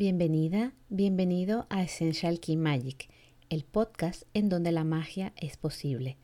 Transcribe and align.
Bienvenida, 0.00 0.74
bienvenido 0.90 1.66
a 1.70 1.82
Essential 1.82 2.38
Key 2.38 2.56
Magic, 2.56 3.10
el 3.50 3.64
podcast 3.64 4.22
en 4.32 4.48
donde 4.48 4.70
la 4.70 4.84
magia 4.84 5.32
es 5.34 5.56
posible. 5.56 6.16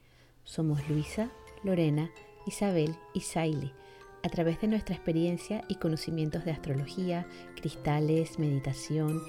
Somos 0.45 0.89
Luisa, 0.89 1.33
Lorena, 1.65 2.09
Isabel 2.47 2.95
y 3.15 3.23
Saili. 3.23 3.73
A 4.23 4.29
través 4.29 4.61
de 4.61 4.69
nuestra 4.69 4.95
experiencia 4.95 5.65
y 5.67 5.75
conocimientos 5.75 6.45
de 6.45 6.53
astrología, 6.53 7.27
cristales, 7.57 8.39
meditación, 8.39 9.21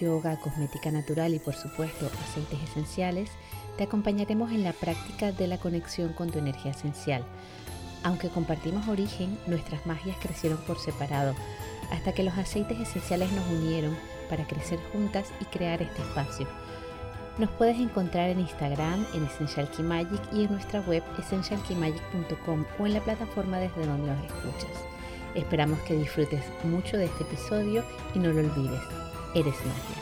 yoga, 0.00 0.36
cosmética 0.40 0.90
natural 0.90 1.34
y 1.34 1.38
por 1.38 1.54
supuesto 1.54 2.10
aceites 2.24 2.60
esenciales, 2.70 3.30
te 3.78 3.84
acompañaremos 3.84 4.50
en 4.50 4.64
la 4.64 4.72
práctica 4.72 5.30
de 5.30 5.46
la 5.46 5.58
conexión 5.58 6.12
con 6.12 6.28
tu 6.28 6.40
energía 6.40 6.72
esencial. 6.72 7.24
Aunque 8.04 8.28
compartimos 8.28 8.88
origen, 8.88 9.38
nuestras 9.46 9.86
magias 9.86 10.16
crecieron 10.20 10.58
por 10.58 10.78
separado 10.78 11.34
hasta 11.90 12.12
que 12.12 12.22
los 12.22 12.36
aceites 12.36 12.80
esenciales 12.80 13.30
nos 13.32 13.46
unieron 13.48 13.96
para 14.28 14.46
crecer 14.46 14.80
juntas 14.92 15.30
y 15.40 15.44
crear 15.46 15.82
este 15.82 16.02
espacio. 16.02 16.48
Nos 17.38 17.50
puedes 17.50 17.78
encontrar 17.78 18.30
en 18.30 18.40
Instagram, 18.40 19.06
en 19.14 19.24
Essential 19.24 19.70
Key 19.70 19.84
Magic 19.84 20.20
y 20.32 20.44
en 20.44 20.52
nuestra 20.52 20.80
web 20.80 21.02
essentialkeymagic.com 21.18 22.64
o 22.78 22.86
en 22.86 22.94
la 22.94 23.00
plataforma 23.00 23.58
desde 23.58 23.86
donde 23.86 24.12
nos 24.12 24.24
escuchas. 24.24 24.70
Esperamos 25.34 25.78
que 25.80 25.94
disfrutes 25.94 26.44
mucho 26.64 26.98
de 26.98 27.06
este 27.06 27.22
episodio 27.24 27.84
y 28.14 28.18
no 28.18 28.32
lo 28.32 28.40
olvides, 28.40 28.82
eres 29.34 29.56
magia 29.64 30.01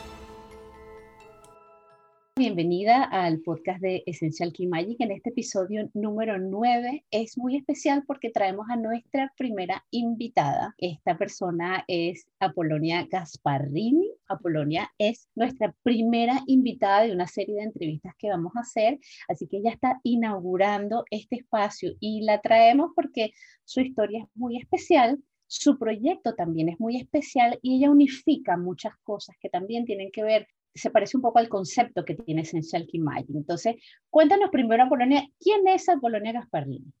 bienvenida 2.37 3.03
al 3.03 3.41
podcast 3.41 3.81
de 3.81 4.03
Essential 4.05 4.53
Key 4.53 4.65
Magic. 4.65 4.95
En 5.01 5.11
este 5.11 5.31
episodio 5.31 5.89
número 5.93 6.39
9 6.39 7.05
es 7.11 7.37
muy 7.37 7.57
especial 7.57 8.03
porque 8.07 8.29
traemos 8.29 8.67
a 8.69 8.77
nuestra 8.77 9.33
primera 9.37 9.85
invitada. 9.91 10.73
Esta 10.77 11.17
persona 11.17 11.83
es 11.89 12.25
Apolonia 12.39 13.05
Gasparrini. 13.11 14.09
Apolonia 14.29 14.89
es 14.97 15.27
nuestra 15.35 15.75
primera 15.83 16.41
invitada 16.47 17.03
de 17.03 17.11
una 17.11 17.27
serie 17.27 17.55
de 17.55 17.63
entrevistas 17.63 18.13
que 18.17 18.29
vamos 18.29 18.53
a 18.55 18.61
hacer, 18.61 18.97
así 19.27 19.47
que 19.47 19.57
ella 19.57 19.71
está 19.71 19.99
inaugurando 20.03 21.03
este 21.11 21.35
espacio 21.35 21.91
y 21.99 22.21
la 22.21 22.39
traemos 22.39 22.91
porque 22.95 23.31
su 23.65 23.81
historia 23.81 24.23
es 24.23 24.29
muy 24.35 24.57
especial. 24.57 25.21
Su 25.47 25.77
proyecto 25.77 26.33
también 26.33 26.69
es 26.69 26.79
muy 26.79 26.95
especial 26.95 27.59
y 27.61 27.75
ella 27.75 27.91
unifica 27.91 28.55
muchas 28.55 28.93
cosas 29.03 29.35
que 29.41 29.49
también 29.49 29.83
tienen 29.83 30.09
que 30.09 30.23
ver 30.23 30.47
se 30.73 30.89
parece 30.89 31.17
un 31.17 31.23
poco 31.23 31.39
al 31.39 31.49
concepto 31.49 32.05
que 32.05 32.15
tiene 32.15 32.41
Essential 32.41 32.87
Key 32.87 32.99
Magic. 32.99 33.35
Entonces, 33.35 33.75
cuéntanos 34.09 34.49
primero, 34.49 34.83
Apolonia, 34.83 35.27
¿quién 35.39 35.67
es 35.67 35.87
Apolonia 35.89 36.31
Gasparini? 36.31 36.91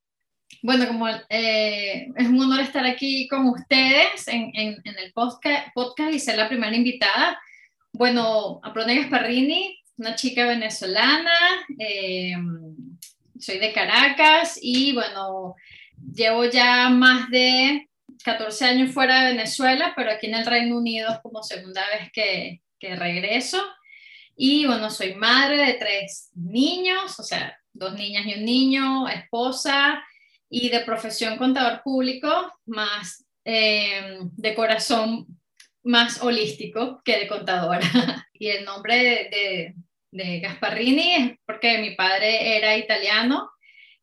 Bueno, 0.61 0.87
como 0.87 1.07
eh, 1.29 2.09
es 2.15 2.27
un 2.27 2.41
honor 2.41 2.59
estar 2.59 2.85
aquí 2.85 3.27
con 3.27 3.47
ustedes 3.47 4.27
en, 4.27 4.51
en, 4.53 4.81
el 4.83 5.13
podcast, 5.13 5.67
podcast, 5.73 6.13
y 6.13 6.19
ser 6.19 6.37
la 6.37 6.49
primera 6.49 6.75
invitada. 6.75 7.39
Bueno, 7.93 8.59
Apolonia 8.61 9.01
Gasparini, 9.01 9.79
una 9.97 10.15
chica 10.15 10.45
venezolana, 10.45 11.31
eh, 11.79 12.35
soy 13.39 13.59
de 13.59 13.71
Caracas 13.73 14.59
y 14.61 14.93
bueno, 14.93 15.55
llevo 16.13 16.45
ya 16.45 16.89
más 16.89 17.29
de 17.29 17.89
14 18.23 18.65
años 18.65 18.93
fuera 18.93 19.23
de 19.23 19.31
Venezuela, 19.33 19.93
pero 19.95 20.11
aquí 20.11 20.27
en 20.27 20.35
el 20.35 20.45
Reino 20.45 20.77
Unido 20.77 21.11
es 21.11 21.19
como 21.19 21.41
segunda 21.41 21.81
vez 21.91 22.11
que, 22.11 22.61
que 22.81 22.95
regreso. 22.95 23.63
Y 24.35 24.65
bueno, 24.65 24.89
soy 24.89 25.13
madre 25.13 25.65
de 25.65 25.73
tres 25.75 26.31
niños, 26.33 27.19
o 27.19 27.23
sea, 27.23 27.55
dos 27.71 27.93
niñas 27.93 28.25
y 28.25 28.33
un 28.33 28.45
niño, 28.45 29.07
esposa 29.07 30.03
y 30.49 30.69
de 30.69 30.81
profesión 30.81 31.37
contador 31.37 31.81
público, 31.83 32.51
más 32.65 33.25
eh, 33.45 34.17
de 34.19 34.55
corazón 34.55 35.27
más 35.83 36.21
holístico 36.21 37.01
que 37.03 37.19
de 37.19 37.27
contadora. 37.27 37.81
y 38.33 38.47
el 38.47 38.65
nombre 38.65 39.29
de, 39.31 39.75
de, 40.11 40.39
Gasparrini 40.39 41.13
es 41.13 41.31
porque 41.45 41.77
mi 41.77 41.95
padre 41.95 42.57
era 42.57 42.77
italiano 42.77 43.51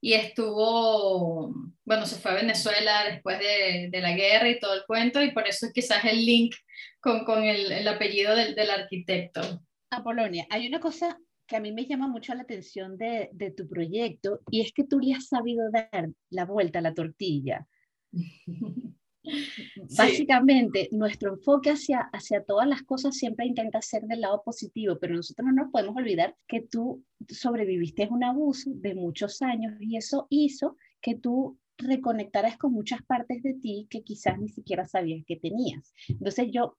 y 0.00 0.14
estuvo, 0.14 1.52
bueno, 1.84 2.06
se 2.06 2.16
fue 2.16 2.30
a 2.30 2.34
Venezuela 2.34 3.04
después 3.10 3.38
de, 3.38 3.88
de, 3.90 4.00
la 4.00 4.12
guerra 4.12 4.48
y 4.48 4.60
todo 4.60 4.74
el 4.74 4.84
cuento, 4.86 5.22
y 5.22 5.32
por 5.32 5.46
eso 5.46 5.68
quizás 5.74 6.04
el 6.04 6.24
link 6.24 6.54
con, 7.00 7.24
con 7.24 7.44
el, 7.44 7.72
el, 7.72 7.88
apellido 7.88 8.36
del, 8.36 8.54
del 8.54 8.70
arquitecto. 8.70 9.62
Apolonia, 9.90 10.46
hay 10.50 10.68
una 10.68 10.80
cosa 10.80 11.18
que 11.46 11.56
a 11.56 11.60
mí 11.60 11.72
me 11.72 11.86
llama 11.86 12.06
mucho 12.06 12.34
la 12.34 12.42
atención 12.42 12.96
de, 12.98 13.30
de, 13.32 13.50
tu 13.50 13.68
proyecto 13.68 14.40
y 14.50 14.60
es 14.60 14.72
que 14.72 14.84
tú 14.84 15.00
le 15.00 15.14
has 15.14 15.28
sabido 15.28 15.70
dar 15.70 16.10
la 16.30 16.44
vuelta 16.44 16.78
a 16.78 16.82
la 16.82 16.94
tortilla. 16.94 17.66
Básicamente, 19.96 20.88
nuestro 20.92 21.34
enfoque 21.34 21.70
hacia, 21.70 22.00
hacia 22.12 22.44
todas 22.44 22.66
las 22.66 22.82
cosas 22.82 23.16
siempre 23.16 23.46
intenta 23.46 23.80
ser 23.82 24.02
del 24.02 24.20
lado 24.20 24.42
positivo, 24.44 24.98
pero 25.00 25.14
nosotros 25.14 25.46
no 25.46 25.62
nos 25.62 25.70
podemos 25.70 25.96
olvidar 25.96 26.36
que 26.46 26.60
tú 26.62 27.04
sobreviviste 27.28 28.04
a 28.04 28.08
un 28.08 28.24
abuso 28.24 28.70
de 28.74 28.94
muchos 28.94 29.42
años 29.42 29.74
y 29.80 29.96
eso 29.96 30.26
hizo 30.30 30.76
que 31.00 31.14
tú 31.14 31.58
reconectaras 31.78 32.58
con 32.58 32.72
muchas 32.72 33.02
partes 33.02 33.42
de 33.42 33.54
ti 33.54 33.86
que 33.88 34.02
quizás 34.02 34.38
ni 34.38 34.48
siquiera 34.48 34.84
sabías 34.84 35.24
que 35.24 35.36
tenías. 35.36 35.94
Entonces 36.08 36.48
yo, 36.50 36.76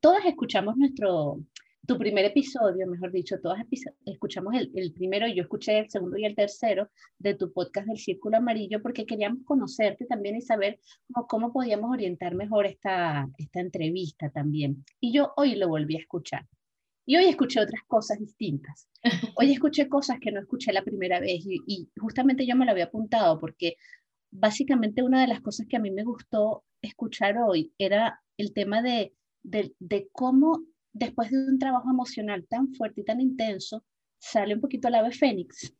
todas 0.00 0.24
escuchamos 0.24 0.76
nuestro, 0.76 1.40
tu 1.86 1.96
primer 1.96 2.24
episodio, 2.24 2.86
mejor 2.86 3.12
dicho, 3.12 3.40
todas 3.40 3.64
escuchamos 4.04 4.54
el, 4.54 4.70
el, 4.74 4.92
primero, 4.92 5.26
yo 5.28 5.42
escuché 5.42 5.78
el 5.78 5.90
segundo 5.90 6.18
y 6.18 6.24
el 6.24 6.34
tercero 6.34 6.90
de 7.18 7.34
tu 7.34 7.52
podcast 7.52 7.86
del 7.88 7.98
Círculo 7.98 8.36
Amarillo 8.36 8.82
porque 8.82 9.06
queríamos 9.06 9.44
conocerte 9.44 10.04
también 10.04 10.36
y 10.36 10.42
saber 10.42 10.80
cómo, 11.12 11.26
cómo 11.26 11.52
podíamos 11.52 11.90
orientar 11.90 12.34
mejor 12.34 12.66
esta, 12.66 13.28
esta 13.38 13.60
entrevista 13.60 14.30
también. 14.30 14.84
Y 15.00 15.12
yo 15.12 15.32
hoy 15.36 15.54
lo 15.54 15.68
volví 15.68 15.96
a 15.96 16.00
escuchar. 16.00 16.46
Y 17.06 17.16
hoy 17.16 17.24
escuché 17.24 17.60
otras 17.60 17.82
cosas 17.86 18.18
distintas. 18.18 18.86
Hoy 19.36 19.52
escuché 19.52 19.88
cosas 19.88 20.18
que 20.20 20.30
no 20.30 20.40
escuché 20.40 20.74
la 20.74 20.82
primera 20.82 21.20
vez 21.20 21.40
y, 21.46 21.62
y 21.66 21.88
justamente 21.98 22.46
yo 22.46 22.54
me 22.54 22.66
lo 22.66 22.72
había 22.72 22.84
apuntado 22.84 23.38
porque 23.40 23.76
básicamente 24.30 25.02
una 25.02 25.22
de 25.22 25.28
las 25.28 25.40
cosas 25.40 25.66
que 25.66 25.76
a 25.76 25.80
mí 25.80 25.90
me 25.90 26.04
gustó 26.04 26.64
escuchar 26.82 27.36
hoy 27.38 27.72
era 27.78 28.20
el 28.36 28.52
tema 28.52 28.82
de, 28.82 29.14
de, 29.42 29.74
de 29.78 30.08
cómo 30.12 30.62
después 30.98 31.30
de 31.30 31.38
un 31.38 31.58
trabajo 31.58 31.90
emocional 31.90 32.46
tan 32.48 32.72
fuerte 32.74 33.00
y 33.00 33.04
tan 33.04 33.20
intenso, 33.20 33.84
sale 34.18 34.54
un 34.54 34.60
poquito 34.60 34.88
el 34.88 34.96
ave 34.96 35.12
fénix 35.12 35.72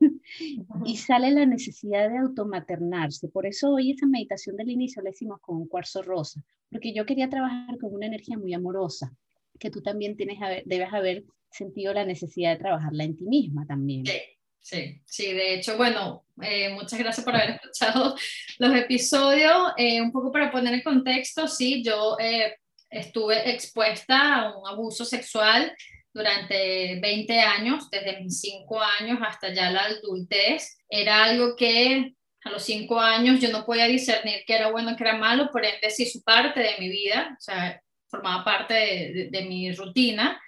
y 0.85 0.97
sale 0.97 1.31
la 1.31 1.45
necesidad 1.45 2.09
de 2.09 2.19
automaternarse. 2.19 3.29
Por 3.29 3.47
eso 3.47 3.73
hoy 3.73 3.91
esa 3.91 4.07
meditación 4.07 4.57
del 4.57 4.71
inicio 4.71 5.03
la 5.03 5.11
hicimos 5.11 5.41
con 5.41 5.57
un 5.57 5.69
cuarzo 5.69 6.03
rosa, 6.03 6.43
porque 6.71 6.93
yo 6.93 7.05
quería 7.05 7.29
trabajar 7.29 7.79
con 7.79 7.95
una 7.95 8.07
energía 8.07 8.39
muy 8.39 8.55
amorosa, 8.55 9.13
que 9.59 9.71
tú 9.71 9.83
también 9.83 10.17
tienes, 10.17 10.39
debes 10.65 10.93
haber 10.93 11.25
sentido 11.51 11.93
la 11.93 12.05
necesidad 12.05 12.53
de 12.53 12.59
trabajarla 12.59 13.05
en 13.05 13.17
ti 13.17 13.25
misma 13.25 13.67
también. 13.67 14.07
Sí. 14.07 14.13
Sí, 14.61 15.01
sí, 15.07 15.33
de 15.33 15.55
hecho, 15.55 15.79
bueno, 15.79 16.27
eh, 16.43 16.69
muchas 16.75 16.99
gracias 16.99 17.25
por 17.25 17.35
haber 17.35 17.51
escuchado 17.63 18.15
los 18.59 18.75
episodios. 18.75 19.73
Eh, 19.79 20.03
un 20.03 20.13
poco 20.13 20.31
para 20.31 20.51
poner 20.51 20.75
en 20.75 20.83
contexto, 20.83 21.49
sí, 21.49 21.83
yo 21.83 22.19
eh, 22.21 22.55
estuve 22.91 23.51
expuesta 23.51 24.37
a 24.37 24.59
un 24.59 24.67
abuso 24.67 25.05
sexual 25.05 25.75
durante 26.13 26.99
20 27.01 27.41
años, 27.41 27.91
desde 27.91 28.21
mis 28.21 28.41
5 28.41 28.81
años 29.01 29.19
hasta 29.23 29.53
ya 29.53 29.71
la 29.71 29.85
adultez. 29.85 30.79
Era 30.89 31.25
algo 31.25 31.55
que 31.57 32.15
a 32.45 32.51
los 32.51 32.63
5 32.63 32.99
años 32.99 33.41
yo 33.41 33.51
no 33.51 33.65
podía 33.65 33.87
discernir 33.87 34.43
qué 34.47 34.55
era 34.55 34.71
bueno, 34.71 34.97
qué 34.97 35.05
era 35.05 35.17
malo, 35.17 35.51
por 35.51 35.65
ende 35.65 35.91
sí 35.91 36.07
su 36.07 36.23
parte 36.23 36.61
de 36.61 36.75
mi 36.79 36.89
vida, 36.89 37.37
o 37.39 37.41
sea, 37.41 37.81
formaba 38.09 38.45
parte 38.45 39.29
de, 39.31 39.43
mi 39.43 39.73
rutina. 39.73 40.41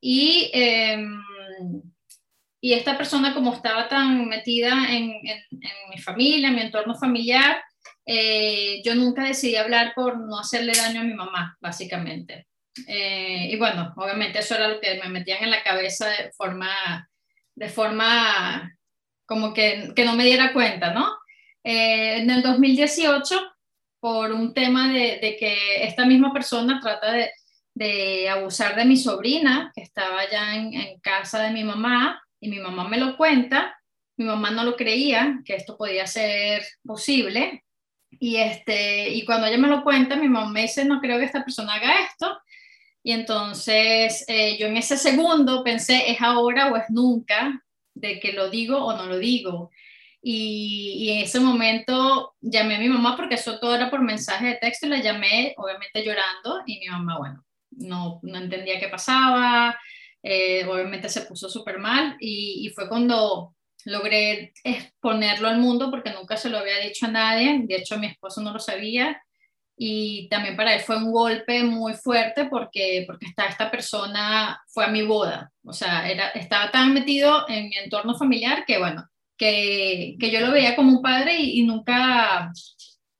Y, 0.00 0.50
eh, 0.54 1.04
y 2.60 2.72
esta 2.72 2.96
persona 2.96 3.34
como 3.34 3.52
estaba 3.52 3.88
tan 3.88 4.26
metida 4.28 4.86
en, 4.90 5.10
en 5.10 5.90
mi 5.90 5.98
familia, 5.98 6.48
en 6.48 6.54
mi 6.54 6.60
entorno 6.62 6.94
familiar, 6.94 7.62
eh, 8.12 8.82
yo 8.82 8.96
nunca 8.96 9.22
decidí 9.22 9.54
hablar 9.54 9.92
por 9.94 10.18
no 10.18 10.40
hacerle 10.40 10.72
daño 10.72 11.02
a 11.02 11.04
mi 11.04 11.14
mamá, 11.14 11.56
básicamente. 11.60 12.48
Eh, 12.88 13.50
y 13.52 13.56
bueno, 13.56 13.94
obviamente 13.96 14.40
eso 14.40 14.56
era 14.56 14.66
lo 14.66 14.80
que 14.80 14.98
me 15.00 15.08
metían 15.08 15.44
en 15.44 15.50
la 15.50 15.62
cabeza 15.62 16.08
de 16.08 16.32
forma, 16.32 17.08
de 17.54 17.68
forma 17.68 18.76
como 19.26 19.54
que, 19.54 19.92
que 19.94 20.04
no 20.04 20.16
me 20.16 20.24
diera 20.24 20.52
cuenta, 20.52 20.92
¿no? 20.92 21.06
Eh, 21.62 22.16
en 22.16 22.30
el 22.30 22.42
2018, 22.42 23.40
por 24.00 24.32
un 24.32 24.54
tema 24.54 24.92
de, 24.92 25.20
de 25.22 25.36
que 25.38 25.84
esta 25.84 26.04
misma 26.04 26.32
persona 26.32 26.80
trata 26.82 27.12
de, 27.12 27.30
de, 27.74 28.28
abusar 28.28 28.74
de 28.74 28.86
mi 28.86 28.96
sobrina, 28.96 29.70
que 29.72 29.82
estaba 29.82 30.28
ya 30.28 30.56
en, 30.56 30.74
en 30.74 30.98
casa 30.98 31.44
de 31.44 31.52
mi 31.52 31.62
mamá, 31.62 32.20
y 32.40 32.48
mi 32.48 32.58
mamá 32.58 32.88
me 32.88 32.98
lo 32.98 33.16
cuenta, 33.16 33.78
mi 34.16 34.24
mamá 34.24 34.50
no 34.50 34.64
lo 34.64 34.74
creía 34.74 35.38
que 35.44 35.54
esto 35.54 35.76
podía 35.76 36.08
ser 36.08 36.64
posible, 36.82 37.62
y, 38.18 38.36
este, 38.36 39.10
y 39.10 39.24
cuando 39.24 39.46
ella 39.46 39.58
me 39.58 39.68
lo 39.68 39.82
cuenta, 39.82 40.16
mi 40.16 40.28
mamá 40.28 40.50
me 40.50 40.62
dice, 40.62 40.84
no 40.84 41.00
creo 41.00 41.18
que 41.18 41.24
esta 41.24 41.44
persona 41.44 41.74
haga 41.74 42.00
esto. 42.04 42.38
Y 43.02 43.12
entonces 43.12 44.24
eh, 44.28 44.58
yo 44.58 44.66
en 44.66 44.76
ese 44.76 44.96
segundo 44.96 45.64
pensé, 45.64 46.10
¿es 46.10 46.20
ahora 46.20 46.70
o 46.70 46.76
es 46.76 46.84
nunca 46.90 47.62
de 47.94 48.20
que 48.20 48.32
lo 48.32 48.50
digo 48.50 48.84
o 48.84 48.96
no 48.96 49.06
lo 49.06 49.18
digo? 49.18 49.70
Y, 50.22 50.96
y, 50.98 51.10
en 51.12 51.24
ese 51.24 51.40
momento 51.40 52.34
llamé 52.42 52.76
a 52.76 52.78
mi 52.78 52.90
mamá 52.90 53.16
porque 53.16 53.36
eso 53.36 53.58
todo 53.58 53.74
era 53.74 53.88
por 53.88 54.02
mensaje 54.02 54.48
de 54.48 54.56
texto 54.56 54.86
y 54.86 54.90
la 54.90 55.00
llamé 55.00 55.54
obviamente 55.56 56.04
llorando 56.04 56.62
y 56.66 56.78
mi 56.78 56.88
mamá, 56.88 57.16
bueno, 57.16 57.44
no, 57.70 58.20
no 58.22 58.38
entendía 58.38 58.78
qué 58.78 58.88
pasaba, 58.88 59.78
eh, 60.22 60.66
obviamente 60.66 61.08
se 61.08 61.22
puso 61.22 61.48
súper 61.48 61.78
mal 61.78 62.16
y, 62.20 62.66
y, 62.66 62.70
fue 62.70 62.86
cuando 62.86 63.54
logré 63.84 64.52
exponerlo 64.64 65.48
al 65.48 65.58
mundo 65.58 65.90
porque 65.90 66.10
nunca 66.10 66.36
se 66.36 66.48
lo 66.48 66.58
había 66.58 66.78
dicho 66.78 67.06
a 67.06 67.10
nadie, 67.10 67.62
de 67.64 67.76
hecho 67.76 67.98
mi 67.98 68.06
esposo 68.06 68.40
no 68.40 68.52
lo 68.52 68.58
sabía 68.58 69.22
y 69.76 70.28
también 70.28 70.56
para 70.56 70.74
él 70.74 70.80
fue 70.80 70.96
un 70.96 71.10
golpe 71.10 71.62
muy 71.64 71.94
fuerte 71.94 72.44
porque, 72.44 73.04
porque 73.06 73.26
esta, 73.26 73.46
esta 73.46 73.70
persona 73.70 74.60
fue 74.68 74.84
a 74.84 74.88
mi 74.88 75.02
boda, 75.02 75.50
o 75.64 75.72
sea, 75.72 76.08
era, 76.08 76.28
estaba 76.30 76.70
tan 76.70 76.92
metido 76.92 77.48
en 77.48 77.68
mi 77.68 77.76
entorno 77.76 78.14
familiar 78.14 78.64
que 78.66 78.78
bueno, 78.78 79.08
que, 79.38 80.16
que 80.20 80.30
yo 80.30 80.40
lo 80.40 80.52
veía 80.52 80.76
como 80.76 80.92
un 80.92 81.02
padre 81.02 81.36
y, 81.40 81.60
y 81.60 81.62
nunca, 81.62 82.52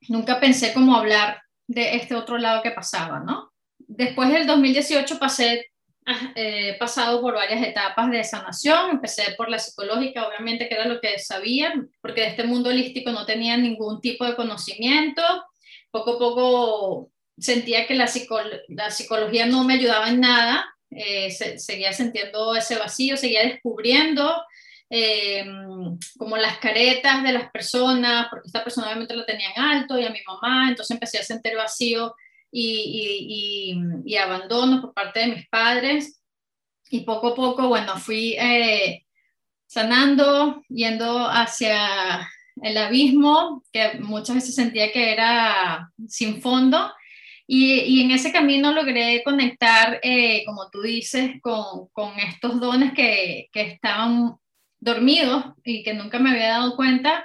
nunca 0.09 0.39
pensé 0.39 0.75
cómo 0.75 0.95
hablar 0.97 1.41
de 1.67 1.97
este 1.97 2.15
otro 2.15 2.37
lado 2.37 2.63
que 2.63 2.73
pasaba, 2.73 3.21
¿no? 3.21 3.53
Después 3.79 4.29
del 4.29 4.47
2018 4.47 5.19
pasé 5.19 5.69
he 6.35 6.76
pasado 6.79 7.20
por 7.20 7.35
varias 7.35 7.62
etapas 7.62 8.11
de 8.11 8.25
sanación. 8.25 8.91
Empecé 8.91 9.35
por 9.37 9.49
la 9.49 9.58
psicológica, 9.58 10.26
obviamente, 10.26 10.69
que 10.69 10.75
era 10.75 10.87
lo 10.87 11.00
que 11.00 11.19
sabía, 11.19 11.73
porque 12.00 12.23
de 12.23 12.29
este 12.29 12.44
mundo 12.44 12.70
holístico 12.70 13.11
no 13.11 13.26
tenía 13.26 13.56
ningún 13.56 14.00
tipo 14.00 14.25
de 14.25 14.37
conocimiento. 14.37 15.23
Poco 15.91 16.14
a 16.14 16.19
poco 16.19 17.11
sentía 17.38 17.87
que 17.87 17.94
la, 17.94 18.11
la 18.69 18.91
psicología 18.91 19.47
no 19.47 19.64
me 19.64 19.75
ayudaba 19.75 20.08
en 20.08 20.20
nada. 20.20 20.75
Eh, 20.91 21.31
seguía 21.31 21.93
sintiendo 21.93 22.56
ese 22.56 22.76
vacío, 22.76 23.17
seguía 23.17 23.44
descubriendo 23.44 24.43
eh, 24.93 25.44
como 26.19 26.37
las 26.37 26.58
caretas 26.58 27.23
de 27.23 27.32
las 27.32 27.49
personas, 27.53 28.26
porque 28.29 28.49
esta 28.49 28.64
persona 28.64 28.88
obviamente 28.88 29.14
lo 29.14 29.25
tenían 29.25 29.53
alto 29.56 29.96
y 29.96 30.05
a 30.05 30.11
mi 30.11 30.20
mamá, 30.26 30.69
entonces 30.69 30.93
empecé 30.93 31.19
a 31.19 31.23
sentir 31.23 31.55
vacío 31.55 32.12
y, 32.52 33.76
y, 34.05 34.17
abandono 34.17 34.81
por 34.81 34.94
parte 34.94 35.20
de 35.20 35.26
mis 35.29 35.49
padres. 35.49 36.23
Y 36.91 37.00
poco 37.00 37.29
a 37.29 37.35
poco, 37.35 37.69
bueno, 37.69 37.97
fui 37.99 38.35
eh, 38.38 39.05
sanando, 39.67 40.62
yendo 40.69 41.29
hacia 41.29 42.29
el 42.62 42.76
abismo, 42.76 43.62
que 43.73 43.99
muchas 44.00 44.37
veces 44.37 44.55
sentía 44.55 44.93
que 44.93 45.12
era 45.12 45.91
sin 46.08 46.43
fondo. 46.43 46.93
Y, 47.47 48.02
en 48.02 48.12
ese 48.12 48.32
camino 48.32 48.73
logré 48.73 49.23
conectar, 49.25 49.99
eh, 50.03 50.44
como 50.46 50.70
tú 50.70 50.82
dices, 50.82 51.32
con, 51.43 51.88
con 51.93 52.19
estos 52.19 52.61
dones 52.61 52.93
que, 52.93 53.49
que, 53.53 53.62
estaban 53.62 54.37
dormidos 54.79 55.44
y 55.64 55.82
que 55.82 55.94
nunca 55.94 56.19
me 56.19 56.31
había 56.31 56.50
dado 56.50 56.76
cuenta, 56.76 57.25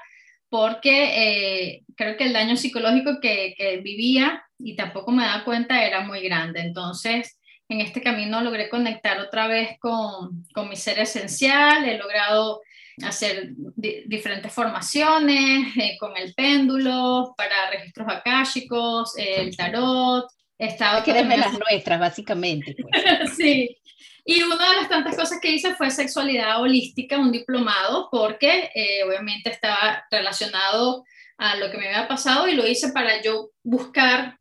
porque 0.50 1.75
eh, 1.75 1.83
creo 1.95 2.18
que 2.18 2.24
el 2.24 2.33
daño 2.33 2.56
psicológico 2.56 3.19
que, 3.21 3.81
vivía 3.83 4.44
y 4.57 4.75
tampoco 4.75 5.12
me 5.12 5.24
daba 5.24 5.44
cuenta 5.44 5.84
era 5.84 6.02
muy 6.02 6.22
grande. 6.22 6.62
Entonces, 6.62 7.40
en 7.68 7.81
este 7.81 8.02
camino 8.02 8.42
logré 8.42 8.69
conectar 8.69 9.19
otra 9.19 9.48
vez 9.48 9.78
con, 9.80 10.46
con 10.54 10.69
mi 10.69 10.75
ser 10.75 11.00
esencial, 11.00 11.88
he 11.88 11.98
logrado 11.98 12.62
hacer 13.04 13.50
diferentes 13.56 14.54
formaciones 14.54 15.75
eh, 15.78 15.98
con 16.00 16.16
el 16.16 16.34
péndulo, 16.34 17.34
para 17.38 17.69
registros 17.72 18.07
akáshicos, 18.10 19.18
el 19.18 19.56
tarot. 19.56 20.28
He 20.57 20.68
estado 20.68 21.04
las 21.06 21.60
nuestras, 21.60 22.00
básicamente. 22.00 22.75
Pues. 22.81 23.36
sí. 23.38 23.78
Y 24.24 24.42
una 24.42 24.69
de 24.69 24.78
las 24.78 24.90
tantas 24.90 25.16
cosas 25.16 25.40
que 25.42 25.52
hice 25.52 25.75
fue 25.75 25.92
sexualidad 25.92 26.62
holística, 26.62 27.19
un 27.19 27.31
diplomado, 27.31 28.07
porque 28.10 28.72
eh, 28.74 29.04
obviamente 29.04 29.52
estaba 29.52 30.04
relacionado 30.10 31.04
a 31.38 31.57
lo 31.57 31.69
que 31.69 31.78
me 31.78 31.88
había 31.90 32.07
pasado 32.07 32.48
y 32.48 32.56
lo 32.56 32.66
hice 32.66 32.92
para 32.92 33.22
yo 33.22 33.50
buscar 33.63 34.40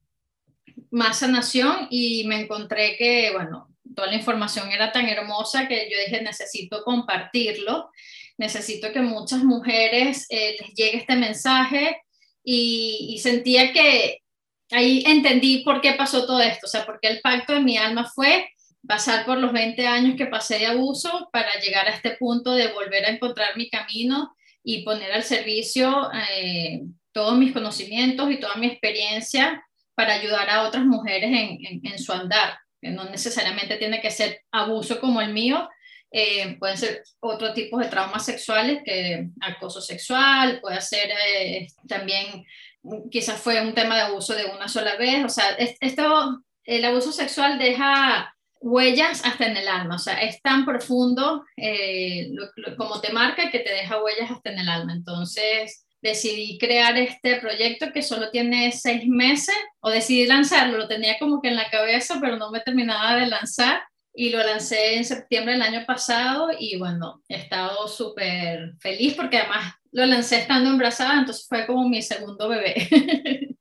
más 0.94 1.18
sanación 1.18 1.88
y 1.90 2.24
me 2.24 2.40
encontré 2.40 2.96
que, 2.96 3.32
bueno, 3.32 3.68
toda 3.96 4.06
la 4.06 4.14
información 4.14 4.70
era 4.70 4.92
tan 4.92 5.08
hermosa 5.08 5.66
que 5.66 5.88
yo 5.90 5.98
dije, 5.98 6.22
necesito 6.22 6.84
compartirlo, 6.84 7.90
necesito 8.38 8.92
que 8.92 9.00
muchas 9.00 9.42
mujeres 9.42 10.26
eh, 10.30 10.56
les 10.60 10.72
llegue 10.74 10.98
este 10.98 11.16
mensaje. 11.16 12.00
Y, 12.44 13.18
sentía 13.22 13.72
que 13.72 14.20
ahí 14.70 15.02
entendí 15.06 15.64
por 15.64 15.80
qué 15.80 15.94
pasó 15.94 16.26
todo 16.26 16.40
esto, 16.40 16.66
o 16.66 16.70
sea, 16.70 16.86
porque 16.86 17.08
el 17.08 17.20
pacto 17.20 17.54
de 17.54 17.60
mi 17.60 17.76
alma 17.76 18.04
fue 18.14 18.48
pasar 18.86 19.24
por 19.24 19.38
los 19.38 19.52
20 19.52 19.86
años 19.86 20.14
que 20.16 20.26
pasé 20.26 20.58
de 20.58 20.66
abuso 20.66 21.28
para 21.32 21.58
llegar 21.60 21.88
a 21.88 21.94
este 21.94 22.12
punto 22.18 22.52
de 22.52 22.68
volver 22.68 23.06
a 23.06 23.10
encontrar 23.10 23.56
mi 23.56 23.68
camino 23.70 24.36
y 24.62 24.82
poner 24.82 25.10
al 25.12 25.24
servicio 25.24 26.10
eh, 26.30 26.82
todos 27.12 27.36
mis 27.36 27.52
conocimientos 27.52 28.30
y 28.30 28.38
toda 28.38 28.56
mi 28.56 28.66
experiencia 28.66 29.64
para 29.94 30.14
ayudar 30.14 30.50
a 30.50 30.62
otras 30.62 30.84
mujeres 30.84 31.30
en, 31.32 31.98
su 31.98 32.12
andar, 32.12 32.58
que 32.80 32.90
no 32.90 33.04
necesariamente 33.04 33.76
tiene 33.76 34.00
que 34.00 34.10
ser 34.10 34.42
abuso 34.50 35.00
como 35.00 35.20
el 35.20 35.32
mío, 35.32 35.68
eh, 36.10 36.56
pueden 36.58 36.78
ser 36.78 37.02
otro 37.20 37.52
tipo 37.52 37.78
de 37.78 37.88
traumas 37.88 38.24
sexuales, 38.24 38.82
que 38.84 39.28
acoso 39.40 39.80
sexual, 39.80 40.60
puede 40.60 40.80
ser 40.80 41.10
eh, 41.10 41.66
también, 41.88 42.44
quizás 43.10 43.40
fue 43.40 43.60
un 43.60 43.74
tema 43.74 43.96
de 43.96 44.02
abuso 44.02 44.34
de 44.34 44.44
una 44.46 44.68
sola 44.68 44.96
vez, 44.96 45.24
o 45.24 45.28
sea, 45.28 45.50
esto, 45.52 46.42
el 46.64 46.84
abuso 46.84 47.12
sexual 47.12 47.58
deja 47.58 48.34
huellas 48.64 49.22
hasta 49.26 49.46
en 49.46 49.58
el 49.58 49.68
alma, 49.68 49.96
o 49.96 49.98
sea, 49.98 50.20
es 50.22 50.40
tan 50.40 50.64
profundo 50.64 51.44
eh, 51.56 52.30
como 52.78 53.00
te 53.00 53.12
marca 53.12 53.50
que 53.50 53.58
te 53.58 53.70
deja 53.70 54.02
huellas 54.02 54.30
hasta 54.30 54.50
en 54.50 54.58
el 54.58 54.68
alma. 54.70 54.94
Entonces, 54.94 55.83
decidí 56.04 56.58
crear 56.58 56.98
este 56.98 57.40
proyecto 57.40 57.90
que 57.90 58.02
solo 58.02 58.30
tiene 58.30 58.70
seis 58.72 59.08
meses, 59.08 59.54
o 59.80 59.88
decidí 59.88 60.26
lanzarlo, 60.26 60.76
lo 60.76 60.86
tenía 60.86 61.18
como 61.18 61.40
que 61.40 61.48
en 61.48 61.56
la 61.56 61.70
cabeza, 61.70 62.18
pero 62.20 62.36
no 62.36 62.50
me 62.50 62.60
terminaba 62.60 63.16
de 63.16 63.26
lanzar, 63.26 63.82
y 64.12 64.28
lo 64.28 64.38
lancé 64.38 64.96
en 64.96 65.04
septiembre 65.04 65.54
del 65.54 65.62
año 65.62 65.84
pasado, 65.86 66.50
y 66.58 66.78
bueno, 66.78 67.22
he 67.26 67.36
estado 67.36 67.88
súper 67.88 68.74
feliz 68.80 69.14
porque 69.14 69.38
además 69.38 69.74
lo 69.92 70.04
lancé 70.04 70.40
estando 70.40 70.68
embarazada, 70.68 71.18
entonces 71.18 71.46
fue 71.48 71.66
como 71.66 71.88
mi 71.88 72.02
segundo 72.02 72.48
bebé. 72.50 72.86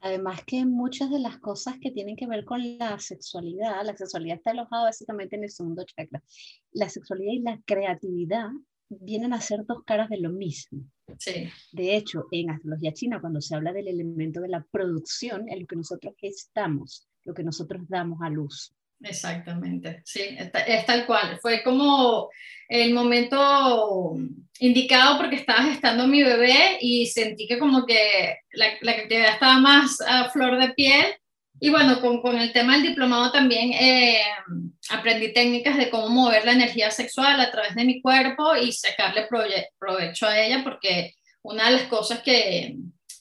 Además 0.00 0.42
que 0.46 0.64
muchas 0.64 1.10
de 1.10 1.18
las 1.18 1.38
cosas 1.38 1.74
que 1.80 1.90
tienen 1.90 2.14
que 2.14 2.28
ver 2.28 2.44
con 2.44 2.78
la 2.78 3.00
sexualidad, 3.00 3.84
la 3.84 3.96
sexualidad 3.96 4.36
está 4.36 4.52
alojada 4.52 4.84
básicamente 4.84 5.34
en 5.34 5.42
el 5.42 5.50
segundo 5.50 5.82
chakra. 5.84 6.22
La 6.70 6.88
sexualidad 6.88 7.32
y 7.32 7.40
la 7.40 7.60
creatividad 7.66 8.48
vienen 8.88 9.32
a 9.32 9.40
ser 9.40 9.66
dos 9.66 9.82
caras 9.84 10.08
de 10.08 10.20
lo 10.20 10.30
mismo. 10.30 10.84
Sí. 11.18 11.48
De 11.72 11.96
hecho, 11.96 12.26
en 12.30 12.50
astrología 12.50 12.92
china, 12.92 13.20
cuando 13.20 13.40
se 13.40 13.54
habla 13.54 13.72
del 13.72 13.88
elemento 13.88 14.40
de 14.40 14.48
la 14.48 14.64
producción, 14.70 15.48
es 15.48 15.60
lo 15.60 15.66
que 15.66 15.76
nosotros 15.76 16.14
gestamos, 16.18 17.08
lo 17.24 17.34
que 17.34 17.42
nosotros 17.42 17.82
damos 17.88 18.20
a 18.22 18.30
luz. 18.30 18.74
Exactamente, 19.00 20.02
sí, 20.04 20.36
es 20.66 20.86
tal 20.86 21.06
cual. 21.06 21.38
Fue 21.40 21.62
como 21.62 22.28
el 22.68 22.92
momento 22.92 24.16
indicado 24.58 25.18
porque 25.18 25.36
estaba 25.36 25.64
gestando 25.64 26.08
mi 26.08 26.22
bebé 26.22 26.78
y 26.80 27.06
sentí 27.06 27.46
que 27.46 27.58
como 27.58 27.86
que 27.86 28.38
la, 28.52 28.66
la 28.80 28.94
creatividad 28.94 29.34
estaba 29.34 29.60
más 29.60 30.00
a 30.00 30.30
flor 30.30 30.58
de 30.58 30.74
piel 30.74 31.06
y 31.60 31.70
bueno, 31.70 32.00
con, 32.00 32.22
con, 32.22 32.38
el 32.38 32.52
tema 32.52 32.74
del 32.74 32.88
diplomado 32.88 33.32
también 33.32 33.72
eh, 33.72 34.22
aprendí 34.90 35.32
técnicas 35.32 35.76
de 35.76 35.90
cómo 35.90 36.08
mover 36.08 36.44
la 36.44 36.52
energía 36.52 36.90
sexual 36.90 37.40
a 37.40 37.50
través 37.50 37.74
de 37.74 37.84
mi 37.84 38.00
cuerpo 38.00 38.54
y 38.56 38.72
sacarle 38.72 39.26
provecho 39.78 40.26
a 40.26 40.38
ella, 40.38 40.62
porque 40.62 41.14
una 41.42 41.66
de 41.66 41.72
las 41.72 41.82
cosas 41.84 42.20
que, 42.22 42.76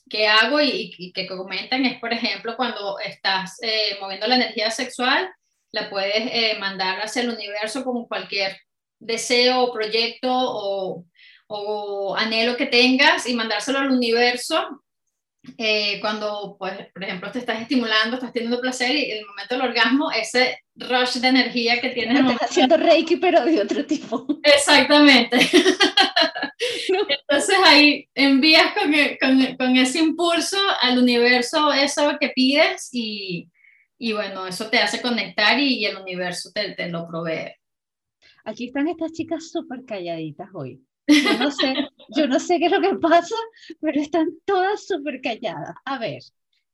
que 0.09 0.27
hago 0.27 0.61
y, 0.61 0.93
y, 0.97 1.11
que 1.11 1.27
comentan 1.27 1.85
es, 1.85 1.99
por 1.99 2.13
ejemplo, 2.13 2.55
cuando 2.55 2.99
estás 2.99 3.57
eh, 3.61 3.97
moviendo 3.99 4.27
la 4.27 4.35
energía 4.35 4.69
sexual, 4.69 5.29
la 5.71 5.89
puedes 5.89 6.15
eh, 6.15 6.57
mandar 6.59 6.99
hacia 6.99 7.23
el 7.23 7.29
universo 7.29 7.83
como 7.83 8.07
cualquier 8.07 8.57
deseo 8.99 9.61
o 9.61 9.73
proyecto 9.73 10.29
o, 10.31 11.05
o 11.47 12.15
anhelo 12.15 12.55
que 12.55 12.67
tengas 12.67 13.27
y 13.27 13.33
mandárselo 13.33 13.79
al 13.79 13.91
universo 13.91 14.83
eh, 15.57 15.99
cuando, 16.01 16.55
pues, 16.59 16.73
por 16.93 17.03
ejemplo, 17.03 17.31
te 17.31 17.39
estás 17.39 17.61
estimulando, 17.61 18.15
estás 18.15 18.33
teniendo 18.33 18.59
placer 18.59 18.95
y 18.95 19.11
en 19.11 19.17
el 19.19 19.25
momento 19.25 19.55
del 19.55 19.67
orgasmo, 19.69 20.11
ese 20.11 20.59
rush 20.75 21.15
de 21.15 21.27
energía 21.27 21.79
que 21.79 21.89
tienes. 21.89 22.19
Estás 22.19 22.51
haciendo 22.51 22.77
reiki, 22.77 23.17
pero 23.17 23.45
de 23.45 23.61
otro 23.61 23.85
tipo. 23.85 24.27
Exactamente. 24.43 25.37
Entonces 27.09 27.55
ahí 27.65 28.09
envías 28.15 28.73
con, 28.73 28.93
e, 28.93 29.17
con, 29.19 29.55
con, 29.57 29.77
ese 29.77 29.99
impulso 29.99 30.57
al 30.81 30.97
universo 30.97 31.71
eso 31.71 32.17
que 32.19 32.29
pides 32.29 32.89
y, 32.91 33.49
y 33.97 34.13
bueno, 34.13 34.47
eso 34.47 34.69
te 34.69 34.79
hace 34.79 35.01
conectar 35.01 35.59
y, 35.59 35.79
y 35.79 35.85
el 35.85 35.97
universo 35.97 36.51
te, 36.53 36.73
te 36.73 36.89
lo 36.89 37.07
provee. 37.07 37.53
Aquí 38.43 38.67
están 38.67 38.87
estas 38.87 39.11
chicas 39.11 39.49
súper 39.51 39.85
calladitas 39.85 40.49
hoy. 40.53 40.81
Yo 41.07 41.37
no 41.39 41.51
sé, 41.51 41.73
yo 42.15 42.27
no 42.27 42.39
sé 42.39 42.59
qué 42.59 42.65
es 42.65 42.71
lo 42.71 42.81
que 42.81 42.95
pasa, 42.95 43.35
pero 43.79 44.01
están 44.01 44.27
todas 44.45 44.85
súper 44.85 45.21
calladas. 45.21 45.75
A 45.85 45.97
ver. 45.97 46.21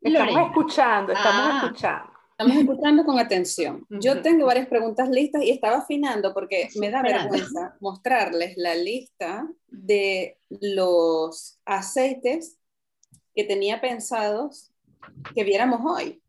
Estamos 0.02 0.48
escuchando, 0.50 1.14
estamos 1.14 1.42
ah. 1.46 1.62
escuchando. 1.64 2.14
Estamos 2.32 2.58
escuchando 2.58 3.06
con 3.06 3.20
atención. 3.20 3.86
Yo 3.90 4.22
tengo 4.24 4.48
varias 4.48 4.68
preguntas 4.68 5.08
listas 5.10 5.44
y 5.44 5.52
estaba 5.52 5.78
afinando 5.78 6.34
porque 6.34 6.68
me 6.76 6.90
da 6.90 7.04
vergüenza 7.04 7.76
mostrarles 7.80 8.58
la 8.58 8.74
lista 8.74 9.48
de 9.68 10.38
los 10.50 11.60
aceites 11.64 12.58
que 13.36 13.44
tenía 13.44 13.82
pensados 13.82 14.72
que 15.36 15.44
viéramos 15.44 15.82
hoy. 15.86 16.22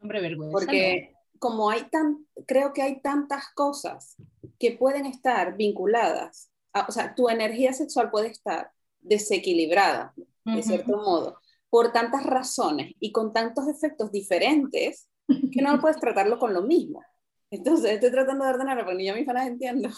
Hombre, 0.00 0.22
vergüenza. 0.22 0.52
Porque 0.52 1.14
como 1.38 1.70
hay 1.70 1.82
tan, 1.90 2.26
creo 2.46 2.72
que 2.72 2.82
hay 2.82 3.00
tantas 3.00 3.50
cosas 3.54 4.16
que 4.58 4.72
pueden 4.72 5.06
estar 5.06 5.56
vinculadas, 5.56 6.49
o 6.88 6.92
sea, 6.92 7.14
tu 7.14 7.28
energía 7.28 7.72
sexual 7.72 8.10
puede 8.10 8.28
estar 8.28 8.70
desequilibrada, 9.00 10.14
de 10.44 10.62
cierto 10.62 10.96
modo, 10.96 11.38
por 11.68 11.92
tantas 11.92 12.24
razones 12.24 12.94
y 12.98 13.12
con 13.12 13.32
tantos 13.32 13.68
efectos 13.68 14.10
diferentes 14.10 15.08
que 15.52 15.62
no 15.62 15.80
puedes 15.80 15.98
tratarlo 15.98 16.38
con 16.38 16.52
lo 16.52 16.62
mismo. 16.62 17.02
Entonces, 17.50 17.92
estoy 17.92 18.10
tratando 18.10 18.44
de 18.44 18.50
ordenar 18.50 18.84
porque 18.84 19.04
yo 19.04 19.14
misma 19.14 19.32
las 19.32 19.46
entiendo. 19.46 19.88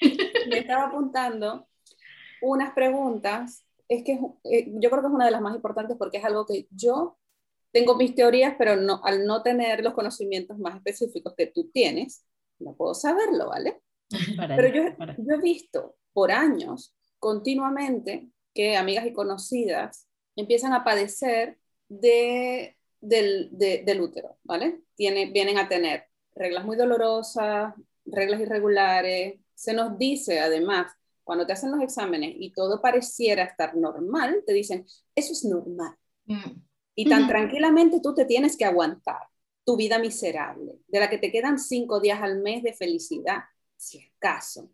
Me 0.48 0.58
estaba 0.58 0.84
apuntando 0.84 1.66
unas 2.42 2.72
preguntas. 2.72 3.66
Es 3.88 4.04
que 4.04 4.20
eh, 4.44 4.72
yo 4.74 4.90
creo 4.90 5.02
que 5.02 5.08
es 5.08 5.14
una 5.14 5.24
de 5.24 5.32
las 5.32 5.40
más 5.40 5.54
importantes 5.54 5.96
porque 5.98 6.18
es 6.18 6.24
algo 6.24 6.46
que 6.46 6.68
yo 6.70 7.18
tengo 7.72 7.96
mis 7.96 8.14
teorías, 8.14 8.54
pero 8.58 8.76
no, 8.76 9.00
al 9.04 9.26
no 9.26 9.42
tener 9.42 9.82
los 9.82 9.94
conocimientos 9.94 10.58
más 10.58 10.76
específicos 10.76 11.34
que 11.36 11.46
tú 11.46 11.70
tienes, 11.72 12.24
no 12.58 12.74
puedo 12.74 12.94
saberlo, 12.94 13.48
¿vale? 13.48 13.80
pero 14.56 14.68
yo, 14.68 14.82
yo 15.18 15.34
he 15.34 15.40
visto 15.40 15.96
por 16.12 16.32
años 16.32 16.94
continuamente 17.18 18.30
que 18.54 18.76
amigas 18.76 19.06
y 19.06 19.12
conocidas 19.12 20.08
empiezan 20.36 20.72
a 20.72 20.84
padecer 20.84 21.58
de, 21.88 22.76
del, 23.00 23.50
del 23.52 24.00
útero, 24.00 24.38
¿vale? 24.42 24.82
Tiene, 24.94 25.30
vienen 25.30 25.58
a 25.58 25.68
tener 25.68 26.04
reglas 26.34 26.64
muy 26.64 26.76
dolorosas, 26.76 27.74
reglas 28.04 28.40
irregulares. 28.40 29.40
Se 29.54 29.74
nos 29.74 29.98
dice 29.98 30.40
además, 30.40 30.92
cuando 31.24 31.46
te 31.46 31.52
hacen 31.52 31.70
los 31.70 31.82
exámenes 31.82 32.34
y 32.38 32.52
todo 32.52 32.80
pareciera 32.80 33.44
estar 33.44 33.76
normal, 33.76 34.42
te 34.46 34.52
dicen, 34.52 34.86
eso 35.14 35.32
es 35.32 35.44
normal. 35.44 35.94
Mm. 36.26 36.62
Y 36.96 37.08
tan 37.08 37.28
tranquilamente 37.28 38.00
tú 38.02 38.14
te 38.14 38.24
tienes 38.24 38.56
que 38.56 38.64
aguantar 38.64 39.22
tu 39.64 39.76
vida 39.76 39.98
miserable, 39.98 40.80
de 40.88 40.98
la 41.00 41.08
que 41.08 41.18
te 41.18 41.30
quedan 41.30 41.58
cinco 41.58 42.00
días 42.00 42.20
al 42.20 42.40
mes 42.40 42.62
de 42.62 42.72
felicidad, 42.72 43.40
si 43.80 43.98
acaso. 44.16 44.70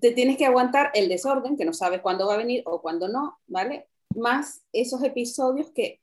Te 0.00 0.12
tienes 0.12 0.36
que 0.36 0.46
aguantar 0.46 0.92
el 0.94 1.08
desorden, 1.08 1.56
que 1.56 1.64
no 1.64 1.72
sabes 1.72 2.00
cuándo 2.00 2.26
va 2.26 2.34
a 2.34 2.38
venir 2.38 2.62
o 2.66 2.80
cuándo 2.80 3.08
no, 3.08 3.40
¿vale? 3.48 3.88
Más 4.14 4.62
esos 4.72 5.02
episodios 5.02 5.70
que 5.72 6.00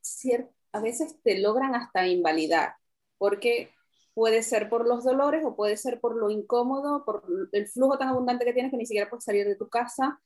a 0.72 0.80
veces 0.80 1.16
te 1.22 1.38
logran 1.38 1.74
hasta 1.74 2.06
invalidar, 2.06 2.76
porque 3.16 3.70
puede 4.12 4.42
ser 4.42 4.68
por 4.68 4.86
los 4.86 5.04
dolores 5.04 5.44
o 5.44 5.56
puede 5.56 5.78
ser 5.78 5.98
por 5.98 6.14
lo 6.14 6.30
incómodo, 6.30 7.04
por 7.04 7.24
el 7.52 7.68
flujo 7.68 7.96
tan 7.96 8.08
abundante 8.08 8.44
que 8.44 8.52
tienes 8.52 8.70
que 8.70 8.76
ni 8.76 8.86
siquiera 8.86 9.08
puedes 9.08 9.24
salir 9.24 9.46
de 9.46 9.56
tu 9.56 9.68
casa. 9.68 10.20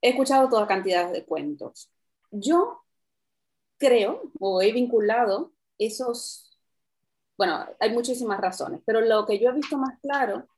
He 0.00 0.10
escuchado 0.10 0.48
toda 0.48 0.66
cantidad 0.66 1.12
de 1.12 1.24
cuentos. 1.24 1.90
Yo 2.32 2.80
creo 3.78 4.22
o 4.40 4.60
he 4.60 4.72
vinculado 4.72 5.52
esos, 5.78 6.58
bueno, 7.38 7.64
hay 7.78 7.92
muchísimas 7.92 8.40
razones, 8.40 8.80
pero 8.84 9.00
lo 9.00 9.24
que 9.24 9.38
yo 9.38 9.50
he 9.50 9.54
visto 9.54 9.78
más 9.78 9.98
claro 10.00 10.48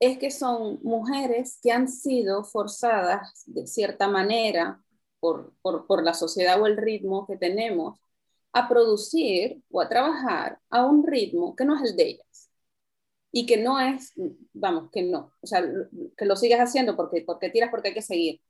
es 0.00 0.18
que 0.18 0.30
son 0.30 0.80
mujeres 0.82 1.58
que 1.62 1.72
han 1.72 1.88
sido 1.88 2.44
forzadas 2.44 3.42
de 3.46 3.66
cierta 3.66 4.08
manera 4.08 4.82
por, 5.20 5.52
por, 5.62 5.86
por 5.86 6.02
la 6.04 6.14
sociedad 6.14 6.60
o 6.60 6.66
el 6.66 6.76
ritmo 6.76 7.26
que 7.26 7.36
tenemos 7.36 7.98
a 8.52 8.68
producir 8.68 9.62
o 9.70 9.80
a 9.80 9.88
trabajar 9.88 10.60
a 10.70 10.84
un 10.86 11.06
ritmo 11.06 11.54
que 11.56 11.64
no 11.64 11.76
es 11.76 11.90
el 11.90 11.96
de 11.96 12.04
ellas. 12.10 12.50
Y 13.32 13.46
que 13.46 13.58
no 13.58 13.78
es, 13.80 14.12
vamos, 14.54 14.90
que 14.90 15.02
no, 15.02 15.32
o 15.42 15.46
sea, 15.46 15.62
que 16.16 16.24
lo 16.24 16.36
sigas 16.36 16.60
haciendo 16.60 16.96
porque, 16.96 17.22
porque 17.26 17.50
tiras 17.50 17.70
porque 17.70 17.88
hay 17.88 17.94
que 17.94 18.02
seguir. 18.02 18.40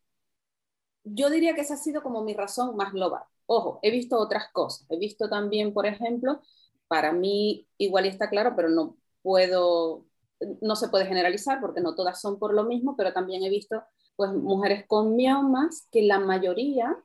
Yo 1.04 1.30
diría 1.30 1.54
que 1.54 1.62
esa 1.62 1.74
ha 1.74 1.76
sido 1.76 2.02
como 2.02 2.22
mi 2.22 2.34
razón 2.34 2.76
más 2.76 2.92
global. 2.92 3.22
Ojo, 3.46 3.78
he 3.82 3.90
visto 3.90 4.18
otras 4.18 4.50
cosas. 4.52 4.86
He 4.90 4.98
visto 4.98 5.28
también, 5.28 5.72
por 5.72 5.86
ejemplo, 5.86 6.42
para 6.88 7.12
mí 7.12 7.66
igual 7.78 8.06
está 8.06 8.28
claro, 8.30 8.54
pero 8.56 8.68
no 8.68 8.98
puedo, 9.22 10.04
no 10.60 10.76
se 10.76 10.88
puede 10.88 11.06
generalizar 11.06 11.60
porque 11.60 11.80
no 11.80 11.94
todas 11.94 12.20
son 12.20 12.38
por 12.38 12.54
lo 12.54 12.64
mismo, 12.64 12.96
pero 12.96 13.12
también 13.12 13.42
he 13.42 13.50
visto 13.50 13.82
pues 14.16 14.32
mujeres 14.32 14.84
con 14.86 15.16
miomas 15.16 15.86
que 15.90 16.02
la 16.02 16.18
mayoría 16.18 16.96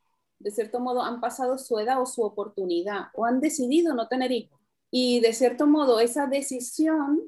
de 0.44 0.52
cierto 0.52 0.80
modo 0.80 1.02
han 1.02 1.22
pasado 1.22 1.58
su 1.58 1.80
edad 1.80 2.02
o 2.02 2.06
su 2.06 2.22
oportunidad 2.22 3.06
o 3.14 3.26
han 3.26 3.40
decidido 3.40 3.94
no 3.94 4.08
tener 4.08 4.32
hijos. 4.32 4.60
Y 4.92 5.22
de 5.22 5.34
cierto 5.34 5.66
modo 5.68 6.00
esa 6.00 6.28
decisión, 6.28 7.22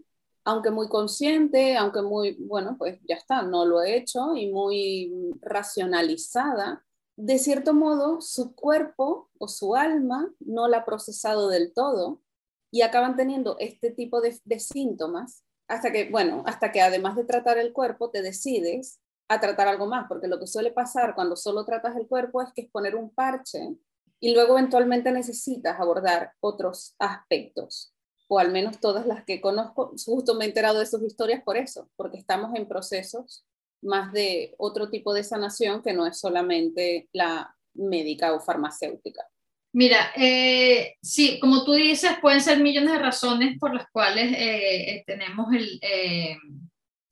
aunque 0.44 0.70
muy 0.70 0.90
consciente, 0.90 1.78
aunque 1.78 2.02
muy, 2.02 2.36
bueno, 2.40 2.76
pues 2.78 3.00
ya 3.08 3.16
está, 3.16 3.42
no 3.42 3.66
lo 3.66 3.82
he 3.82 3.96
hecho 3.96 4.36
y 4.36 4.52
muy 4.52 5.34
racionalizada, 5.42 6.86
de 7.16 7.40
cierto 7.40 7.74
modo 7.74 8.20
su 8.22 8.54
cuerpo 8.54 9.30
o 9.40 9.48
su 9.48 9.76
alma 9.76 10.30
no 10.40 10.68
la 10.68 10.80
ha 10.80 10.86
procesado 10.86 11.48
del 11.48 11.74
todo 11.74 12.22
y 12.70 12.82
acaban 12.82 13.16
teniendo 13.16 13.56
este 13.60 13.90
tipo 13.92 14.20
de, 14.20 14.38
de 14.44 14.60
síntomas 14.60 15.45
hasta 15.68 15.92
que, 15.92 16.10
bueno, 16.10 16.44
hasta 16.46 16.72
que 16.72 16.82
además 16.82 17.16
de 17.16 17.26
tratar 17.26 17.58
el 17.58 17.74
cuerpo 17.74 18.12
te 18.12 18.22
decides 18.22 19.00
a 19.28 19.40
tratar 19.40 19.68
algo 19.68 19.88
más, 19.88 20.06
porque 20.08 20.28
lo 20.28 20.40
que 20.40 20.48
suele 20.48 20.72
pasar 20.72 21.16
cuando 21.16 21.36
solo 21.36 21.66
tratas 21.66 21.96
el 21.96 22.08
cuerpo 22.08 22.42
es 22.42 22.50
que 22.54 22.62
es 22.64 22.70
poner 22.70 22.96
un 22.96 23.10
parche 23.10 23.76
y 24.20 24.34
luego 24.34 24.58
eventualmente 24.58 25.12
necesitas 25.12 25.80
abordar 25.80 26.32
otros 26.40 26.96
aspectos, 27.00 27.94
o 28.28 28.40
al 28.40 28.52
menos 28.52 28.80
todas 28.80 29.06
las 29.06 29.24
que 29.24 29.42
conozco, 29.42 29.94
justo 30.06 30.36
me 30.36 30.46
he 30.46 30.48
enterado 30.48 30.80
de 30.80 30.86
sus 30.86 31.02
historias 31.04 31.44
por 31.44 31.58
eso, 31.58 31.90
porque 31.96 32.18
estamos 32.18 32.56
en 32.56 32.68
procesos 32.68 33.46
más 33.82 34.12
de 34.14 34.56
otro 34.58 34.90
tipo 34.90 35.14
de 35.14 35.24
sanación 35.24 35.82
que 35.82 35.94
no 35.94 36.08
es 36.08 36.20
solamente 36.20 37.10
la 37.14 37.56
médica 37.74 38.34
o 38.34 38.40
farmacéutica. 38.40 39.28
Mira, 39.76 40.14
eh, 40.16 40.96
sí, 41.02 41.38
como 41.40 41.66
tú 41.66 41.74
dices, 41.74 42.14
pueden 42.22 42.40
ser 42.40 42.60
millones 42.60 42.94
de 42.94 43.00
razones 43.00 43.60
por 43.60 43.76
las 43.76 43.88
cuales 43.92 44.34
eh, 44.38 45.04
tenemos 45.06 45.54
el, 45.54 45.80
eh, 45.82 46.38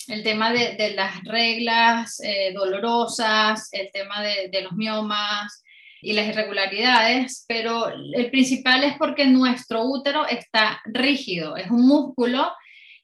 el 0.08 0.24
tema 0.24 0.52
de, 0.54 0.94
las 0.96 1.24
reglas 1.26 2.22
eh, 2.22 2.54
dolorosas, 2.54 3.68
el 3.74 3.92
tema 3.92 4.22
de, 4.22 4.62
los 4.62 4.72
miomas 4.74 5.64
y 6.02 6.14
las 6.14 6.28
irregularidades, 6.28 7.46
pero 7.50 7.90
el 7.90 8.30
principal 8.30 8.84
es 8.86 8.98
porque 8.98 9.26
nuestro 9.26 9.84
útero 9.84 10.26
está 10.26 10.82
rígido, 10.86 11.56
es 11.58 11.70
un 11.70 11.86
músculo 11.86 12.52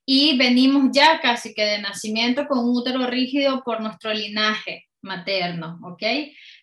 y 0.06 0.38
venimos 0.38 0.90
ya 0.92 1.20
casi 1.22 1.54
que 1.54 1.66
de 1.66 1.80
nacimiento 1.80 2.48
con 2.48 2.60
un 2.60 2.78
útero 2.78 3.08
rígido 3.08 3.62
por 3.64 3.82
nuestro 3.82 4.14
linaje 4.14 4.86
materno, 5.02 5.80
¿ok? 5.84 6.04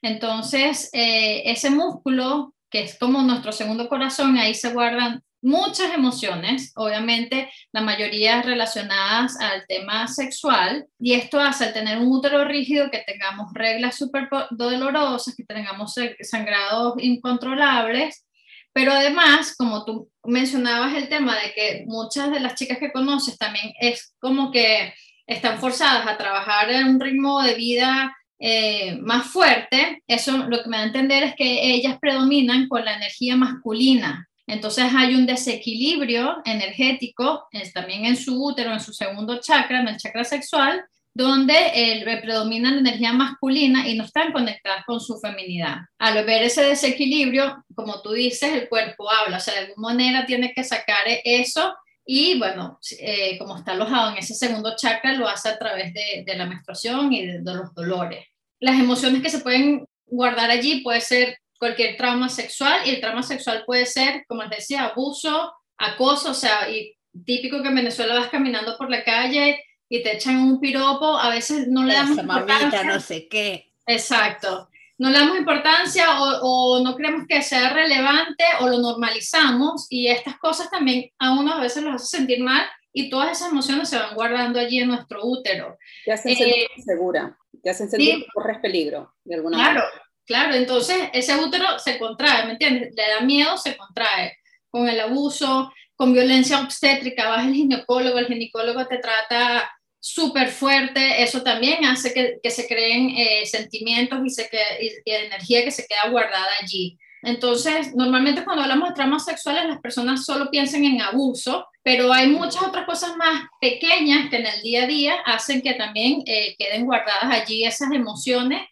Entonces, 0.02 0.90
eh, 0.92 1.42
ese 1.46 1.70
músculo, 1.70 2.54
que 2.76 2.82
es 2.82 2.98
como 2.98 3.22
nuestro 3.22 3.52
segundo 3.52 3.88
corazón, 3.88 4.36
ahí 4.36 4.52
se 4.52 4.70
guardan 4.70 5.22
muchas 5.40 5.94
emociones, 5.94 6.72
obviamente 6.76 7.50
la 7.72 7.80
mayoría 7.80 8.42
relacionadas 8.42 9.40
al 9.40 9.64
tema 9.66 10.06
sexual, 10.08 10.86
y 10.98 11.14
esto 11.14 11.40
hace 11.40 11.64
al 11.64 11.72
tener 11.72 11.96
un 11.96 12.08
útero 12.12 12.44
rígido 12.44 12.90
que 12.90 13.02
tengamos 13.06 13.50
reglas 13.54 13.96
súper 13.96 14.28
dolorosas, 14.50 15.34
que 15.34 15.44
tengamos 15.44 15.94
sangrados 16.20 16.96
incontrolables, 16.98 18.26
pero 18.74 18.92
además, 18.92 19.56
como 19.56 19.86
tú 19.86 20.10
mencionabas 20.22 20.92
el 20.96 21.08
tema 21.08 21.34
de 21.34 21.54
que 21.54 21.84
muchas 21.86 22.30
de 22.30 22.40
las 22.40 22.56
chicas 22.56 22.76
que 22.76 22.92
conoces 22.92 23.38
también 23.38 23.72
es 23.80 24.14
como 24.18 24.50
que 24.50 24.92
están 25.26 25.58
forzadas 25.60 26.06
a 26.06 26.18
trabajar 26.18 26.70
en 26.70 26.88
un 26.88 27.00
ritmo 27.00 27.42
de 27.42 27.54
vida 27.54 28.14
eh, 28.38 28.96
más 29.00 29.26
fuerte, 29.26 30.02
eso 30.06 30.46
lo 30.48 30.62
que 30.62 30.68
me 30.68 30.76
da 30.76 30.82
a 30.84 30.86
entender 30.86 31.22
es 31.22 31.34
que 31.34 31.74
ellas 31.74 31.98
predominan 32.00 32.68
con 32.68 32.84
la 32.84 32.96
energía 32.96 33.36
masculina, 33.36 34.28
entonces 34.46 34.84
hay 34.94 35.14
un 35.14 35.26
desequilibrio 35.26 36.36
energético 36.44 37.48
también 37.74 38.04
en 38.04 38.16
su 38.16 38.42
útero, 38.42 38.72
en 38.72 38.80
su 38.80 38.92
segundo 38.92 39.40
chakra, 39.40 39.80
en 39.80 39.88
el 39.88 39.96
chakra 39.96 40.24
sexual, 40.24 40.84
donde 41.12 41.54
eh, 41.74 42.20
predomina 42.22 42.70
la 42.70 42.78
energía 42.78 43.12
masculina 43.12 43.88
y 43.88 43.96
no 43.96 44.04
están 44.04 44.32
conectadas 44.32 44.84
con 44.84 45.00
su 45.00 45.18
feminidad. 45.18 45.78
Al 45.98 46.24
ver 46.24 46.42
ese 46.42 46.62
desequilibrio, 46.62 47.64
como 47.74 48.02
tú 48.02 48.12
dices, 48.12 48.52
el 48.52 48.68
cuerpo 48.68 49.10
habla, 49.10 49.38
o 49.38 49.40
sea, 49.40 49.54
de 49.54 49.60
alguna 49.60 49.88
manera 49.88 50.26
tiene 50.26 50.52
que 50.52 50.62
sacar 50.62 51.06
eso 51.24 51.74
y 52.06 52.38
bueno, 52.38 52.78
eh, 53.00 53.36
como 53.36 53.58
está 53.58 53.72
alojado 53.72 54.12
en 54.12 54.18
ese 54.18 54.34
segundo 54.34 54.76
chakra, 54.76 55.14
lo 55.14 55.28
hace 55.28 55.48
a 55.48 55.58
través 55.58 55.92
de, 55.92 56.22
de 56.24 56.36
la 56.36 56.46
menstruación 56.46 57.12
y 57.12 57.26
de, 57.26 57.40
de 57.40 57.54
los 57.54 57.74
dolores. 57.74 58.24
Las 58.60 58.78
emociones 58.78 59.20
que 59.22 59.30
se 59.30 59.40
pueden 59.40 59.84
guardar 60.06 60.50
allí 60.50 60.82
puede 60.82 61.00
ser 61.00 61.38
cualquier 61.58 61.96
trauma 61.96 62.28
sexual 62.28 62.80
y 62.86 62.90
el 62.90 63.00
trauma 63.00 63.24
sexual 63.24 63.64
puede 63.66 63.86
ser, 63.86 64.24
como 64.28 64.42
les 64.42 64.50
decía, 64.50 64.84
abuso, 64.84 65.52
acoso, 65.76 66.30
o 66.30 66.34
sea, 66.34 66.70
y 66.70 66.96
típico 67.24 67.60
que 67.60 67.68
en 67.68 67.74
Venezuela 67.74 68.14
vas 68.14 68.28
caminando 68.28 68.76
por 68.78 68.88
la 68.88 69.02
calle 69.02 69.62
y 69.88 70.02
te 70.02 70.14
echan 70.14 70.38
un 70.38 70.60
piropo, 70.60 71.18
a 71.18 71.30
veces 71.30 71.66
no 71.68 71.84
le 71.84 71.94
damos 71.94 72.18
importancia. 72.18 72.84
no 72.84 73.00
sé 73.00 73.26
qué. 73.28 73.72
Exacto. 73.86 74.68
No 74.98 75.10
le 75.10 75.18
damos 75.18 75.36
importancia 75.36 76.20
o, 76.20 76.40
o, 76.42 76.82
no 76.82 76.96
creemos 76.96 77.26
que 77.28 77.42
sea 77.42 77.70
relevante 77.70 78.44
o 78.60 78.68
lo 78.68 78.78
normalizamos 78.78 79.86
y 79.90 80.08
estas 80.08 80.38
cosas 80.38 80.70
también 80.70 81.10
a 81.18 81.32
uno 81.32 81.52
a 81.52 81.60
veces 81.60 81.82
los 81.82 81.96
hace 81.96 82.16
sentir 82.16 82.42
mal 82.42 82.66
y 82.92 83.10
todas 83.10 83.32
esas 83.32 83.52
emociones 83.52 83.90
se 83.90 83.98
van 83.98 84.14
guardando 84.14 84.58
allí 84.58 84.80
en 84.80 84.88
nuestro 84.88 85.20
útero. 85.22 85.76
Te 86.04 86.12
hacen 86.12 86.34
sentir 86.34 86.64
eh, 86.64 86.82
segura, 86.82 87.36
te 87.62 87.68
hacen 87.68 87.90
sentir 87.90 88.20
que 88.20 88.26
corres 88.32 88.58
peligro 88.60 89.12
de 89.22 89.34
alguna 89.34 89.58
claro, 89.58 89.80
manera. 89.80 90.02
Claro, 90.24 90.54
entonces 90.54 90.96
ese 91.12 91.36
útero 91.36 91.78
se 91.78 91.98
contrae, 91.98 92.46
¿me 92.46 92.52
entiendes? 92.52 92.94
Le 92.96 93.02
da 93.06 93.20
miedo, 93.20 93.58
se 93.58 93.76
contrae 93.76 94.38
con 94.70 94.88
el 94.88 94.98
abuso, 94.98 95.70
con 95.94 96.14
violencia 96.14 96.60
obstétrica, 96.60 97.28
vas 97.28 97.46
al 97.46 97.52
ginecólogo, 97.52 98.18
el 98.18 98.26
ginecólogo 98.26 98.86
te 98.86 98.98
trata 98.98 99.70
súper 100.06 100.50
fuerte, 100.50 101.20
eso 101.20 101.42
también 101.42 101.84
hace 101.84 102.14
que, 102.14 102.38
que 102.40 102.50
se 102.52 102.68
creen 102.68 103.10
eh, 103.16 103.44
sentimientos 103.44 104.20
y, 104.24 104.30
se 104.30 104.48
que, 104.48 104.60
y, 104.80 105.10
energía 105.10 105.64
que 105.64 105.72
se 105.72 105.84
queda 105.84 106.08
guardada 106.10 106.46
allí. 106.62 106.96
Entonces, 107.22 107.92
normalmente 107.92 108.44
cuando 108.44 108.62
hablamos 108.62 108.90
de 108.90 108.94
traumas 108.94 109.24
sexuales, 109.24 109.64
las 109.66 109.80
personas 109.80 110.24
solo 110.24 110.48
piensan 110.48 110.84
en 110.84 111.02
abuso, 111.02 111.66
pero 111.82 112.12
hay 112.12 112.28
muchas 112.28 112.62
otras 112.62 112.86
cosas 112.86 113.16
más 113.16 113.48
pequeñas 113.60 114.30
que 114.30 114.36
en 114.36 114.46
el 114.46 114.62
día 114.62 114.84
a 114.84 114.86
día 114.86 115.14
hacen 115.24 115.60
que 115.60 115.74
también 115.74 116.22
eh, 116.26 116.54
queden 116.56 116.84
guardadas 116.84 117.24
allí 117.24 117.64
esas 117.64 117.90
emociones 117.90 118.62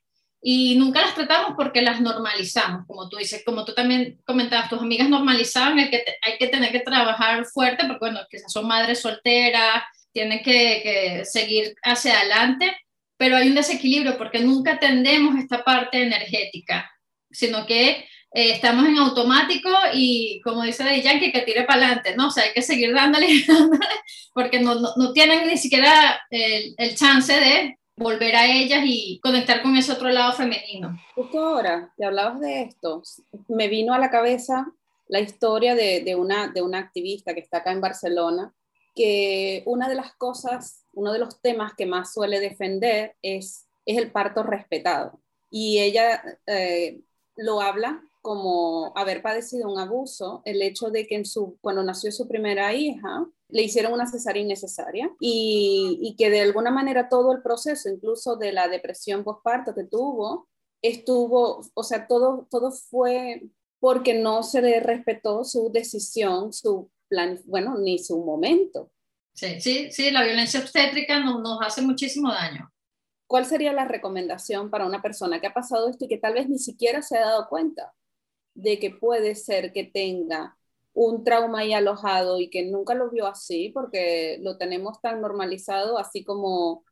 y 0.41 0.77
nunca 0.77 1.01
las 1.01 1.17
tratamos 1.17 1.55
porque 1.57 1.83
las 1.83 2.01
normalizamos, 2.01 2.87
como 2.87 3.09
tú 3.09 3.17
dices, 3.17 3.43
como 3.45 3.65
tú 3.65 3.75
también 3.75 4.21
comentabas, 4.25 4.69
tus 4.69 4.81
amigas 4.81 5.09
normalizaban 5.09 5.81
el 5.81 5.91
que 5.91 6.05
hay 6.23 6.39
que 6.39 6.47
tener 6.47 6.71
que 6.71 6.81
trabajar 6.81 7.45
fuerte 7.47 7.87
porque, 7.87 7.99
bueno, 7.99 8.21
quizás 8.31 8.53
son 8.53 8.69
madres 8.69 9.01
solteras, 9.01 9.83
tiene 10.15 10.43
que, 10.43 11.25
seguir 11.25 11.75
hacia 11.83 12.19
adelante, 12.21 12.75
pero 13.19 13.37
hay 13.37 13.49
un 13.49 13.57
desequilibrio 13.57 14.17
porque 14.17 14.41
nunca 14.41 14.75
atendemos 14.75 15.37
esta 15.37 15.63
parte 15.63 16.01
energética, 16.01 16.91
sino 17.31 17.67
que 17.67 17.89
eh, 17.91 18.53
estamos 18.53 18.87
en 18.87 18.97
automático 18.97 19.69
y 19.93 20.41
como 20.43 20.63
dice 20.63 20.85
de 20.85 21.03
Yankee, 21.03 21.33
que 21.33 21.43
tire 21.43 21.65
para 21.65 21.87
adelante, 21.87 22.17
¿no? 22.17 22.29
O 22.29 22.31
sea, 22.31 22.45
hay 22.45 22.53
que 22.53 22.63
seguir 22.63 22.95
dándole, 22.95 23.27
porque 24.35 24.61
no, 24.61 24.77
no, 24.97 25.13
tienen 25.13 25.49
ni 25.49 25.57
siquiera 25.57 26.21
el, 26.31 26.75
el, 26.79 26.95
chance 26.95 27.33
de 27.33 27.77
volver 27.97 28.37
a 28.37 28.47
ellas 28.47 28.83
y 28.85 29.21
conectar 29.21 29.63
con 29.63 29.77
ese 29.77 29.93
otro 29.93 30.11
lado 30.11 30.33
femenino. 30.33 30.97
Justo 31.15 31.39
ahora 31.41 31.93
que 31.97 32.05
hablabas 32.05 32.41
de 32.41 32.63
esto, 32.63 33.03
me 33.49 33.69
vino 33.69 33.95
a 33.95 33.99
la 33.99 34.11
cabeza 34.11 34.67
la 35.09 35.21
historia 35.21 35.75
de, 35.75 36.03
de, 36.03 36.15
una, 36.15 36.49
de 36.49 36.63
una 36.63 36.79
activista 36.79 37.35
que 37.35 37.41
está 37.41 37.59
acá 37.59 37.73
en 37.73 37.81
Barcelona, 37.81 38.55
que 38.95 39.63
una 39.67 39.89
de 39.89 39.95
las 39.95 40.15
cosas, 40.15 40.85
uno 40.93 41.13
de 41.13 41.19
los 41.19 41.41
temas 41.41 41.75
que 41.77 41.87
más 41.87 42.13
suele 42.13 42.41
defender 42.41 43.17
es, 43.23 43.69
es 43.85 43.99
el 43.99 44.13
parto 44.13 44.43
respetado. 44.43 45.21
Y 45.51 45.81
ella 45.81 46.23
eh, 46.47 47.03
lo 47.37 47.61
habla 47.61 48.03
como 48.23 48.93
haber 48.97 49.21
padecido 49.21 49.71
un 49.71 49.79
abuso, 49.79 50.41
el 50.47 50.63
hecho 50.63 50.91
de 50.91 51.07
que 51.07 51.17
en 51.17 51.27
su, 51.27 51.59
cuando 51.61 51.83
nació 51.83 52.11
su 52.11 52.27
primera 52.27 52.73
hija, 52.73 53.27
le 53.49 53.63
hicieron 53.63 53.93
una 53.93 54.07
cesárea 54.07 54.43
innecesaria 54.43 55.11
y, 55.21 55.99
y 56.01 56.17
que 56.17 56.31
de 56.31 56.41
alguna 56.41 56.71
manera 56.71 57.09
todo 57.11 57.33
el 57.33 57.43
proceso, 57.43 57.91
incluso 57.91 58.37
de 58.37 58.53
la 58.53 58.69
depresión 58.69 59.25
postparto 59.25 59.75
que 59.75 59.85
tuvo, 59.85 60.49
estuvo, 60.83 61.61
o 61.75 61.83
sea, 61.83 62.07
todo, 62.07 62.47
todo 62.51 62.73
fue 62.73 63.43
porque 63.79 64.15
no 64.15 64.43
se 64.43 64.63
le 64.63 64.81
respetó 64.81 65.45
su 65.45 65.71
decisión, 65.71 66.55
su 66.55 66.91
bueno, 67.47 67.77
ni 67.79 67.99
su 67.99 68.23
momento. 68.25 68.91
Sí, 69.33 69.61
sí, 69.61 69.91
sí, 69.91 70.11
la 70.11 70.23
violencia 70.23 70.61
obstétrica 70.61 71.19
nos, 71.19 71.41
nos 71.41 71.61
hace 71.61 71.83
muchísimo 71.83 72.31
daño. 72.31 72.73
¿Cuál 73.27 73.47
sería 73.47 73.73
la 73.73 73.85
recomendación 73.87 74.71
para 74.71 74.87
una 74.87 75.03
persona 75.03 75.41
que 75.41 75.47
ha 75.49 75.55
pasado 75.55 75.89
esto 75.89 76.05
y 76.05 76.09
que 76.09 76.19
tal 76.19 76.35
vez 76.35 76.49
ni 76.49 76.59
siquiera 76.59 77.03
se 77.03 77.19
ha 77.19 77.23
dado 77.23 77.49
cuenta 77.49 77.93
de 78.55 78.79
que 78.79 78.91
puede 78.91 79.35
ser 79.35 79.73
que 79.73 79.85
tenga 79.85 80.57
un 80.93 81.25
trauma 81.25 81.61
ahí 81.61 81.73
alojado 81.73 82.39
y 82.41 82.51
que 82.51 82.65
nunca 82.65 82.95
lo 82.95 83.11
vio 83.11 83.27
así 83.27 83.71
porque 83.75 84.39
lo 84.43 84.59
tenemos 84.59 85.01
tan 85.01 85.21
normalizado, 85.21 85.99
así 85.99 86.25
como, 86.25 86.85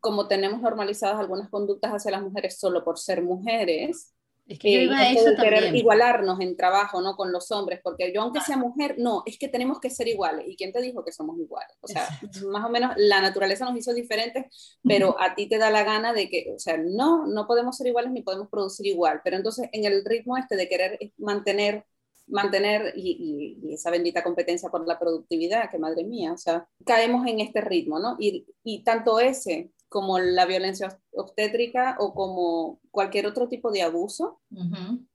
como 0.00 0.28
tenemos 0.28 0.60
normalizadas 0.60 1.20
algunas 1.20 1.50
conductas 1.50 1.92
hacia 1.92 2.10
las 2.12 2.22
mujeres 2.22 2.58
solo 2.58 2.84
por 2.84 2.98
ser 2.98 3.22
mujeres, 3.22 4.14
es 4.46 4.60
que 4.60 4.72
yo 4.72 4.80
iba 4.80 4.98
a 4.98 5.10
eso 5.10 5.34
querer 5.40 5.74
igualarnos 5.74 6.40
en 6.40 6.56
trabajo, 6.56 7.00
¿no? 7.00 7.16
Con 7.16 7.32
los 7.32 7.50
hombres, 7.50 7.80
porque 7.82 8.12
yo 8.12 8.22
aunque 8.22 8.40
sea 8.40 8.56
mujer, 8.56 8.94
no, 8.96 9.22
es 9.26 9.38
que 9.38 9.48
tenemos 9.48 9.80
que 9.80 9.90
ser 9.90 10.06
iguales. 10.06 10.46
¿Y 10.48 10.56
quién 10.56 10.72
te 10.72 10.80
dijo 10.80 11.04
que 11.04 11.10
somos 11.10 11.36
iguales? 11.38 11.76
O 11.80 11.88
sea, 11.88 12.08
más 12.48 12.64
o 12.64 12.68
menos 12.68 12.92
la 12.96 13.20
naturaleza 13.20 13.64
nos 13.64 13.76
hizo 13.76 13.92
diferentes, 13.92 14.78
pero 14.84 15.16
a 15.20 15.34
ti 15.34 15.48
te 15.48 15.58
da 15.58 15.70
la 15.70 15.82
gana 15.82 16.12
de 16.12 16.28
que, 16.30 16.52
o 16.54 16.58
sea, 16.58 16.76
no, 16.76 17.26
no 17.26 17.46
podemos 17.46 17.76
ser 17.76 17.88
iguales 17.88 18.12
ni 18.12 18.22
podemos 18.22 18.48
producir 18.48 18.86
igual. 18.86 19.20
Pero 19.24 19.36
entonces 19.36 19.68
en 19.72 19.84
el 19.84 20.04
ritmo 20.04 20.36
este 20.36 20.56
de 20.56 20.68
querer 20.68 20.98
mantener 21.18 21.84
mantener 22.28 22.92
y, 22.96 23.56
y, 23.62 23.74
esa 23.74 23.90
bendita 23.90 24.24
competencia 24.24 24.68
por 24.68 24.86
la 24.86 24.98
productividad, 24.98 25.70
que 25.70 25.78
madre 25.78 26.04
mía, 26.04 26.32
o 26.32 26.36
sea, 26.36 26.68
caemos 26.84 27.26
en 27.26 27.38
este 27.40 27.60
ritmo, 27.60 28.00
¿no? 28.00 28.16
Y, 28.18 28.46
y 28.64 28.82
tanto 28.82 29.20
ese 29.20 29.70
como 29.88 30.18
la 30.18 30.46
violencia 30.46 31.00
obstétrica 31.12 31.96
o 32.00 32.14
como 32.14 32.80
cualquier 32.90 33.26
otro 33.26 33.48
tipo 33.48 33.70
de 33.70 33.82
abuso, 33.82 34.40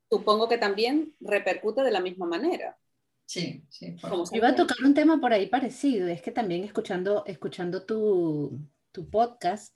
supongo 0.09 0.47
que 0.47 0.57
también 0.57 1.15
repercute 1.19 1.81
de 1.83 1.91
la 1.91 2.01
misma 2.01 2.25
manera. 2.25 2.77
Sí, 3.25 3.63
sí. 3.69 3.95
Iba 4.33 4.49
a 4.49 4.55
tocar 4.55 4.77
un 4.83 4.93
tema 4.93 5.19
por 5.21 5.31
ahí 5.31 5.47
parecido, 5.47 6.07
es 6.07 6.21
que 6.21 6.31
también 6.31 6.63
escuchando, 6.63 7.23
escuchando 7.25 7.85
tu, 7.85 8.59
tu 8.91 9.09
podcast, 9.09 9.75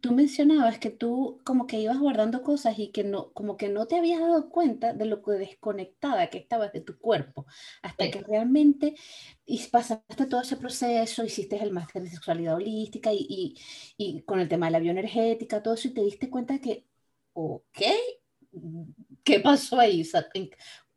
tú 0.00 0.12
mencionabas 0.12 0.78
que 0.78 0.90
tú 0.90 1.40
como 1.44 1.66
que 1.66 1.80
ibas 1.80 1.98
guardando 1.98 2.42
cosas 2.42 2.78
y 2.78 2.90
que 2.92 3.04
no, 3.04 3.32
como 3.32 3.56
que 3.56 3.68
no 3.68 3.86
te 3.86 3.96
habías 3.96 4.20
dado 4.20 4.50
cuenta 4.50 4.92
de 4.92 5.06
lo 5.06 5.22
que 5.22 5.32
desconectada 5.32 6.28
que 6.30 6.38
estabas 6.38 6.72
de 6.72 6.80
tu 6.80 6.98
cuerpo, 6.98 7.46
hasta 7.82 8.10
que 8.10 8.20
realmente 8.22 8.94
y 9.44 9.58
pasaste 9.68 10.26
todo 10.26 10.40
ese 10.42 10.56
proceso, 10.56 11.24
hiciste 11.24 11.56
el 11.62 11.72
máster 11.72 12.02
de 12.02 12.10
sexualidad 12.10 12.56
holística 12.56 13.12
y, 13.12 13.26
y, 13.28 13.54
y, 13.96 14.22
con 14.22 14.40
el 14.40 14.48
tema 14.48 14.66
de 14.66 14.72
la 14.72 14.80
bioenergética, 14.80 15.62
todo 15.62 15.74
eso, 15.74 15.88
y 15.88 15.94
te 15.94 16.02
diste 16.02 16.30
cuenta 16.30 16.54
de 16.54 16.60
que, 16.60 16.86
ok, 17.34 17.78
¿qué 19.24 19.40
pasó 19.40 19.78
ahí? 19.80 20.04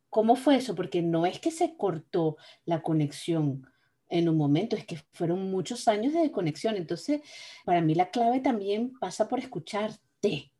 ¿Cómo 0.10 0.36
fue 0.36 0.58
eso? 0.58 0.76
Porque 0.76 1.02
no 1.02 1.26
es 1.26 1.40
que 1.40 1.52
se 1.52 1.76
cortó 1.78 2.38
la 2.66 2.82
conexión 2.82 3.68
en 4.10 4.28
un 4.28 4.38
momento, 4.38 4.76
es 4.76 4.86
que 4.86 4.98
fueron 5.13 5.50
muchos 5.52 5.88
años 5.88 6.13
de 6.13 6.32
conexión. 6.32 6.76
Entonces, 6.76 7.22
para 7.63 7.82
mí 7.82 7.95
la 7.95 8.10
clave 8.10 8.39
también 8.39 8.93
pasa 9.00 9.28
por 9.28 9.39
escucharte, 9.39 10.52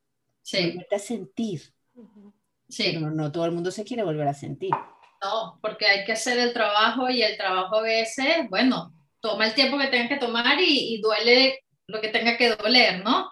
sí. 0.42 0.68
volverte 0.68 0.96
a 0.96 1.00
sentir. 1.00 1.62
Sí. 2.70 2.92
Pero 2.94 3.12
no, 3.12 3.32
todo 3.32 3.46
el 3.46 3.52
mundo 3.52 3.72
se 3.72 3.84
quiere 3.84 4.04
volver 4.04 4.28
a 4.28 4.34
sentir. 4.34 4.72
No, 5.22 5.60
porque 5.62 5.86
hay 5.86 6.06
que 6.06 6.14
hacer 6.14 6.38
el 6.38 6.54
trabajo 6.54 7.10
y 7.10 7.22
el 7.24 7.36
trabajo 7.36 7.78
a 7.78 7.82
veces, 7.82 8.50
bueno, 8.50 8.94
toma 9.20 9.48
el 9.48 9.54
tiempo 9.54 9.78
que 9.78 9.88
tenga 9.88 10.08
que 10.08 10.18
tomar 10.18 10.62
y, 10.62 10.96
y 10.96 11.02
duele 11.02 11.60
lo 11.88 12.00
que 12.00 12.10
tenga 12.10 12.38
que 12.38 12.56
doler, 12.56 13.04
¿no? 13.04 13.30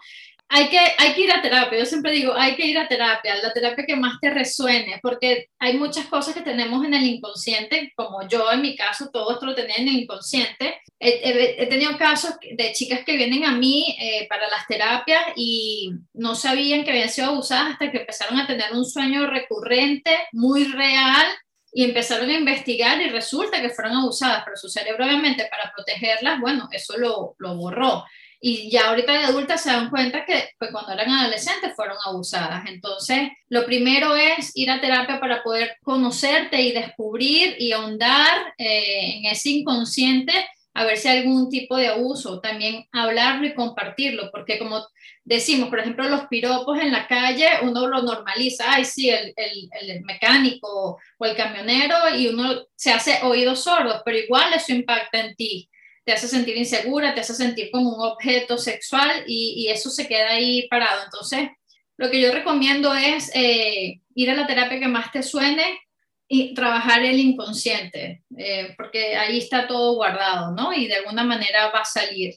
Hay 0.50 0.70
que, 0.70 0.80
hay 0.80 1.14
que 1.14 1.22
ir 1.22 1.32
a 1.32 1.42
terapia. 1.42 1.80
Yo 1.80 1.86
siempre 1.86 2.12
digo, 2.12 2.34
hay 2.36 2.56
que 2.56 2.66
ir 2.66 2.78
a 2.78 2.88
terapia, 2.88 3.36
la 3.42 3.52
terapia 3.52 3.86
que 3.86 3.96
más 3.96 4.20
te 4.22 4.30
resuene, 4.30 5.00
porque 5.02 5.50
hay 5.60 5.78
muchas 5.78 6.06
cosas 6.08 6.34
que 6.34 6.42
tenemos 6.42 6.86
en 6.86 6.94
el 6.94 7.04
inconsciente, 7.04 7.92
como 7.96 8.26
yo 8.28 8.52
en 8.52 8.62
mi 8.62 8.76
caso, 8.76 9.10
todo 9.12 9.34
esto 9.34 9.46
lo 9.46 9.56
tenía 9.56 9.76
en 9.76 9.90
el 9.90 10.00
inconsciente. 10.00 10.82
He, 11.00 11.68
tenido 11.68 11.98
casos 11.98 12.36
de 12.42 12.72
chicas 12.72 13.02
que 13.06 13.18
vienen 13.18 13.46
a 13.46 13.52
mí 13.52 13.96
eh, 14.00 14.26
para 14.30 14.50
las 14.50 14.66
terapias 14.68 15.22
y 15.36 15.92
no 16.14 16.34
sabían 16.34 16.84
que 16.84 16.92
habían 16.92 17.10
sido 17.10 17.28
abusadas 17.28 17.74
hasta 17.74 17.92
que 17.92 18.00
empezaron 18.00 18.40
a 18.40 18.48
tener 18.48 18.72
un 18.72 18.86
sueño 18.86 19.28
recurrente, 19.28 20.12
muy 20.32 20.64
real, 20.64 21.28
y 21.74 21.84
empezaron 21.84 22.30
a 22.30 22.34
investigar 22.34 23.00
y 23.02 23.10
resulta 23.10 23.62
que 23.62 23.70
fueron 23.70 23.98
abusadas, 23.98 24.44
pero 24.46 24.56
su 24.56 24.70
cerebro 24.70 25.06
obviamente 25.06 25.48
para 25.52 25.72
protegerlas, 25.76 26.40
bueno, 26.40 26.70
eso 26.72 26.98
lo, 26.98 27.36
lo 27.38 27.56
borró 27.56 28.06
y 28.40 28.70
ya 28.70 28.90
ahorita 28.90 29.12
de 29.14 29.26
adultas 29.26 29.62
se 29.62 29.72
dan 29.72 29.90
cuenta 29.90 30.26
que 30.26 30.50
pues, 30.60 30.72
cuando 30.72 30.94
eran 30.94 31.10
adolescentes 31.10 31.74
fueron 31.76 31.98
abusadas. 32.06 32.66
Entonces, 32.68 33.30
lo 33.50 33.66
primero 33.66 34.16
es 34.16 34.52
ir 34.56 34.70
a 34.70 34.82
terapia 34.82 35.20
para 35.20 35.44
poder 35.44 35.78
conocerte 35.84 36.62
y 36.62 36.72
descubrir 36.72 37.56
y 37.60 37.72
ahondar 37.72 38.54
eh, 38.58 39.18
en 39.18 39.26
ese 39.26 39.50
inconsciente 39.50 40.34
a 40.78 40.86
ver 40.86 40.96
si 40.98 41.08
hay 41.08 41.20
algún 41.22 41.50
tipo 41.50 41.76
de 41.76 41.88
abuso, 41.88 42.40
también 42.40 42.86
hablarlo 42.92 43.48
y 43.48 43.56
compartirlo, 43.56 44.30
porque 44.30 44.60
como 44.60 44.86
decimos, 45.26 45.70
por 45.70 45.80
ejemplo, 45.80 46.08
los 46.08 46.28
piropos 46.28 46.78
en 46.80 46.92
la 46.92 47.08
calle, 47.08 47.48
uno 47.64 47.88
lo 47.88 48.04
normaliza, 48.04 48.66
ay, 48.68 48.86
sí, 48.86 49.10
el, 49.10 49.34
el, 49.36 49.70
el 49.82 50.04
mecánico 50.04 51.00
o 51.18 51.26
el 51.26 51.36
camionero, 51.36 51.96
y 52.16 52.28
uno 52.28 52.68
se 52.76 52.92
hace 52.92 53.22
oídos 53.24 53.64
sordos, 53.64 54.04
pero 54.06 54.20
igual 54.20 54.54
eso 54.54 54.72
impacta 54.72 55.20
en 55.20 55.36
ti 55.36 55.68
te 56.08 56.14
hace 56.14 56.30
sentir 56.30 56.56
insegura, 56.56 57.14
te 57.14 57.20
hace 57.20 57.36
sentir 57.36 57.70
como 57.70 57.94
un 57.94 58.02
objeto 58.02 58.58
sexual 58.58 59.26
y, 59.28 59.68
eso 59.68 59.90
se 59.90 60.08
queda 60.08 60.30
ahí 60.30 60.66
parado. 60.70 61.04
Entonces, 61.04 61.50
lo 61.98 62.10
que 62.10 62.22
yo 62.22 62.32
recomiendo 62.32 62.94
es 62.94 63.30
eh, 63.36 64.00
ir 64.16 64.32
a 64.32 64.36
la 64.36 64.48
terapia 64.48 64.80
que 64.80 64.88
más 64.88 65.12
te 65.12 65.22
suene 65.22 65.82
y 66.30 66.54
trabajar 66.54 67.04
el 67.04 67.20
inconsciente, 67.20 68.24
eh, 68.38 68.74
porque 68.78 69.18
ahí 69.18 69.40
está 69.40 69.68
todo 69.68 69.96
guardado, 69.96 70.56
¿no? 70.56 70.72
Y 70.72 70.88
de 70.88 70.96
alguna 70.96 71.26
manera 71.26 71.72
va 71.72 71.82
a 71.82 71.86
salir. 71.86 72.36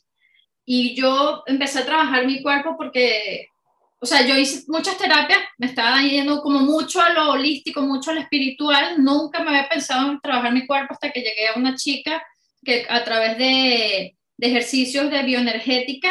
Y 0.65 0.97
yo 0.97 1.45
empecé 1.47 1.79
a 1.79 1.87
trabajar 1.87 2.27
mi 2.27 2.43
cuerpo 2.43 2.75
porque, 2.77 3.47
o 4.01 4.07
sea, 4.07 4.27
yo 4.27 4.37
hice 4.37 4.65
muchas 4.67 4.99
terapias, 4.99 5.39
me 5.59 5.69
estaba 5.69 6.03
yendo 6.03 6.43
como 6.43 6.59
mucho 6.59 7.01
a 7.01 7.11
lo 7.11 7.31
holístico, 7.31 7.83
mucho 7.83 8.11
a 8.11 8.15
lo 8.15 8.21
espiritual, 8.21 9.01
nunca 9.01 9.45
me 9.45 9.51
había 9.51 9.69
pensado 9.69 10.11
en 10.11 10.21
trabajar 10.21 10.53
mi 10.53 10.67
cuerpo 10.67 10.95
hasta 10.95 11.13
que 11.13 11.21
llegué 11.21 11.47
a 11.47 11.57
una 11.57 11.77
chica 11.77 12.21
que 12.65 12.87
a 12.89 13.05
través 13.05 13.39
de, 13.39 14.17
ejercicios 14.39 15.11
de 15.11 15.23
bioenergética 15.23 16.11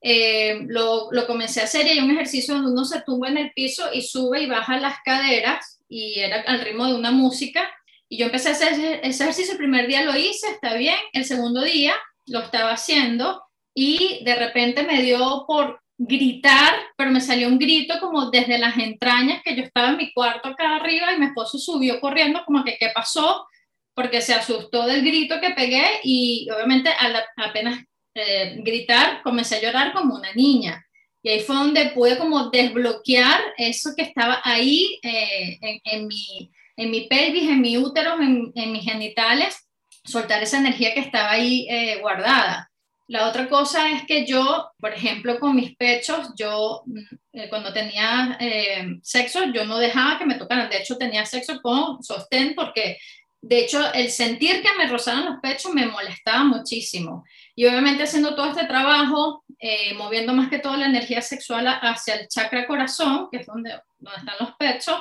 eh, 0.00 0.60
lo, 0.68 1.08
lo, 1.10 1.26
comencé 1.26 1.60
a 1.60 1.64
hacer 1.64 1.86
y 1.86 1.90
hay 1.90 1.98
un 1.98 2.12
ejercicio 2.12 2.54
donde 2.54 2.70
uno 2.70 2.84
se 2.84 3.00
tumba 3.00 3.28
en 3.28 3.38
el 3.38 3.52
piso 3.52 3.92
y 3.92 4.02
sube 4.02 4.42
y 4.42 4.46
baja 4.46 4.78
las 4.78 4.98
caderas 5.04 5.80
y 5.88 6.20
era 6.20 6.42
al 6.42 6.60
ritmo 6.60 6.86
de 6.86 6.94
una 6.94 7.10
música 7.10 7.68
Y 8.08 8.18
yo 8.18 8.26
empecé 8.26 8.50
a 8.50 8.52
hacer 8.52 9.00
ese 9.02 9.24
ejercicio, 9.24 9.52
el 9.52 9.58
primer 9.58 9.88
día 9.88 10.04
lo 10.04 10.16
hice, 10.16 10.48
está 10.52 10.74
bien, 10.74 10.96
el 11.12 11.24
segundo 11.24 11.62
día 11.62 11.94
lo 12.26 12.40
estaba 12.40 12.72
haciendo 12.72 13.42
y 13.74 14.22
de 14.24 14.36
repente 14.36 14.84
me 14.84 15.02
dio 15.02 15.44
por 15.46 15.80
gritar, 15.98 16.74
pero 16.96 17.10
me 17.10 17.20
salió 17.20 17.48
un 17.48 17.58
grito 17.58 17.98
como 18.00 18.30
desde 18.30 18.58
las 18.58 18.76
entrañas, 18.78 19.42
que 19.44 19.56
yo 19.56 19.62
estaba 19.62 19.90
en 19.90 19.96
mi 19.96 20.12
cuarto 20.12 20.48
acá 20.48 20.76
arriba 20.76 21.12
y 21.12 21.18
mi 21.18 21.26
esposo 21.26 21.58
subió 21.58 22.00
corriendo 22.00 22.44
como 22.44 22.64
que, 22.64 22.76
¿qué 22.78 22.90
pasó? 22.94 23.46
Porque 23.94 24.20
se 24.20 24.34
asustó 24.34 24.86
del 24.86 25.02
grito 25.02 25.40
que 25.40 25.50
pegué 25.50 25.84
y 26.02 26.48
obviamente 26.50 26.90
al 26.90 27.16
apenas 27.36 27.84
eh, 28.16 28.58
gritar 28.58 29.22
comencé 29.24 29.56
a 29.56 29.62
llorar 29.62 29.92
como 29.92 30.14
una 30.14 30.32
niña. 30.34 30.86
Y 31.20 31.30
ahí 31.30 31.40
fue 31.40 31.56
donde 31.56 31.86
pude 31.86 32.16
como 32.16 32.50
desbloquear 32.50 33.40
eso 33.56 33.90
que 33.96 34.02
estaba 34.02 34.40
ahí 34.44 35.00
eh, 35.02 35.58
en, 35.84 36.06
mi, 36.06 36.52
en 36.76 36.90
mi 36.90 37.08
pelvis, 37.08 37.48
en 37.48 37.60
mi 37.60 37.76
útero, 37.76 38.20
en, 38.20 38.52
mis 38.54 38.84
genitales, 38.84 39.66
soltar 40.04 40.42
esa 40.42 40.58
energía 40.58 40.94
que 40.94 41.00
estaba 41.00 41.32
ahí 41.32 41.66
eh, 41.68 41.98
guardada. 42.00 42.70
La 43.08 43.28
otra 43.28 43.48
cosa 43.48 43.90
es 43.90 44.04
que 44.04 44.24
yo, 44.26 44.70
por 44.78 44.92
ejemplo, 44.92 45.40
con 45.40 45.56
mis 45.56 45.74
pechos, 45.76 46.30
yo 46.36 46.82
mm, 46.86 47.48
cuando 47.48 47.72
tenía 47.72 48.38
sexo, 49.02 49.46
yo 49.52 49.64
no 49.64 49.78
dejaba 49.78 50.18
que 50.18 50.26
me 50.26 50.36
tocaran. 50.36 50.70
De 50.70 50.76
hecho, 50.78 50.96
tenía 50.96 51.26
sexo 51.26 51.60
con 51.60 52.02
sostén 52.02 52.54
porque, 52.54 52.98
de 53.46 53.58
hecho, 53.58 53.92
el 53.92 54.10
sentir 54.10 54.62
que 54.62 54.74
me 54.78 54.86
rozaran 54.86 55.26
los 55.26 55.40
pechos 55.40 55.74
me 55.74 55.84
molestaba 55.84 56.44
muchísimo. 56.44 57.24
Y 57.54 57.66
obviamente 57.66 58.04
haciendo 58.04 58.34
todo 58.34 58.48
este 58.48 58.64
trabajo, 58.64 59.44
eh, 59.58 59.92
moviendo 59.94 60.32
más 60.32 60.48
que 60.48 60.60
todo 60.60 60.78
la 60.78 60.86
energía 60.86 61.20
sexual 61.20 61.66
hacia 61.66 62.14
el 62.14 62.28
chakra 62.28 62.66
corazón, 62.66 63.28
que 63.30 63.40
es 63.40 63.46
donde, 63.46 63.78
donde 63.98 64.18
están 64.18 64.36
los 64.40 64.56
pechos, 64.56 64.96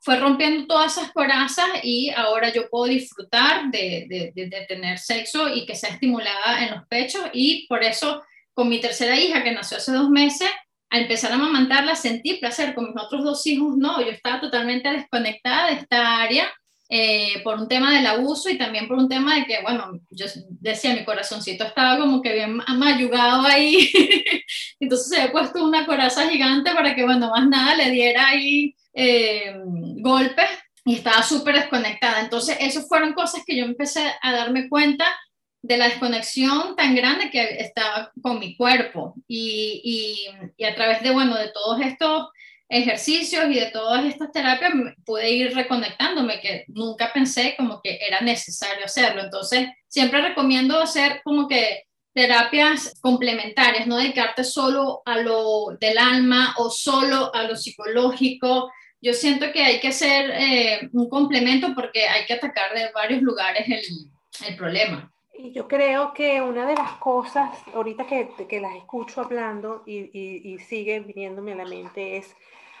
fue 0.00 0.18
rompiendo 0.18 0.66
todas 0.66 0.98
esas 0.98 1.12
corazas 1.12 1.66
y 1.82 2.10
ahora 2.10 2.52
yo 2.52 2.68
puedo 2.68 2.84
disfrutar 2.92 3.70
de, 3.70 4.32
de, 4.34 4.66
tener 4.68 4.98
sexo 4.98 5.48
y 5.48 5.64
que 5.64 5.74
sea 5.74 5.88
estimulada 5.88 6.66
en 6.66 6.74
los 6.74 6.86
pechos. 6.88 7.22
Y 7.32 7.66
por 7.68 7.82
eso 7.82 8.22
con 8.52 8.68
mi 8.68 8.82
tercera 8.82 9.18
hija 9.18 9.42
que 9.42 9.52
nació 9.52 9.78
hace 9.78 9.92
dos 9.92 10.10
meses, 10.10 10.50
al 10.90 11.02
empezar 11.02 11.32
a 11.32 11.36
amamantarla 11.36 11.96
sentí 11.96 12.34
placer, 12.34 12.74
con 12.74 12.88
mis 12.92 13.02
otros 13.02 13.24
dos 13.24 13.46
hijos 13.46 13.78
no, 13.78 14.02
yo 14.02 14.10
estaba 14.10 14.42
totalmente 14.42 14.90
desconectada 14.90 15.68
de 15.68 15.80
esta 15.80 16.20
área 16.20 16.52
eh, 16.90 17.42
por 17.44 17.58
un 17.58 17.68
tema 17.68 17.92
del 17.94 18.06
abuso 18.06 18.48
y 18.48 18.56
también 18.56 18.88
por 18.88 18.96
un 18.96 19.08
tema 19.08 19.36
de 19.36 19.44
que, 19.44 19.60
bueno, 19.62 20.00
yo 20.10 20.26
decía, 20.48 20.94
mi 20.94 21.04
corazoncito 21.04 21.64
estaba 21.64 21.98
como 21.98 22.22
que 22.22 22.32
bien 22.32 22.60
amayugado 22.66 23.42
ahí, 23.42 23.90
entonces 24.80 25.08
se 25.08 25.20
había 25.20 25.32
puesto 25.32 25.62
una 25.62 25.84
coraza 25.84 26.28
gigante 26.28 26.72
para 26.72 26.94
que, 26.94 27.04
bueno, 27.04 27.30
más 27.30 27.46
nada 27.46 27.76
le 27.76 27.90
diera 27.90 28.28
ahí 28.28 28.74
eh, 28.94 29.54
golpes 29.98 30.48
y 30.86 30.94
estaba 30.94 31.22
súper 31.22 31.56
desconectada. 31.56 32.20
Entonces, 32.20 32.56
esas 32.58 32.88
fueron 32.88 33.12
cosas 33.12 33.42
que 33.46 33.56
yo 33.56 33.64
empecé 33.64 34.10
a 34.22 34.32
darme 34.32 34.70
cuenta 34.70 35.04
de 35.60 35.76
la 35.76 35.88
desconexión 35.88 36.74
tan 36.74 36.94
grande 36.94 37.30
que 37.30 37.58
estaba 37.58 38.12
con 38.22 38.38
mi 38.38 38.56
cuerpo 38.56 39.14
y, 39.26 39.82
y, 39.84 40.52
y 40.56 40.64
a 40.64 40.74
través 40.74 41.02
de, 41.02 41.10
bueno, 41.10 41.36
de 41.36 41.50
todos 41.50 41.80
estos 41.82 42.28
ejercicios 42.68 43.46
y 43.50 43.54
de 43.54 43.70
todas 43.70 44.04
estas 44.04 44.30
terapias 44.30 44.72
pude 45.04 45.30
ir 45.30 45.54
reconectándome, 45.54 46.40
que 46.40 46.64
nunca 46.68 47.10
pensé 47.12 47.54
como 47.56 47.80
que 47.82 47.98
era 48.06 48.20
necesario 48.20 48.84
hacerlo. 48.84 49.22
Entonces, 49.22 49.68
siempre 49.88 50.20
recomiendo 50.20 50.78
hacer 50.80 51.22
como 51.24 51.48
que 51.48 51.84
terapias 52.12 52.98
complementarias, 53.00 53.86
no 53.86 53.96
dedicarte 53.96 54.44
solo 54.44 55.02
a 55.04 55.18
lo 55.18 55.76
del 55.80 55.96
alma 55.98 56.54
o 56.58 56.68
solo 56.68 57.34
a 57.34 57.44
lo 57.44 57.56
psicológico. 57.56 58.70
Yo 59.00 59.14
siento 59.14 59.52
que 59.52 59.62
hay 59.62 59.80
que 59.80 59.88
hacer 59.88 60.30
eh, 60.34 60.88
un 60.92 61.08
complemento 61.08 61.74
porque 61.74 62.08
hay 62.08 62.26
que 62.26 62.34
atacar 62.34 62.74
de 62.74 62.90
varios 62.92 63.22
lugares 63.22 63.66
el, 63.68 64.48
el 64.48 64.56
problema. 64.56 65.10
Y 65.32 65.52
yo 65.52 65.68
creo 65.68 66.12
que 66.12 66.42
una 66.42 66.66
de 66.66 66.74
las 66.74 66.94
cosas, 66.94 67.56
ahorita 67.72 68.06
que, 68.08 68.28
que 68.48 68.60
las 68.60 68.74
escucho 68.74 69.20
hablando 69.20 69.84
y, 69.86 70.10
y, 70.12 70.52
y 70.52 70.58
sigue 70.58 70.98
viniéndome 70.98 71.52
a 71.52 71.56
la 71.56 71.64
mente, 71.64 72.16
es 72.16 72.34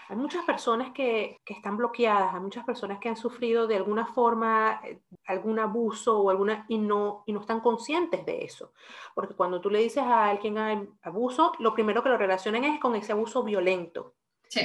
hay 0.08 0.16
muchas 0.16 0.44
personas 0.44 0.92
que, 0.92 1.36
que, 1.44 1.52
están 1.52 1.76
bloqueadas, 1.76 2.34
hay 2.34 2.40
muchas 2.40 2.64
personas 2.64 2.98
que 2.98 3.10
han 3.10 3.16
sufrido 3.16 3.66
de 3.66 3.76
alguna 3.76 4.06
forma 4.06 4.80
eh, 4.84 5.00
algún 5.26 5.58
abuso 5.58 6.18
o 6.20 6.30
alguna 6.30 6.64
y 6.68 6.78
no, 6.78 7.24
y 7.26 7.32
no 7.32 7.40
están 7.40 7.60
conscientes 7.60 8.24
de 8.24 8.44
eso. 8.44 8.72
Porque 9.14 9.34
cuando 9.34 9.60
tú 9.60 9.68
le 9.68 9.80
dices 9.80 10.02
a 10.02 10.30
alguien 10.30 10.56
hay 10.56 10.88
abuso, 11.02 11.52
lo 11.58 11.74
primero 11.74 12.02
que 12.02 12.08
lo 12.08 12.16
relacionan 12.16 12.64
es 12.64 12.80
con 12.80 12.96
ese 12.96 13.12
abuso 13.12 13.42
violento. 13.42 14.14
Sí. 14.48 14.62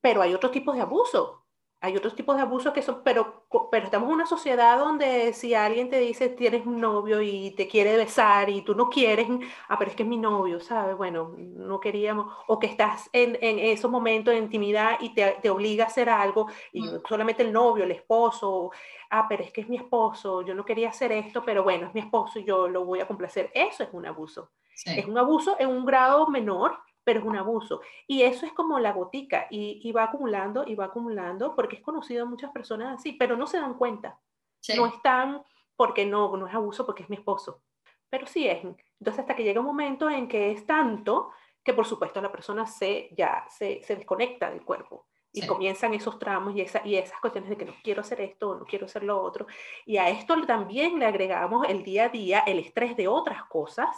Pero 0.00 0.20
hay 0.20 0.34
otros 0.34 0.52
tipos 0.52 0.74
de 0.74 0.82
abuso 0.82 1.41
hay 1.82 1.96
otros 1.96 2.14
tipos 2.14 2.36
de 2.36 2.42
abusos 2.42 2.72
que 2.72 2.80
son, 2.80 3.02
pero, 3.02 3.44
pero 3.68 3.86
estamos 3.86 4.08
en 4.08 4.14
una 4.14 4.26
sociedad 4.26 4.78
donde 4.78 5.32
si 5.32 5.52
alguien 5.52 5.90
te 5.90 5.98
dice 5.98 6.28
tienes 6.28 6.64
un 6.64 6.80
novio 6.80 7.20
y 7.20 7.50
te 7.56 7.66
quiere 7.66 7.96
besar 7.96 8.48
y 8.50 8.62
tú 8.62 8.76
no 8.76 8.88
quieres, 8.88 9.26
ah, 9.68 9.76
pero 9.76 9.90
es 9.90 9.96
que 9.96 10.04
es 10.04 10.08
mi 10.08 10.16
novio, 10.16 10.60
¿sabes? 10.60 10.96
Bueno, 10.96 11.34
no 11.36 11.80
queríamos, 11.80 12.32
o 12.46 12.60
que 12.60 12.68
estás 12.68 13.10
en, 13.12 13.36
en 13.40 13.58
esos 13.58 13.90
momentos 13.90 14.32
de 14.32 14.38
intimidad 14.38 14.96
y 15.00 15.12
te, 15.12 15.38
te, 15.42 15.50
obliga 15.50 15.82
a 15.82 15.88
hacer 15.88 16.08
algo 16.08 16.46
y 16.72 16.82
mm. 16.82 17.02
solamente 17.08 17.42
el 17.42 17.52
novio, 17.52 17.82
el 17.82 17.90
esposo, 17.90 18.70
ah, 19.10 19.26
pero 19.28 19.42
es 19.42 19.50
que 19.50 19.62
es 19.62 19.68
mi 19.68 19.76
esposo, 19.76 20.42
yo 20.42 20.54
no 20.54 20.64
quería 20.64 20.90
hacer 20.90 21.10
esto, 21.10 21.44
pero 21.44 21.64
bueno, 21.64 21.88
es 21.88 21.94
mi 21.94 22.00
esposo 22.00 22.38
y 22.38 22.44
yo 22.44 22.68
lo 22.68 22.84
voy 22.84 23.00
a 23.00 23.08
complacer. 23.08 23.50
Eso 23.54 23.82
es 23.82 23.88
un 23.92 24.06
abuso. 24.06 24.50
Sí. 24.72 25.00
Es 25.00 25.06
un 25.06 25.18
abuso 25.18 25.56
en 25.58 25.68
un 25.68 25.84
grado 25.84 26.28
menor, 26.28 26.78
pero 27.04 27.20
es 27.20 27.26
un 27.26 27.36
abuso. 27.36 27.80
Y 28.06 28.22
eso 28.22 28.46
es 28.46 28.52
como 28.52 28.78
la 28.78 28.92
gotica 28.92 29.46
y, 29.50 29.80
y, 29.82 29.92
va 29.92 30.04
acumulando 30.04 30.64
y 30.66 30.74
va 30.74 30.86
acumulando 30.86 31.54
porque 31.54 31.76
es 31.76 31.82
conocido 31.82 32.24
a 32.24 32.28
muchas 32.28 32.50
personas 32.50 32.98
así, 32.98 33.12
pero 33.12 33.36
no 33.36 33.46
se 33.46 33.58
dan 33.58 33.74
cuenta. 33.74 34.18
Sí. 34.60 34.74
No 34.76 34.86
están 34.86 35.42
porque 35.76 36.06
no, 36.06 36.36
no 36.36 36.46
es 36.46 36.54
abuso 36.54 36.86
porque 36.86 37.02
es 37.02 37.10
mi 37.10 37.16
esposo, 37.16 37.62
pero 38.08 38.26
sí 38.26 38.46
es. 38.46 38.62
Entonces 38.62 39.20
hasta 39.20 39.34
que 39.34 39.42
llega 39.42 39.60
un 39.60 39.66
momento 39.66 40.08
en 40.08 40.28
que 40.28 40.52
es 40.52 40.66
tanto 40.66 41.30
que 41.64 41.74
por 41.74 41.86
supuesto 41.86 42.20
la 42.20 42.32
persona 42.32 42.66
se, 42.66 43.08
ya 43.16 43.46
se, 43.48 43.82
se 43.82 43.96
desconecta 43.96 44.50
del 44.50 44.64
cuerpo. 44.64 45.06
Y 45.34 45.40
sí. 45.40 45.46
comienzan 45.46 45.94
esos 45.94 46.18
tramos 46.18 46.54
y, 46.54 46.60
esa, 46.60 46.86
y 46.86 46.96
esas 46.96 47.18
cuestiones 47.18 47.48
de 47.48 47.56
que 47.56 47.64
no 47.64 47.74
quiero 47.82 48.02
hacer 48.02 48.20
esto, 48.20 48.54
no 48.54 48.66
quiero 48.66 48.84
hacer 48.84 49.02
lo 49.02 49.20
otro. 49.20 49.46
Y 49.86 49.96
a 49.96 50.10
esto 50.10 50.40
también 50.42 50.98
le 50.98 51.06
agregamos 51.06 51.66
el 51.68 51.82
día 51.82 52.04
a 52.04 52.08
día, 52.10 52.40
el 52.40 52.58
estrés 52.58 52.96
de 52.96 53.08
otras 53.08 53.44
cosas, 53.44 53.88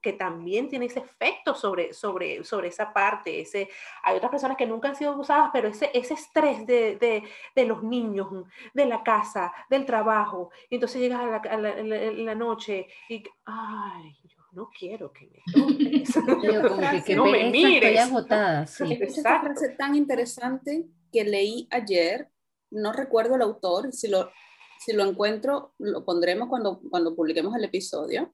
que 0.00 0.12
también 0.12 0.68
tiene 0.68 0.86
ese 0.86 1.00
efecto 1.00 1.54
sobre, 1.54 1.92
sobre, 1.92 2.44
sobre 2.44 2.68
esa 2.68 2.92
parte. 2.92 3.40
Ese, 3.40 3.68
hay 4.02 4.16
otras 4.16 4.30
personas 4.30 4.56
que 4.56 4.66
nunca 4.66 4.88
han 4.88 4.96
sido 4.96 5.12
abusadas, 5.12 5.50
pero 5.52 5.68
ese, 5.68 5.90
ese 5.92 6.14
estrés 6.14 6.66
de, 6.66 6.96
de, 6.96 7.22
de 7.54 7.64
los 7.64 7.82
niños, 7.82 8.28
de 8.72 8.86
la 8.86 9.02
casa, 9.02 9.52
del 9.68 9.84
trabajo, 9.84 10.50
y 10.70 10.76
entonces 10.76 11.00
llegas 11.00 11.20
a 11.20 11.26
la, 11.26 11.36
a 11.36 11.56
la, 11.56 11.68
a 11.70 11.82
la, 11.82 12.12
la 12.12 12.34
noche 12.34 12.86
y, 13.08 13.22
ay, 13.44 14.16
yo 14.24 14.36
no 14.52 14.70
quiero 14.76 15.12
que 15.12 15.26
me 15.26 15.42
toques. 15.52 16.14
como 16.26 16.40
que, 16.40 17.02
que 17.06 17.16
no 17.16 17.26
me 17.26 17.50
mires. 17.50 17.90
Estoy 17.90 17.96
agotada, 17.96 18.66
sí. 18.66 18.98
Esa 19.00 19.40
frase 19.40 19.70
tan 19.70 19.94
interesante 19.94 20.86
que 21.12 21.24
leí 21.24 21.68
ayer, 21.70 22.30
no 22.70 22.92
recuerdo 22.92 23.36
el 23.36 23.42
autor, 23.42 23.92
si 23.92 24.08
lo, 24.08 24.30
si 24.78 24.92
lo 24.92 25.04
encuentro, 25.04 25.74
lo 25.78 26.04
pondremos 26.04 26.48
cuando, 26.48 26.80
cuando 26.90 27.14
publiquemos 27.14 27.54
el 27.54 27.64
episodio 27.64 28.32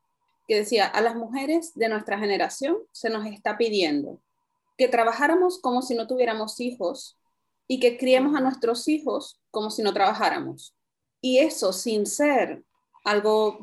que 0.52 0.58
decía, 0.58 0.84
a 0.84 1.00
las 1.00 1.16
mujeres 1.16 1.72
de 1.74 1.88
nuestra 1.88 2.18
generación 2.18 2.76
se 2.92 3.08
nos 3.08 3.24
está 3.24 3.56
pidiendo 3.56 4.20
que 4.76 4.86
trabajáramos 4.86 5.58
como 5.58 5.80
si 5.80 5.94
no 5.94 6.06
tuviéramos 6.06 6.60
hijos 6.60 7.18
y 7.66 7.80
que 7.80 7.96
criemos 7.96 8.36
a 8.36 8.40
nuestros 8.40 8.86
hijos 8.86 9.40
como 9.50 9.70
si 9.70 9.82
no 9.82 9.94
trabajáramos. 9.94 10.76
Y 11.22 11.38
eso, 11.38 11.72
sin 11.72 12.04
ser 12.04 12.64
algo 13.02 13.60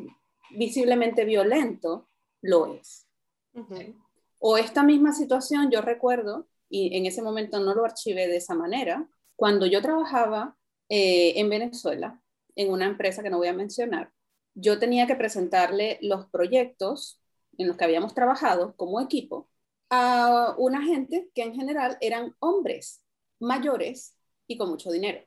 visiblemente 0.49 1.25
violento, 1.25 2.10
lo 2.41 2.73
es. 2.73 3.06
Uh 3.54 3.60
-huh. 3.60 3.95
O 4.39 4.58
esta 4.58 4.82
misma 4.82 5.13
situación, 5.13 5.69
yo 5.69 5.82
recuerdo, 5.82 6.47
y 6.69 6.97
en 6.97 7.06
ese 7.06 7.21
momento 7.21 7.60
no 7.60 7.75
lo 7.75 7.86
archivé 7.86 8.28
de 8.28 8.38
esa 8.38 8.56
manera, 8.56 9.08
cuando 9.36 9.67
yo 9.67 9.80
trabajaba 9.80 10.58
eh, 10.89 11.34
en 11.36 11.49
Venezuela, 11.49 12.19
en 12.56 12.71
una 12.71 12.88
empresa 12.88 13.21
que 13.21 13.30
no 13.30 13.38
voy 13.38 13.49
a 13.49 13.54
mencionar, 13.54 14.12
yo 14.56 14.80
tenía 14.80 15.08
que 15.08 15.16
presentarle 15.16 16.00
los 16.02 16.28
proyectos 16.28 17.22
en 17.58 17.68
los 17.68 17.78
que 17.78 17.86
habíamos 17.86 18.14
trabajado 18.14 18.76
como 18.76 19.02
equipo 19.02 19.50
a 19.90 20.56
una 20.58 20.82
gente 20.82 21.30
que 21.34 21.44
en 21.44 21.56
general 21.56 21.98
eran 22.02 22.36
hombres 22.40 23.02
mayores 23.40 24.16
y 24.48 24.58
con 24.58 24.70
mucho 24.70 24.92
dinero. 24.92 25.22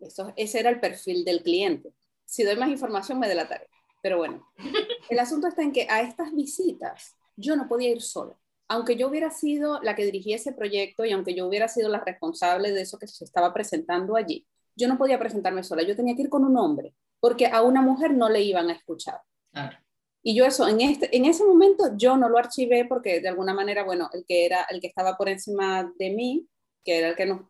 Eso, 0.00 0.32
ese 0.36 0.60
era 0.60 0.70
el 0.70 0.80
perfil 0.80 1.24
del 1.24 1.42
cliente. 1.42 1.94
Si 2.24 2.42
doy 2.42 2.56
más 2.56 2.70
información 2.70 3.18
me 3.18 3.28
delataré. 3.28 3.68
Pero 4.02 4.18
bueno, 4.18 4.50
el 5.10 5.18
asunto 5.18 5.46
está 5.46 5.62
en 5.62 5.72
que 5.72 5.86
a 5.88 6.00
estas 6.00 6.32
visitas 6.32 7.16
yo 7.36 7.56
no 7.56 7.68
podía 7.68 7.90
ir 7.90 8.02
sola. 8.02 8.36
Aunque 8.68 8.96
yo 8.96 9.08
hubiera 9.08 9.30
sido 9.30 9.80
la 9.82 9.94
que 9.94 10.04
dirigía 10.04 10.36
ese 10.36 10.52
proyecto 10.52 11.04
y 11.04 11.12
aunque 11.12 11.34
yo 11.34 11.46
hubiera 11.46 11.68
sido 11.68 11.88
la 11.88 12.00
responsable 12.00 12.72
de 12.72 12.82
eso 12.82 12.98
que 12.98 13.08
se 13.08 13.24
estaba 13.24 13.52
presentando 13.52 14.16
allí, 14.16 14.46
yo 14.76 14.88
no 14.88 14.96
podía 14.96 15.18
presentarme 15.18 15.64
sola. 15.64 15.82
Yo 15.82 15.96
tenía 15.96 16.14
que 16.14 16.22
ir 16.22 16.28
con 16.28 16.44
un 16.44 16.56
hombre 16.56 16.94
porque 17.20 17.46
a 17.46 17.62
una 17.62 17.82
mujer 17.82 18.14
no 18.14 18.28
le 18.28 18.42
iban 18.42 18.70
a 18.70 18.72
escuchar. 18.72 19.20
Claro. 19.52 19.76
Y 20.22 20.34
yo 20.34 20.44
eso, 20.44 20.68
en, 20.68 20.80
este, 20.80 21.16
en 21.16 21.24
ese 21.24 21.44
momento 21.44 21.96
yo 21.96 22.16
no 22.16 22.28
lo 22.28 22.38
archivé 22.38 22.84
porque 22.84 23.20
de 23.20 23.28
alguna 23.28 23.54
manera, 23.54 23.84
bueno, 23.84 24.10
el 24.12 24.24
que, 24.26 24.44
era, 24.44 24.64
el 24.70 24.80
que 24.80 24.86
estaba 24.86 25.16
por 25.16 25.28
encima 25.28 25.92
de 25.98 26.10
mí, 26.10 26.46
que 26.84 26.98
era 26.98 27.08
el 27.08 27.16
que 27.16 27.26
nos, 27.26 27.42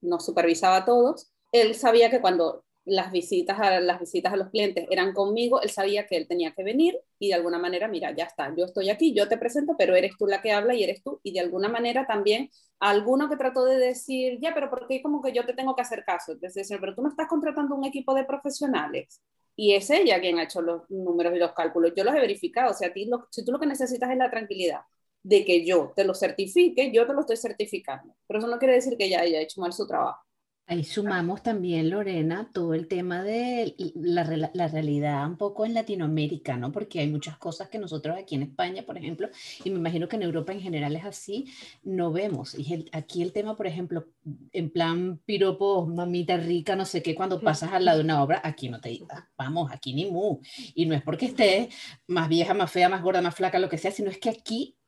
nos 0.00 0.24
supervisaba 0.24 0.76
a 0.76 0.84
todos, 0.84 1.30
él 1.52 1.74
sabía 1.74 2.10
que 2.10 2.20
cuando 2.20 2.64
las 2.84 3.12
visitas 3.12 3.58
a 3.60 3.80
las 3.80 4.00
visitas 4.00 4.32
a 4.32 4.36
los 4.36 4.50
clientes 4.50 4.86
eran 4.90 5.12
conmigo, 5.14 5.60
él 5.62 5.70
sabía 5.70 6.06
que 6.06 6.16
él 6.16 6.28
tenía 6.28 6.52
que 6.52 6.62
venir 6.64 6.98
y 7.18 7.28
de 7.28 7.34
alguna 7.34 7.58
manera, 7.58 7.88
mira, 7.88 8.14
ya 8.14 8.24
está, 8.24 8.54
yo 8.56 8.66
estoy 8.66 8.90
aquí, 8.90 9.14
yo 9.14 9.28
te 9.28 9.38
presento, 9.38 9.74
pero 9.78 9.94
eres 9.96 10.12
tú 10.18 10.26
la 10.26 10.42
que 10.42 10.52
habla 10.52 10.74
y 10.74 10.84
eres 10.84 11.02
tú. 11.02 11.20
Y 11.22 11.32
de 11.32 11.40
alguna 11.40 11.68
manera 11.68 12.06
también 12.06 12.50
alguno 12.80 13.28
que 13.30 13.36
trató 13.36 13.64
de 13.64 13.78
decir, 13.78 14.38
ya, 14.40 14.52
pero 14.54 14.68
¿por 14.70 14.86
qué 14.86 15.02
como 15.02 15.22
que 15.22 15.32
yo 15.32 15.46
te 15.46 15.54
tengo 15.54 15.74
que 15.74 15.82
hacer 15.82 16.04
caso? 16.04 16.32
Entonces, 16.32 16.68
pero 16.80 16.94
tú 16.94 17.02
me 17.02 17.08
estás 17.08 17.28
contratando 17.28 17.74
un 17.74 17.84
equipo 17.84 18.14
de 18.14 18.24
profesionales 18.24 19.22
y 19.56 19.74
es 19.74 19.88
ella 19.90 20.20
quien 20.20 20.38
ha 20.38 20.44
hecho 20.44 20.60
los 20.60 20.88
números 20.90 21.34
y 21.34 21.38
los 21.38 21.52
cálculos. 21.52 21.92
Yo 21.96 22.04
los 22.04 22.14
he 22.14 22.20
verificado, 22.20 22.70
o 22.72 22.74
sea, 22.74 22.88
a 22.88 22.92
ti 22.92 23.08
si 23.30 23.44
tú 23.44 23.52
lo 23.52 23.60
que 23.60 23.66
necesitas 23.66 24.10
es 24.10 24.16
la 24.18 24.30
tranquilidad 24.30 24.80
de 25.22 25.44
que 25.44 25.64
yo 25.64 25.92
te 25.96 26.04
lo 26.04 26.14
certifique, 26.14 26.92
yo 26.92 27.06
te 27.06 27.14
lo 27.14 27.20
estoy 27.20 27.36
certificando. 27.36 28.14
Pero 28.26 28.38
eso 28.40 28.48
no 28.48 28.58
quiere 28.58 28.74
decir 28.74 28.96
que 28.98 29.06
ella 29.06 29.20
haya 29.20 29.40
hecho 29.40 29.60
mal 29.60 29.72
su 29.72 29.86
trabajo. 29.86 30.20
Ahí 30.66 30.82
sumamos 30.82 31.42
también, 31.42 31.90
Lorena, 31.90 32.48
todo 32.50 32.72
el 32.72 32.88
tema 32.88 33.22
de 33.22 33.74
la, 33.94 34.50
la, 34.54 34.66
realidad 34.68 35.26
un 35.26 35.36
poco 35.36 35.66
en 35.66 35.74
Latinoamérica, 35.74 36.56
¿no? 36.56 36.72
Porque 36.72 37.00
hay 37.00 37.06
muchas 37.06 37.36
cosas 37.36 37.68
que 37.68 37.78
nosotros 37.78 38.16
aquí 38.18 38.34
en 38.34 38.44
España, 38.44 38.82
por 38.82 38.96
ejemplo, 38.96 39.28
y 39.62 39.68
me 39.68 39.78
imagino 39.78 40.08
que 40.08 40.16
en 40.16 40.22
Europa 40.22 40.52
en 40.52 40.62
general 40.62 40.96
es 40.96 41.04
así, 41.04 41.52
no 41.82 42.12
vemos. 42.12 42.54
Y 42.58 42.86
aquí 42.92 43.22
el 43.22 43.34
tema, 43.34 43.56
por 43.56 43.66
ejemplo, 43.66 44.06
en 44.52 44.70
plan 44.70 45.20
piropo, 45.26 45.84
mamita 45.84 46.38
rica, 46.38 46.74
no 46.76 46.86
sé 46.86 47.02
qué, 47.02 47.14
cuando 47.14 47.42
pasas 47.42 47.70
al 47.74 47.84
lado 47.84 47.98
de 47.98 48.04
una 48.04 48.22
obra, 48.22 48.40
aquí 48.42 48.70
no 48.70 48.80
te 48.80 48.88
digas, 48.88 49.22
vamos, 49.36 49.70
aquí 49.70 49.92
ni 49.92 50.06
mu. 50.06 50.40
Y 50.74 50.86
no 50.86 50.94
es 50.94 51.02
porque 51.02 51.26
estés 51.26 51.74
más 52.06 52.30
vieja, 52.30 52.54
más 52.54 52.72
fea, 52.72 52.88
más 52.88 53.02
gorda, 53.02 53.20
más 53.20 53.34
flaca, 53.34 53.58
lo 53.58 53.68
que 53.68 53.76
sea, 53.76 53.90
sino 53.90 54.08
es 54.10 54.16
que 54.16 54.30
aquí 54.30 54.78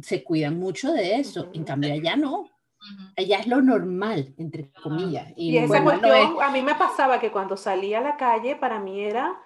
se 0.00 0.24
cuidan 0.24 0.58
mucho 0.58 0.90
de 0.90 1.16
eso. 1.16 1.50
En 1.52 1.64
cambio, 1.64 1.92
allá 1.92 2.16
no 2.16 2.55
Allá 3.16 3.38
es 3.38 3.46
lo 3.46 3.62
normal, 3.62 4.34
entre 4.36 4.70
comillas. 4.82 5.32
Y, 5.36 5.56
esa 5.56 5.82
cuestión, 5.82 6.42
a 6.42 6.50
mí 6.50 6.62
me 6.62 6.74
pasaba 6.74 7.18
que 7.18 7.30
cuando 7.30 7.56
salía 7.56 7.98
a 7.98 8.02
la 8.02 8.16
calle, 8.16 8.56
para 8.56 8.78
mí 8.78 9.04
era, 9.04 9.40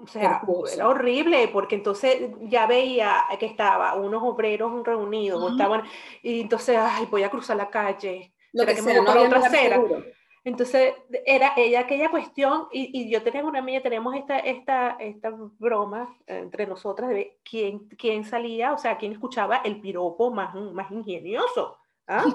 o 0.00 0.06
sea, 0.06 0.42
era 0.72 0.88
horrible, 0.88 1.48
porque 1.48 1.74
entonces 1.74 2.30
ya 2.42 2.66
veía 2.66 3.24
que 3.38 3.46
estaba 3.46 3.94
unos 3.94 4.22
obreros 4.22 4.84
reunidos, 4.84 5.52
estaban, 5.52 5.82
y 6.22 6.42
entonces, 6.42 6.76
ay, 6.78 7.06
voy 7.10 7.22
a 7.22 7.30
cruzar 7.30 7.56
la 7.56 7.70
calle, 7.70 8.34
lo 8.52 8.66
que, 8.66 8.82
me 8.82 9.02
por 9.02 9.18
otra 9.18 9.38
acera. 9.38 9.80
Entonces, 10.46 10.92
era 11.24 11.54
ella 11.56 11.80
aquella 11.80 12.10
cuestión, 12.10 12.66
y, 12.70 12.90
y, 12.92 13.10
yo 13.10 13.22
tenía 13.22 13.42
una 13.42 13.60
amiga, 13.60 13.80
tenemos 13.80 14.14
esta, 14.14 14.38
esta, 14.40 14.90
esta 15.00 15.30
broma 15.58 16.14
entre 16.26 16.66
nosotras 16.66 17.08
de 17.08 17.38
quién, 17.42 17.88
quién 17.96 18.24
salía, 18.24 18.74
o 18.74 18.78
sea, 18.78 18.98
quién 18.98 19.12
escuchaba 19.12 19.56
el 19.64 19.80
piropo 19.80 20.30
más, 20.30 20.54
más 20.54 20.90
ingenioso. 20.90 21.78
¿ah? 22.06 22.26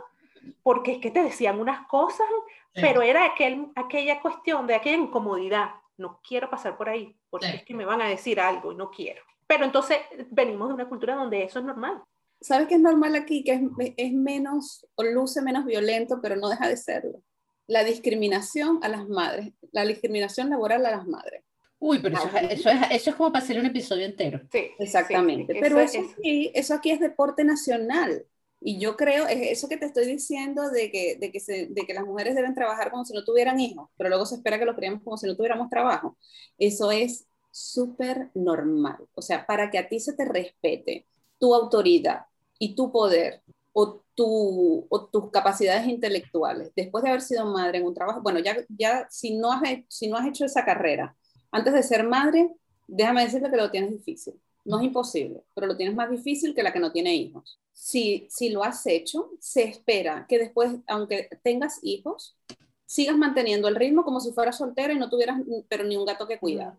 Porque 0.64 0.94
es 0.94 0.98
que 1.00 1.12
te 1.12 1.24
decían 1.24 1.60
unas 1.60 1.88
cosas, 1.88 2.28
pero 2.74 3.02
era 3.02 3.26
aquel, 3.26 3.68
aquella 3.76 4.22
cuestión 4.22 4.68
de 4.68 4.76
aquella 4.76 4.98
incomodidad. 4.98 5.72
No 5.98 6.22
quiero 6.26 6.50
pasar 6.50 6.78
por 6.78 6.90
ahí, 6.90 7.16
porque 7.30 7.48
es 7.48 7.64
que 7.64 7.74
me 7.74 7.86
van 7.86 8.02
a 8.02 8.08
decir 8.08 8.40
algo 8.40 8.72
y 8.72 8.76
no 8.76 8.90
quiero. 8.90 9.22
Pero 9.48 9.66
entonces 9.66 9.98
venimos 10.30 10.70
de 10.70 10.76
una 10.76 10.88
cultura 10.88 11.16
donde 11.16 11.44
eso 11.44 11.60
es 11.60 11.66
normal. 11.66 12.02
¿Sabes 12.42 12.68
qué 12.68 12.76
es 12.76 12.82
normal 12.82 13.16
aquí? 13.16 13.44
Que 13.44 13.54
es, 13.54 13.62
es 13.98 14.14
menos, 14.14 14.88
o 14.96 15.04
luce 15.04 15.42
menos 15.42 15.66
violento, 15.66 16.20
pero 16.22 16.36
no 16.36 16.50
deja 16.50 16.70
de 16.70 16.78
serlo. 16.78 17.22
La 17.68 17.84
discriminación 17.84 18.80
a 18.82 18.88
las 18.88 19.08
madres, 19.10 19.52
la 19.72 19.86
discriminación 19.86 20.50
laboral 20.50 20.86
a 20.86 20.92
las 20.92 21.06
madres. 21.06 21.44
Uy, 21.80 22.00
pero 22.00 22.18
eso, 22.18 22.30
eso, 22.38 22.70
es, 22.70 22.78
eso 22.92 23.10
es 23.10 23.16
como 23.16 23.32
para 23.32 23.44
hacer 23.44 23.58
un 23.58 23.66
episodio 23.66 24.06
entero. 24.06 24.42
Sí, 24.52 24.72
exactamente. 24.78 25.58
pero 25.60 25.80
eso, 25.80 26.00
aquí, 26.18 26.52
eso 26.54 26.74
aquí 26.74 26.92
es 26.92 27.00
deporte 27.00 27.44
nacional. 27.44 28.26
Y 28.62 28.80
yo 28.80 28.98
creo, 28.98 29.28
es 29.28 29.52
eso 29.52 29.70
que 29.70 29.78
te 29.78 29.86
estoy 29.86 30.06
diciendo 30.06 30.70
de 30.70 30.92
que, 30.92 31.16
de 31.20 31.32
que, 31.32 31.40
se, 31.40 31.68
de 31.68 31.86
que 31.86 31.94
las 31.94 32.06
mujeres 32.06 32.36
deben 32.36 32.54
trabajar 32.54 32.92
como 32.92 33.06
si 33.06 33.14
no 33.14 33.24
tuvieran 33.24 33.60
hijos, 33.60 33.90
pero 33.98 34.10
luego 34.10 34.26
se 34.26 34.36
espera 34.36 34.60
que 34.60 34.66
lo 34.66 34.76
criemos 34.76 35.02
como 35.04 35.18
si 35.18 35.28
no 35.28 35.36
tuviéramos 35.36 35.70
trabajo. 35.70 36.18
Eso 36.58 36.92
es 36.92 37.28
súper 37.52 38.30
normal. 38.34 38.98
O 39.16 39.22
sea, 39.22 39.46
para 39.46 39.72
que 39.72 39.78
a 39.78 39.88
ti 39.88 40.00
se 40.00 40.14
te 40.14 40.26
respete 40.26 41.08
tu 41.38 41.54
autoridad 41.56 42.26
y 42.60 42.76
tu 42.76 42.92
poder 42.92 43.42
o, 43.72 44.04
tu, 44.16 44.86
o 44.90 45.06
tus 45.08 45.32
capacidades 45.32 45.88
intelectuales, 45.88 46.72
después 46.76 47.04
de 47.04 47.10
haber 47.10 47.22
sido 47.22 47.46
madre 47.46 47.78
en 47.80 47.86
un 47.86 47.94
trabajo, 47.94 48.22
bueno, 48.22 48.40
ya, 48.40 48.58
ya 48.70 49.08
si, 49.10 49.38
no 49.38 49.52
has, 49.54 49.62
si 49.88 50.08
no 50.10 50.18
has 50.18 50.28
hecho 50.28 50.46
esa 50.46 50.66
carrera, 50.66 51.16
antes 51.52 51.74
de 51.74 51.84
ser 51.84 52.06
madre, 52.08 52.50
déjame 52.88 53.24
decirte 53.24 53.50
que 53.50 53.58
lo 53.58 53.72
tienes 53.72 53.92
difícil. 53.92 54.34
No 54.70 54.80
es 54.80 54.86
imposible, 54.86 55.44
pero 55.56 55.66
lo 55.66 55.76
tienes 55.76 55.96
más 55.96 56.12
difícil 56.12 56.54
que 56.54 56.62
la 56.62 56.72
que 56.72 56.80
no 56.80 56.92
tiene 56.92 57.16
hijos. 57.16 57.60
Si, 57.74 58.28
si 58.30 58.50
lo 58.50 58.64
has 58.64 58.86
hecho, 58.86 59.32
se 59.40 59.64
espera 59.64 60.28
que 60.30 60.38
después, 60.38 60.76
aunque 60.86 61.28
tengas 61.42 61.80
hijos, 61.82 62.38
sigas 62.86 63.18
manteniendo 63.18 63.68
el 63.68 63.76
ritmo 63.76 64.04
como 64.04 64.20
si 64.20 64.32
fueras 64.32 64.58
soltera 64.58 64.94
y 64.94 65.00
no 65.00 65.10
tuvieras 65.10 65.40
pero 65.68 65.86
ni 65.86 65.98
un 65.98 66.06
gato 66.06 66.28
que 66.28 66.38
cuidar. 66.38 66.78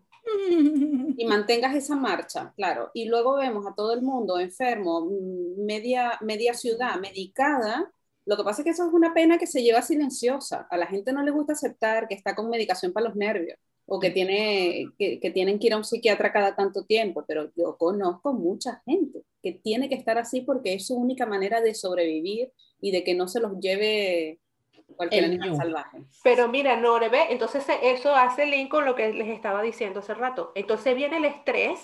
Y 1.17 1.25
mantengas 1.25 1.75
esa 1.75 1.95
marcha, 1.95 2.53
claro. 2.55 2.91
Y 2.93 3.05
luego 3.05 3.35
vemos 3.35 3.67
a 3.67 3.75
todo 3.75 3.91
el 3.91 4.01
mundo 4.01 4.39
enfermo, 4.39 5.09
media, 5.57 6.17
media 6.21 6.53
ciudad 6.53 6.97
medicada. 6.97 7.91
Lo 8.25 8.37
que 8.37 8.43
pasa 8.43 8.61
es 8.61 8.63
que 8.63 8.69
eso 8.69 8.87
es 8.87 8.93
una 8.93 9.13
pena 9.13 9.37
que 9.37 9.47
se 9.47 9.63
lleva 9.63 9.81
silenciosa. 9.81 10.65
A 10.69 10.77
la 10.77 10.87
gente 10.87 11.11
no 11.11 11.23
le 11.23 11.31
gusta 11.31 11.53
aceptar 11.53 12.07
que 12.07 12.15
está 12.15 12.35
con 12.35 12.49
medicación 12.49 12.93
para 12.93 13.07
los 13.07 13.17
nervios 13.17 13.57
o 13.85 13.99
que, 13.99 14.09
tiene, 14.09 14.87
que, 14.97 15.19
que, 15.19 15.31
tienen 15.31 15.59
que 15.59 15.67
ir 15.67 15.73
a 15.73 15.77
un 15.77 15.83
psiquiatra 15.83 16.31
cada 16.31 16.55
tanto 16.55 16.85
tiempo, 16.85 17.25
pero 17.27 17.51
yo 17.55 17.77
conozco 17.77 18.33
mucha 18.33 18.81
gente 18.85 19.23
que 19.41 19.51
tiene 19.51 19.89
que 19.89 19.95
estar 19.95 20.17
así 20.17 20.41
porque 20.41 20.73
es 20.73 20.87
su 20.87 20.95
única 20.95 21.25
manera 21.25 21.61
de 21.61 21.73
sobrevivir 21.73 22.51
y 22.79 22.91
de 22.91 23.03
que 23.03 23.15
no 23.15 23.27
se 23.27 23.39
los 23.39 23.59
lleve 23.59 24.39
cualquier 24.95 25.25
animal 25.25 25.55
salvaje. 25.55 25.99
Pero 26.23 26.47
mira, 26.47 26.75
no, 26.77 26.99
ve, 26.99 27.27
entonces 27.29 27.65
eso 27.81 28.15
hace 28.15 28.45
link 28.45 28.69
con 28.69 28.85
lo 28.85 28.95
que 28.95 29.13
les 29.13 29.29
estaba 29.29 29.61
diciendo 29.61 29.99
hace 29.99 30.13
rato. 30.13 30.51
Entonces 30.55 30.95
viene 30.95 31.17
el 31.17 31.25
estrés 31.25 31.79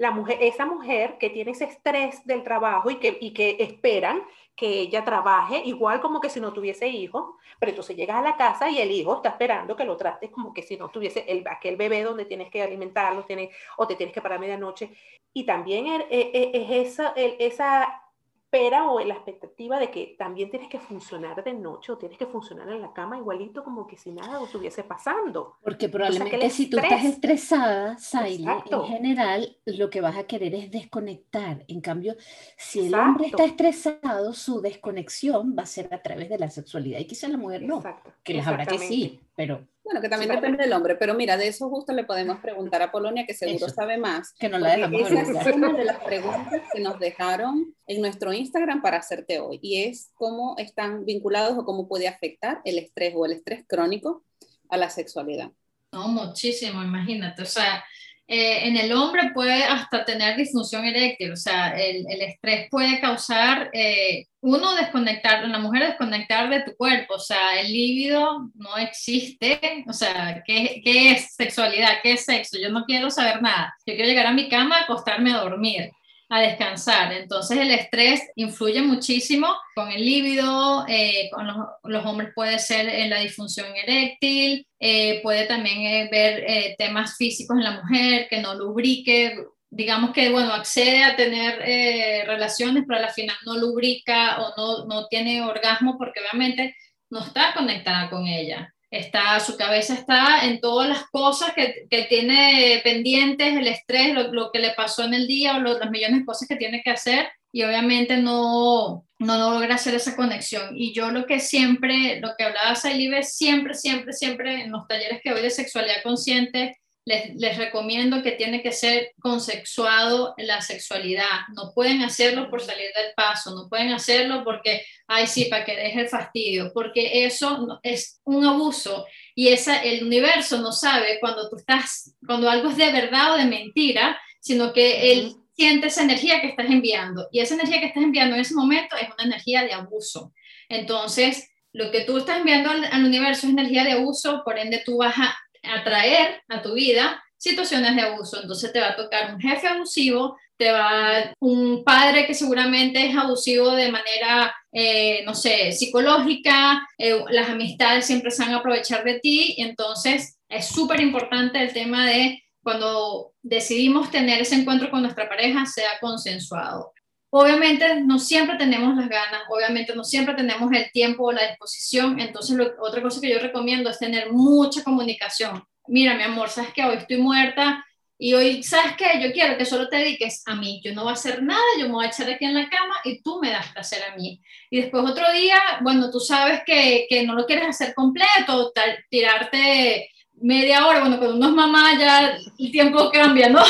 la 0.00 0.12
mujer, 0.12 0.38
esa 0.40 0.64
mujer 0.64 1.18
que 1.18 1.28
tiene 1.28 1.50
ese 1.50 1.64
estrés 1.64 2.24
del 2.24 2.42
trabajo 2.42 2.90
y 2.90 2.96
que, 2.96 3.18
y 3.20 3.34
que 3.34 3.58
esperan 3.60 4.22
que 4.60 4.80
ella 4.80 5.02
trabaje 5.06 5.62
igual 5.64 6.02
como 6.02 6.20
que 6.20 6.28
si 6.28 6.38
no 6.38 6.52
tuviese 6.52 6.86
hijos, 6.86 7.34
pero 7.58 7.70
entonces 7.70 7.96
llegas 7.96 8.18
a 8.18 8.22
la 8.22 8.36
casa 8.36 8.68
y 8.68 8.78
el 8.78 8.90
hijo 8.90 9.16
está 9.16 9.30
esperando 9.30 9.74
que 9.74 9.86
lo 9.86 9.96
trates 9.96 10.30
como 10.30 10.52
que 10.52 10.60
si 10.60 10.76
no 10.76 10.90
tuviese 10.90 11.24
el, 11.26 11.48
aquel 11.48 11.76
bebé 11.78 12.02
donde 12.02 12.26
tienes 12.26 12.50
que 12.50 12.62
alimentarlo, 12.62 13.24
tienes, 13.24 13.48
o 13.78 13.86
te 13.86 13.96
tienes 13.96 14.12
que 14.12 14.20
parar 14.20 14.36
a 14.36 14.40
medianoche. 14.42 14.90
Y 15.32 15.46
también 15.46 15.86
es, 15.86 16.04
es 16.10 16.70
esa, 16.70 17.14
esa 17.16 18.02
espera 18.50 18.90
o 18.90 18.98
la 18.98 19.14
expectativa 19.14 19.78
de 19.78 19.92
que 19.92 20.16
también 20.18 20.50
tienes 20.50 20.68
que 20.68 20.80
funcionar 20.80 21.42
de 21.44 21.54
noche 21.54 21.92
o 21.92 21.98
tienes 21.98 22.18
que 22.18 22.26
funcionar 22.26 22.68
en 22.68 22.80
la 22.80 22.92
cama 22.92 23.16
igualito 23.16 23.62
como 23.62 23.86
que 23.86 23.96
si 23.96 24.10
nada 24.10 24.42
estuviese 24.42 24.82
pasando. 24.82 25.54
Porque 25.62 25.88
probablemente 25.88 26.50
si 26.50 26.68
tú 26.68 26.78
estás 26.78 27.04
estresada, 27.04 27.96
Saile, 27.98 28.50
en 28.68 28.82
general 28.84 29.56
lo 29.66 29.88
que 29.88 30.00
vas 30.00 30.16
a 30.16 30.24
querer 30.24 30.56
es 30.56 30.70
desconectar. 30.70 31.64
En 31.68 31.80
cambio, 31.80 32.16
si 32.56 32.88
el 32.88 32.94
hombre 32.94 33.28
está 33.28 33.44
estresado, 33.44 34.32
su 34.32 34.60
desconexión 34.60 35.54
va 35.56 35.62
a 35.62 35.66
ser 35.66 35.94
a 35.94 36.02
través 36.02 36.28
de 36.28 36.38
la 36.38 36.50
sexualidad 36.50 36.98
y 36.98 37.06
quizá 37.06 37.28
la 37.28 37.38
mujer 37.38 37.62
no, 37.62 37.82
que 38.24 38.34
les 38.34 38.46
habrá 38.46 38.66
que 38.66 38.78
sí, 38.78 39.20
pero 39.36 39.64
bueno, 39.84 40.00
que 40.00 40.08
también 40.08 40.30
depende 40.30 40.62
del 40.62 40.72
hombre, 40.72 40.94
pero 40.94 41.14
mira, 41.14 41.36
de 41.36 41.48
eso 41.48 41.68
justo 41.68 41.92
le 41.92 42.04
podemos 42.04 42.38
preguntar 42.38 42.82
a 42.82 42.92
Polonia, 42.92 43.26
que 43.26 43.34
seguro 43.34 43.68
sabe 43.68 43.98
más. 43.98 44.32
Que 44.38 44.48
no 44.48 44.58
la 44.58 44.76
dejamos 44.76 45.10
Esa 45.10 45.40
es 45.40 45.56
una 45.56 45.72
de 45.72 45.84
las 45.84 45.98
preguntas 45.98 46.62
que 46.72 46.80
nos 46.80 46.98
dejaron 46.98 47.74
en 47.86 48.00
nuestro 48.00 48.32
Instagram 48.32 48.82
para 48.82 48.98
hacerte 48.98 49.40
hoy, 49.40 49.58
y 49.62 49.82
es 49.82 50.10
cómo 50.14 50.54
están 50.58 51.04
vinculados 51.04 51.58
o 51.58 51.64
cómo 51.64 51.88
puede 51.88 52.08
afectar 52.08 52.60
el 52.64 52.78
estrés 52.78 53.14
o 53.16 53.26
el 53.26 53.32
estrés 53.32 53.64
crónico 53.66 54.24
a 54.68 54.76
la 54.76 54.90
sexualidad. 54.90 55.50
No, 55.92 56.06
muchísimo, 56.08 56.82
imagínate. 56.82 57.42
O 57.42 57.46
sea, 57.46 57.84
eh, 58.32 58.68
en 58.68 58.76
el 58.76 58.92
hombre 58.92 59.32
puede 59.34 59.64
hasta 59.64 60.04
tener 60.04 60.36
disfunción 60.36 60.84
eréctil, 60.84 61.32
o 61.32 61.36
sea, 61.36 61.70
el, 61.70 62.06
estrés 62.22 62.68
puede 62.70 63.00
causar, 63.00 63.70
eh, 63.72 64.26
uno, 64.40 64.76
desconectar, 64.76 65.44
una 65.44 65.58
mujer 65.58 65.88
desconectar 65.88 66.48
de 66.48 66.62
tu 66.62 66.76
cuerpo, 66.76 67.14
o 67.14 67.18
sea, 67.18 67.60
el 67.60 67.72
líbido 67.72 68.48
no 68.54 68.76
existe, 68.76 69.84
o 69.88 69.92
sea, 69.92 70.44
¿qué, 70.46 70.80
¿qué, 70.84 71.10
es 71.10 71.34
sexualidad? 71.34 71.94
¿Qué 72.04 72.12
es 72.12 72.24
sexo? 72.24 72.56
Yo 72.62 72.70
no 72.70 72.84
quiero 72.84 73.10
saber 73.10 73.42
nada, 73.42 73.74
yo 73.84 73.94
quiero 73.94 74.08
llegar 74.08 74.26
a 74.26 74.32
mi 74.32 74.48
cama, 74.48 74.82
acostarme 74.82 75.32
a 75.32 75.38
dormir 75.38 75.90
a 76.30 76.40
descansar. 76.40 77.12
Entonces 77.12 77.58
el 77.58 77.70
estrés 77.72 78.22
influye 78.36 78.80
muchísimo 78.82 79.48
con 79.74 79.90
el 79.90 80.04
líbido, 80.04 80.86
eh, 80.88 81.28
con 81.32 81.46
los, 81.82 82.06
hombres 82.06 82.30
puede 82.34 82.58
ser 82.60 82.88
en 82.88 83.10
la 83.10 83.18
disfunción 83.18 83.66
eréctil, 83.76 84.66
eh, 84.78 85.20
puede 85.22 85.46
también 85.46 85.80
eh, 85.80 86.08
ver 86.10 86.76
temas 86.78 87.16
físicos 87.16 87.58
en 87.58 87.64
la 87.64 87.82
mujer, 87.82 88.28
que 88.30 88.40
no 88.40 88.54
lubrique, 88.54 89.44
digamos 89.70 90.12
que, 90.12 90.30
bueno, 90.30 90.54
accede 90.54 91.02
a 91.02 91.16
tener 91.16 92.26
relaciones, 92.26 92.84
pero 92.86 93.00
al 93.00 93.10
final 93.10 93.36
no 93.44 93.56
lubrica 93.56 94.40
o 94.40 94.54
no, 94.56 94.86
no 94.86 95.06
tiene 95.08 95.42
orgasmo 95.42 95.98
porque 95.98 96.20
obviamente 96.20 96.76
no 97.10 97.24
está 97.24 97.52
conectada 97.54 98.08
con 98.08 98.26
ella 98.26 98.72
está, 98.90 99.38
su 99.40 99.56
cabeza 99.56 99.94
está 99.94 100.44
en 100.44 100.60
todas 100.60 100.88
las 100.88 101.04
cosas 101.10 101.52
que, 101.54 101.86
que 101.88 102.04
tiene 102.04 102.80
pendientes, 102.82 103.56
el 103.56 103.68
estrés, 103.68 104.14
lo, 104.14 104.32
lo, 104.32 104.50
que 104.50 104.58
le 104.58 104.72
pasó 104.72 105.04
en 105.04 105.14
el 105.14 105.26
día 105.26 105.56
o 105.56 105.60
las 105.60 105.90
millones 105.90 106.20
de 106.20 106.26
cosas 106.26 106.48
que 106.48 106.56
tiene 106.56 106.82
que 106.82 106.90
hacer 106.90 107.28
y 107.52 107.62
obviamente 107.62 108.16
no, 108.16 109.06
no 109.18 109.52
logra 109.52 109.74
hacer 109.74 109.94
esa 109.94 110.16
conexión. 110.16 110.70
Y 110.76 110.92
yo 110.92 111.10
lo 111.10 111.26
que 111.26 111.40
siempre, 111.40 112.20
lo 112.20 112.30
que 112.36 112.44
hablaba 112.44 112.74
Sailibe, 112.74 113.22
siempre, 113.22 113.74
siempre, 113.74 114.12
siempre 114.12 114.62
en 114.62 114.72
los 114.72 114.86
talleres 114.86 115.20
que 115.22 115.30
doy 115.30 115.42
de 115.42 115.50
sexualidad 115.50 116.02
consciente, 116.02 116.79
les, 117.04 117.34
les, 117.36 117.56
recomiendo 117.56 118.22
que 118.22 118.32
tiene 118.32 118.62
que 118.62 118.72
ser 118.72 119.12
consexuado 119.20 120.34
la 120.36 120.60
sexualidad. 120.60 121.46
No 121.56 121.72
pueden 121.74 122.02
hacerlo 122.02 122.50
por 122.50 122.60
salir 122.60 122.90
del 122.94 123.14
paso, 123.16 123.54
no 123.54 123.68
pueden 123.68 123.92
hacerlo 123.92 124.44
porque, 124.44 124.84
ay, 125.06 125.26
sí, 125.26 125.46
para 125.46 125.64
que 125.64 125.76
deje 125.76 126.00
el 126.00 126.08
fastidio, 126.08 126.72
porque 126.74 127.24
eso 127.24 127.80
es 127.82 128.20
un 128.24 128.44
abuso 128.44 129.06
y 129.34 129.48
esa, 129.48 129.82
el 129.82 130.04
universo 130.04 130.58
no 130.58 130.72
sabe 130.72 131.18
cuando 131.20 131.48
tú 131.48 131.56
estás, 131.56 132.14
cuando 132.26 132.50
algo 132.50 132.68
es 132.68 132.76
de 132.76 132.92
verdad 132.92 133.34
o 133.34 133.36
de 133.36 133.46
mentira, 133.46 134.20
sino 134.40 134.72
que 134.72 135.12
él 135.12 135.34
siente 135.56 135.88
esa 135.88 136.02
energía 136.02 136.40
que 136.40 136.48
estás 136.48 136.66
enviando 136.66 137.28
y 137.32 137.40
esa 137.40 137.54
energía 137.54 137.80
que 137.80 137.86
estás 137.86 138.02
enviando 138.02 138.34
en 138.34 138.42
ese 138.42 138.54
momento 138.54 138.96
es 138.96 139.08
una 139.08 139.24
energía 139.24 139.62
de 139.62 139.72
abuso. 139.72 140.32
Entonces, 140.68 141.50
lo 141.72 141.90
que 141.90 142.02
tú 142.02 142.18
estás 142.18 142.38
enviando 142.38 142.70
al, 142.70 142.84
al 142.84 143.04
universo 143.04 143.46
es 143.46 143.52
energía 143.52 143.84
de 143.84 143.92
abuso, 143.92 144.42
por 144.44 144.58
ende 144.58 144.82
tú 144.84 144.98
vas 144.98 145.16
a 145.18 145.36
atraer 145.62 146.42
a 146.48 146.62
tu 146.62 146.74
vida 146.74 147.22
situaciones 147.40 147.96
de 147.96 148.02
abuso. 148.02 148.40
Entonces 148.40 148.72
te 148.72 148.80
va 148.80 148.88
a 148.88 148.96
tocar 148.96 149.34
un 149.34 149.40
jefe 149.40 149.66
abusivo, 149.66 150.36
te 150.58 150.70
va 150.70 151.32
un 151.40 151.82
padre 151.84 152.26
que 152.26 152.34
seguramente 152.34 153.06
es 153.06 153.16
abusivo 153.16 153.70
de 153.70 153.90
manera, 153.90 154.54
eh, 154.72 155.22
no 155.24 155.34
sé, 155.34 155.72
psicológica, 155.72 156.86
eh, 156.98 157.18
las 157.30 157.48
amistades 157.48 158.06
siempre 158.06 158.30
se 158.30 158.42
van 158.44 158.52
a 158.52 158.58
aprovechar 158.58 159.04
de 159.04 159.20
ti. 159.20 159.54
Entonces 159.56 160.38
es 160.50 160.68
súper 160.68 161.00
importante 161.00 161.62
el 161.62 161.72
tema 161.72 162.06
de 162.06 162.42
cuando 162.62 163.32
decidimos 163.42 164.10
tener 164.10 164.42
ese 164.42 164.56
encuentro 164.56 164.90
con 164.90 165.00
nuestra 165.00 165.26
pareja, 165.26 165.64
sea 165.64 165.92
consensuado. 165.98 166.92
Obviamente 167.32 168.00
no 168.00 168.18
siempre 168.18 168.56
tenemos 168.56 168.96
las 168.96 169.08
ganas, 169.08 169.42
obviamente 169.48 169.94
no 169.94 170.02
siempre 170.02 170.34
tenemos 170.34 170.70
el 170.72 170.90
tiempo 170.90 171.24
o 171.24 171.32
la 171.32 171.46
disposición, 171.46 172.18
entonces 172.18 172.58
otra 172.80 173.00
cosa 173.00 173.20
que 173.20 173.30
yo 173.30 173.38
recomiendo 173.38 173.88
es 173.88 174.00
tener 174.00 174.32
mucha 174.32 174.82
comunicación. 174.82 175.62
Mira, 175.86 176.16
mi 176.16 176.24
amor, 176.24 176.48
sabes 176.48 176.72
que 176.72 176.84
hoy 176.84 176.96
estoy 176.96 177.18
muerta 177.18 177.84
y 178.18 178.34
hoy, 178.34 178.62
¿sabes 178.64 178.96
qué? 178.98 179.20
Yo 179.22 179.32
quiero 179.32 179.56
que 179.56 179.64
solo 179.64 179.88
te 179.88 179.96
dediques 179.96 180.42
a 180.46 180.56
mí, 180.56 180.80
yo 180.84 180.92
no 180.92 181.04
voy 181.04 181.10
a 181.10 181.14
hacer 181.14 181.40
nada, 181.42 181.62
yo 181.78 181.86
me 181.86 181.94
voy 181.94 182.04
a 182.04 182.08
echar 182.08 182.28
aquí 182.28 182.44
en 182.44 182.54
la 182.54 182.68
cama 182.68 182.96
y 183.04 183.22
tú 183.22 183.38
me 183.40 183.50
das 183.50 183.72
placer 183.72 184.02
a 184.02 184.16
mí. 184.16 184.42
Y 184.68 184.80
después 184.80 185.04
otro 185.04 185.32
día, 185.32 185.58
bueno, 185.82 186.10
tú 186.10 186.18
sabes 186.18 186.62
que, 186.66 187.06
que 187.08 187.24
no 187.24 187.34
lo 187.34 187.46
quieres 187.46 187.68
hacer 187.68 187.94
completo, 187.94 188.72
tirarte 189.08 190.10
media 190.34 190.86
hora, 190.86 191.00
bueno, 191.00 191.18
cuando 191.18 191.36
uno 191.36 191.48
es 191.48 191.54
mamá 191.54 191.98
ya 191.98 192.36
el 192.58 192.70
tiempo 192.72 193.10
cambia, 193.10 193.48
¿no? 193.48 193.62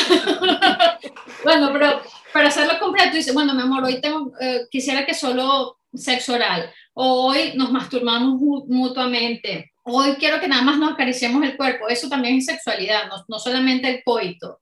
bueno, 1.44 1.70
pero 1.72 2.00
para 2.32 2.48
hacerlo 2.48 2.78
completo, 2.78 3.16
dice, 3.16 3.32
bueno, 3.32 3.54
mi 3.54 3.62
amor, 3.62 3.84
hoy 3.84 4.00
eh, 4.40 4.60
quisiera 4.70 5.04
que 5.04 5.14
solo 5.14 5.78
sexo 5.92 6.34
oral, 6.34 6.70
hoy 6.94 7.52
nos 7.54 7.72
masturbamos 7.72 8.40
mutuamente, 8.68 9.72
hoy 9.82 10.14
quiero 10.14 10.40
que 10.40 10.48
nada 10.48 10.62
más 10.62 10.78
nos 10.78 10.92
acariciemos 10.92 11.42
el 11.42 11.56
cuerpo, 11.56 11.88
eso 11.88 12.08
también 12.08 12.36
es 12.36 12.46
sexualidad, 12.46 13.08
no, 13.08 13.24
no 13.28 13.38
solamente 13.38 13.88
el 13.88 14.02
coito. 14.04 14.60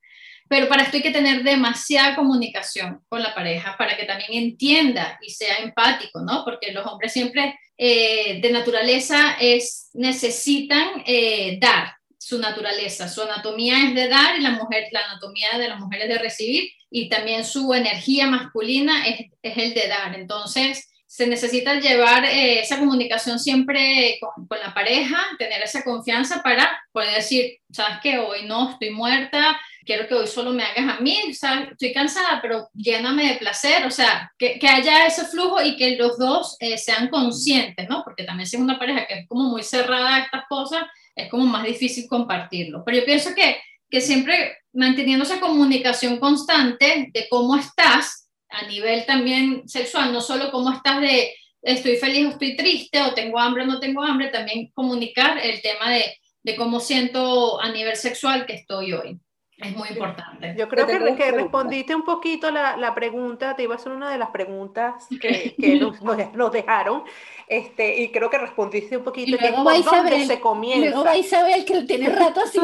Pero 0.48 0.66
para 0.66 0.82
esto 0.82 0.96
hay 0.96 1.02
que 1.02 1.10
tener 1.10 1.42
demasiada 1.42 2.16
comunicación 2.16 3.00
con 3.08 3.22
la 3.22 3.34
pareja 3.34 3.76
para 3.76 3.96
que 3.98 4.04
también 4.04 4.30
entienda 4.32 5.18
y 5.20 5.30
sea 5.30 5.56
empático, 5.56 6.22
¿no? 6.22 6.42
Porque 6.42 6.72
los 6.72 6.86
hombres 6.86 7.12
siempre 7.12 7.58
eh, 7.76 8.40
de 8.40 8.50
naturaleza 8.50 9.36
es, 9.38 9.90
necesitan 9.92 11.02
eh, 11.06 11.58
dar 11.60 11.97
su 12.28 12.38
naturaleza. 12.38 13.08
Su 13.08 13.22
anatomía 13.22 13.86
es 13.86 13.94
de 13.94 14.06
dar 14.06 14.38
y 14.38 14.42
la, 14.42 14.50
mujer, 14.50 14.84
la 14.92 15.00
anatomía 15.00 15.56
de 15.56 15.66
la 15.66 15.76
mujer 15.76 16.02
es 16.02 16.08
de 16.08 16.18
recibir 16.18 16.70
y 16.90 17.08
también 17.08 17.42
su 17.42 17.72
energía 17.72 18.26
masculina 18.26 19.06
es, 19.06 19.30
el 19.42 19.72
de 19.72 19.88
dar. 19.88 20.14
Entonces, 20.14 20.90
se 21.06 21.26
necesita 21.26 21.80
llevar 21.80 22.26
eh, 22.26 22.60
esa 22.60 22.78
comunicación 22.78 23.38
siempre 23.38 24.18
con, 24.20 24.46
la 24.62 24.74
pareja, 24.74 25.16
tener 25.38 25.62
esa 25.62 25.82
confianza 25.82 26.42
para 26.42 26.70
poder 26.92 27.14
decir, 27.14 27.60
sabes 27.72 27.96
que 28.02 28.18
hoy 28.18 28.44
no, 28.44 28.72
estoy 28.72 28.90
muerta, 28.90 29.58
quiero 29.86 30.06
que 30.06 30.14
hoy 30.14 30.26
solo 30.26 30.50
me 30.50 30.64
hagas 30.64 30.98
a 30.98 31.00
mí, 31.00 31.32
¿sabes? 31.32 31.70
estoy 31.70 31.94
cansada, 31.94 32.40
pero 32.42 32.68
lléname 32.74 33.26
de 33.26 33.38
placer, 33.38 33.86
o 33.86 33.90
sea, 33.90 34.30
que, 34.38 34.58
que 34.58 34.68
haya 34.68 35.06
ese 35.06 35.24
flujo 35.24 35.62
y 35.62 35.76
que 35.76 35.96
los 35.96 36.18
dos 36.18 36.58
eh, 36.60 36.76
sean 36.76 37.08
conscientes, 37.08 37.88
¿no? 37.88 38.04
Porque 38.04 38.24
también 38.24 38.46
si 38.46 38.56
es 38.56 38.62
una 38.62 38.78
pareja 38.78 39.06
que 39.06 39.20
es 39.20 39.26
como 39.26 39.44
muy 39.44 39.62
cerrada 39.62 40.16
a 40.16 40.18
estas 40.24 40.44
cosas, 40.46 40.82
es 41.18 41.28
como 41.28 41.46
más 41.46 41.64
difícil 41.64 42.06
compartirlo. 42.08 42.82
Pero 42.84 42.98
yo 42.98 43.04
pienso 43.04 43.34
que, 43.34 43.56
que 43.90 44.00
siempre 44.00 44.58
manteniendo 44.72 45.24
esa 45.24 45.40
comunicación 45.40 46.18
constante 46.18 47.10
de 47.12 47.26
cómo 47.28 47.56
estás 47.56 48.30
a 48.48 48.66
nivel 48.66 49.04
también 49.04 49.68
sexual, 49.68 50.12
no 50.12 50.20
solo 50.20 50.50
cómo 50.50 50.72
estás 50.72 51.00
de 51.00 51.34
estoy 51.62 51.96
feliz 51.96 52.26
o 52.26 52.30
estoy 52.30 52.56
triste 52.56 53.02
o 53.02 53.14
tengo 53.14 53.38
hambre 53.38 53.64
o 53.64 53.66
no 53.66 53.80
tengo 53.80 54.02
hambre, 54.02 54.28
también 54.28 54.70
comunicar 54.72 55.38
el 55.38 55.60
tema 55.60 55.90
de, 55.90 56.16
de 56.42 56.56
cómo 56.56 56.80
siento 56.80 57.60
a 57.60 57.70
nivel 57.70 57.96
sexual 57.96 58.46
que 58.46 58.54
estoy 58.54 58.92
hoy. 58.92 59.18
Es 59.58 59.76
muy 59.76 59.88
importante. 59.88 60.54
Yo 60.56 60.68
creo 60.68 60.86
que, 60.86 61.16
que 61.16 61.32
respondiste 61.32 61.92
un 61.92 62.04
poquito 62.04 62.48
la, 62.52 62.76
la, 62.76 62.94
pregunta, 62.94 63.56
te 63.56 63.64
iba 63.64 63.74
a 63.74 63.76
hacer 63.76 63.90
una 63.90 64.08
de 64.08 64.16
las 64.16 64.30
preguntas 64.30 65.08
que, 65.20 65.56
que 65.60 65.80
nos, 65.80 66.00
nos, 66.00 66.52
dejaron, 66.52 67.02
este, 67.48 68.02
y 68.02 68.12
creo 68.12 68.30
que 68.30 68.38
respondiste 68.38 68.96
un 68.96 69.02
poquito. 69.02 69.36
Y 69.36 69.40
luego 69.40 69.68
que 69.68 69.82
dónde 69.82 70.26
se 70.26 70.40
comienza. 70.40 70.90
Luego 70.90 71.04
va 71.04 71.16
Isabel, 71.16 71.64
que 71.64 71.82
tiene 71.82 72.08
rato 72.14 72.40
así. 72.40 72.60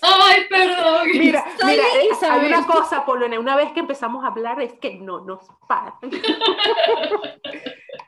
Ay, 0.00 0.42
perdón. 0.48 1.08
Mira, 1.12 1.44
mira, 1.64 1.82
eh, 1.82 2.08
hay 2.30 2.46
una 2.46 2.64
cosa, 2.64 3.04
Polone, 3.04 3.36
una 3.36 3.56
vez 3.56 3.72
que 3.72 3.80
empezamos 3.80 4.22
a 4.22 4.28
hablar 4.28 4.62
es 4.62 4.74
que 4.74 4.94
no 4.94 5.20
nos 5.24 5.40
paran. 5.66 5.94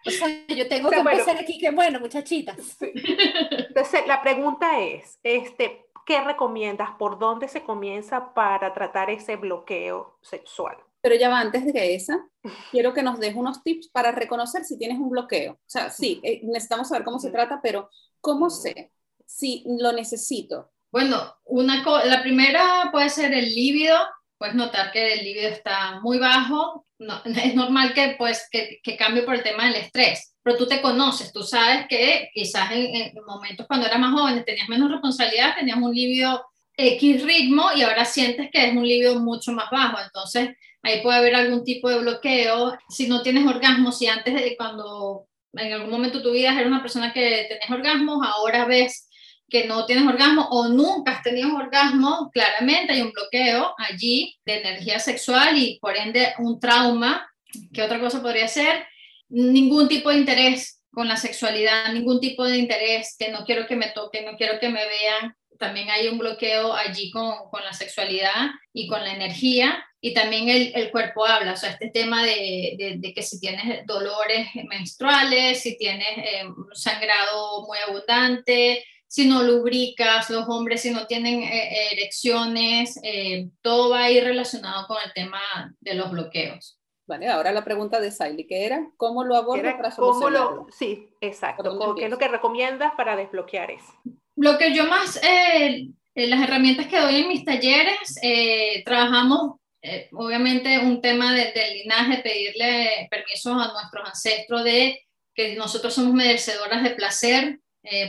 O 0.06 0.10
sea, 0.10 0.28
yo 0.48 0.66
tengo 0.66 0.88
que 0.88 0.96
empezar 0.96 1.36
aquí, 1.36 1.58
que 1.58 1.70
bueno, 1.70 2.00
muchachitas. 2.00 2.78
Entonces, 2.80 4.06
la 4.06 4.22
pregunta 4.22 4.80
es, 4.80 5.18
este, 5.22 5.89
¿qué 6.10 6.20
recomiendas? 6.20 6.90
¿Por 6.98 7.20
dónde 7.20 7.46
se 7.46 7.62
comienza 7.62 8.34
para 8.34 8.74
tratar 8.74 9.10
ese 9.10 9.36
bloqueo 9.36 10.18
sexual? 10.20 10.76
Pero 11.00 11.14
ya 11.14 11.28
va, 11.28 11.38
antes 11.38 11.64
de 11.72 11.94
esa, 11.94 12.28
quiero 12.72 12.92
que 12.92 13.04
nos 13.04 13.20
des 13.20 13.36
unos 13.36 13.62
tips 13.62 13.86
para 13.90 14.10
reconocer 14.10 14.64
si 14.64 14.76
tienes 14.76 14.98
un 14.98 15.10
bloqueo. 15.10 15.52
O 15.52 15.58
sea, 15.68 15.88
sí, 15.88 16.20
eh, 16.24 16.40
necesitamos 16.42 16.88
saber 16.88 17.04
cómo 17.04 17.20
se 17.20 17.30
trata, 17.30 17.60
pero 17.62 17.90
¿cómo 18.20 18.50
sé 18.50 18.90
si 19.24 19.62
lo 19.78 19.92
necesito? 19.92 20.72
Bueno, 20.90 21.16
una 21.44 21.84
la 22.04 22.22
primera 22.22 22.88
puede 22.90 23.08
ser 23.08 23.32
el 23.32 23.54
líbido. 23.54 23.96
Puedes 24.36 24.56
notar 24.56 24.90
que 24.90 25.12
el 25.12 25.24
líbido 25.24 25.48
está 25.48 26.00
muy 26.00 26.18
bajo. 26.18 26.86
No, 26.98 27.22
es 27.24 27.54
normal 27.54 27.94
que, 27.94 28.16
pues, 28.18 28.48
que, 28.50 28.80
que 28.82 28.96
cambie 28.96 29.22
por 29.22 29.36
el 29.36 29.44
tema 29.44 29.66
del 29.66 29.76
estrés 29.76 30.29
pero 30.42 30.56
tú 30.56 30.66
te 30.66 30.80
conoces, 30.80 31.32
tú 31.32 31.42
sabes 31.42 31.86
que 31.88 32.30
quizás 32.32 32.70
en, 32.72 33.12
momentos 33.26 33.66
cuando 33.66 33.86
eras 33.86 34.00
más 34.00 34.12
joven 34.12 34.44
tenías 34.44 34.68
menos 34.68 34.90
responsabilidad, 34.90 35.54
tenías 35.56 35.78
un 35.78 35.94
libido 35.94 36.44
X 36.76 37.22
ritmo 37.24 37.70
y 37.74 37.82
ahora 37.82 38.04
sientes 38.04 38.48
que 38.50 38.66
es 38.66 38.74
un 38.74 38.86
libido 38.86 39.20
mucho 39.20 39.52
más 39.52 39.70
bajo, 39.70 39.98
entonces 40.02 40.50
ahí 40.82 41.02
puede 41.02 41.18
haber 41.18 41.34
algún 41.34 41.62
tipo 41.62 41.90
de 41.90 41.98
bloqueo. 41.98 42.78
Si 42.88 43.06
no 43.06 43.22
tienes 43.22 43.46
orgasmo, 43.46 43.92
si 43.92 44.06
antes 44.06 44.34
de 44.34 44.56
cuando 44.56 45.26
en 45.52 45.72
algún 45.72 45.90
momento 45.90 46.18
de 46.18 46.24
tu 46.24 46.32
vida 46.32 46.52
eres 46.52 46.66
una 46.66 46.80
persona 46.80 47.12
que 47.12 47.46
tenés 47.48 47.70
orgasmos, 47.70 48.26
ahora 48.26 48.64
ves 48.64 49.08
que 49.50 49.66
no 49.66 49.84
tienes 49.84 50.06
orgasmo 50.06 50.48
o 50.50 50.68
nunca 50.68 51.12
has 51.12 51.22
tenido 51.22 51.54
orgasmo, 51.54 52.30
claramente 52.32 52.92
hay 52.92 53.02
un 53.02 53.10
bloqueo 53.10 53.74
allí 53.76 54.38
de 54.44 54.60
energía 54.60 55.00
sexual 55.00 55.58
y 55.58 55.78
por 55.80 55.96
ende 55.96 56.32
un 56.38 56.60
trauma. 56.60 57.28
¿Qué 57.72 57.82
otra 57.82 57.98
cosa 57.98 58.22
podría 58.22 58.46
ser? 58.46 58.86
Ningún 59.30 59.88
tipo 59.88 60.10
de 60.10 60.18
interés 60.18 60.82
con 60.92 61.08
la 61.08 61.16
sexualidad, 61.16 61.92
ningún 61.92 62.20
tipo 62.20 62.44
de 62.44 62.58
interés, 62.58 63.16
que 63.18 63.30
no 63.30 63.44
quiero 63.44 63.66
que 63.66 63.76
me 63.76 63.88
toquen, 63.88 64.26
no 64.26 64.36
quiero 64.36 64.58
que 64.58 64.68
me 64.68 64.84
vean. 64.86 65.34
También 65.58 65.90
hay 65.90 66.08
un 66.08 66.18
bloqueo 66.18 66.72
allí 66.72 67.10
con, 67.10 67.32
con 67.50 67.62
la 67.64 67.72
sexualidad 67.72 68.48
y 68.72 68.88
con 68.88 69.04
la 69.04 69.14
energía. 69.14 69.84
Y 70.00 70.14
también 70.14 70.48
el, 70.48 70.72
el 70.74 70.90
cuerpo 70.90 71.26
habla, 71.26 71.52
o 71.52 71.56
sea, 71.56 71.70
este 71.70 71.90
tema 71.90 72.24
de, 72.24 72.96
de, 72.98 73.14
que 73.14 73.22
si 73.22 73.38
tienes 73.38 73.86
dolores 73.86 74.48
menstruales, 74.68 75.62
si 75.62 75.76
tienes 75.76 76.16
eh, 76.16 76.44
sangrado 76.72 77.66
muy 77.66 77.76
abundante, 77.86 78.82
si 79.06 79.26
no 79.26 79.42
lubricas, 79.42 80.30
los 80.30 80.48
hombres 80.48 80.80
si 80.80 80.90
no 80.90 81.06
tienen 81.06 81.42
eh, 81.42 81.92
erecciones, 81.92 82.98
eh, 83.02 83.48
todo 83.60 83.90
va 83.90 84.04
a 84.04 84.10
ir 84.10 84.24
relacionado 84.24 84.86
con 84.86 84.96
el 85.04 85.12
tema 85.12 85.42
de 85.80 85.94
los 85.94 86.10
bloqueos. 86.10 86.79
Vale, 87.10 87.26
ahora 87.26 87.50
la 87.50 87.64
pregunta 87.64 88.00
de 88.00 88.12
Siley, 88.12 88.46
que 88.46 88.64
era, 88.64 88.88
¿cómo 88.96 89.24
lo 89.24 89.34
abordas 89.34 89.74
para 89.74 89.90
solucionarlo? 89.90 90.68
sí, 90.70 91.08
exacto. 91.20 91.96
¿Qué 91.96 92.04
es 92.04 92.10
lo 92.10 92.18
que 92.18 92.28
recomiendas 92.28 92.92
para 92.96 93.16
desbloquear 93.16 93.72
eso? 93.72 93.92
Lo 94.36 94.56
que 94.56 94.72
yo 94.72 94.86
más, 94.86 95.20
eh, 95.24 95.88
las 96.14 96.40
herramientas 96.40 96.86
que 96.86 97.00
doy 97.00 97.16
en 97.16 97.26
mis 97.26 97.44
talleres, 97.44 98.16
eh, 98.22 98.84
trabajamos 98.84 99.56
eh, 99.82 100.08
obviamente 100.12 100.78
un 100.78 101.00
tema 101.00 101.34
del 101.34 101.52
linaje, 101.82 102.22
pedirle 102.22 103.08
permisos 103.10 103.54
a 103.54 103.72
nuestros 103.72 104.08
ancestros 104.08 104.62
de 104.62 105.00
que 105.34 105.56
nosotros 105.56 105.92
somos 105.92 106.14
merecedoras 106.14 106.84
de 106.84 106.90
placer, 106.90 107.58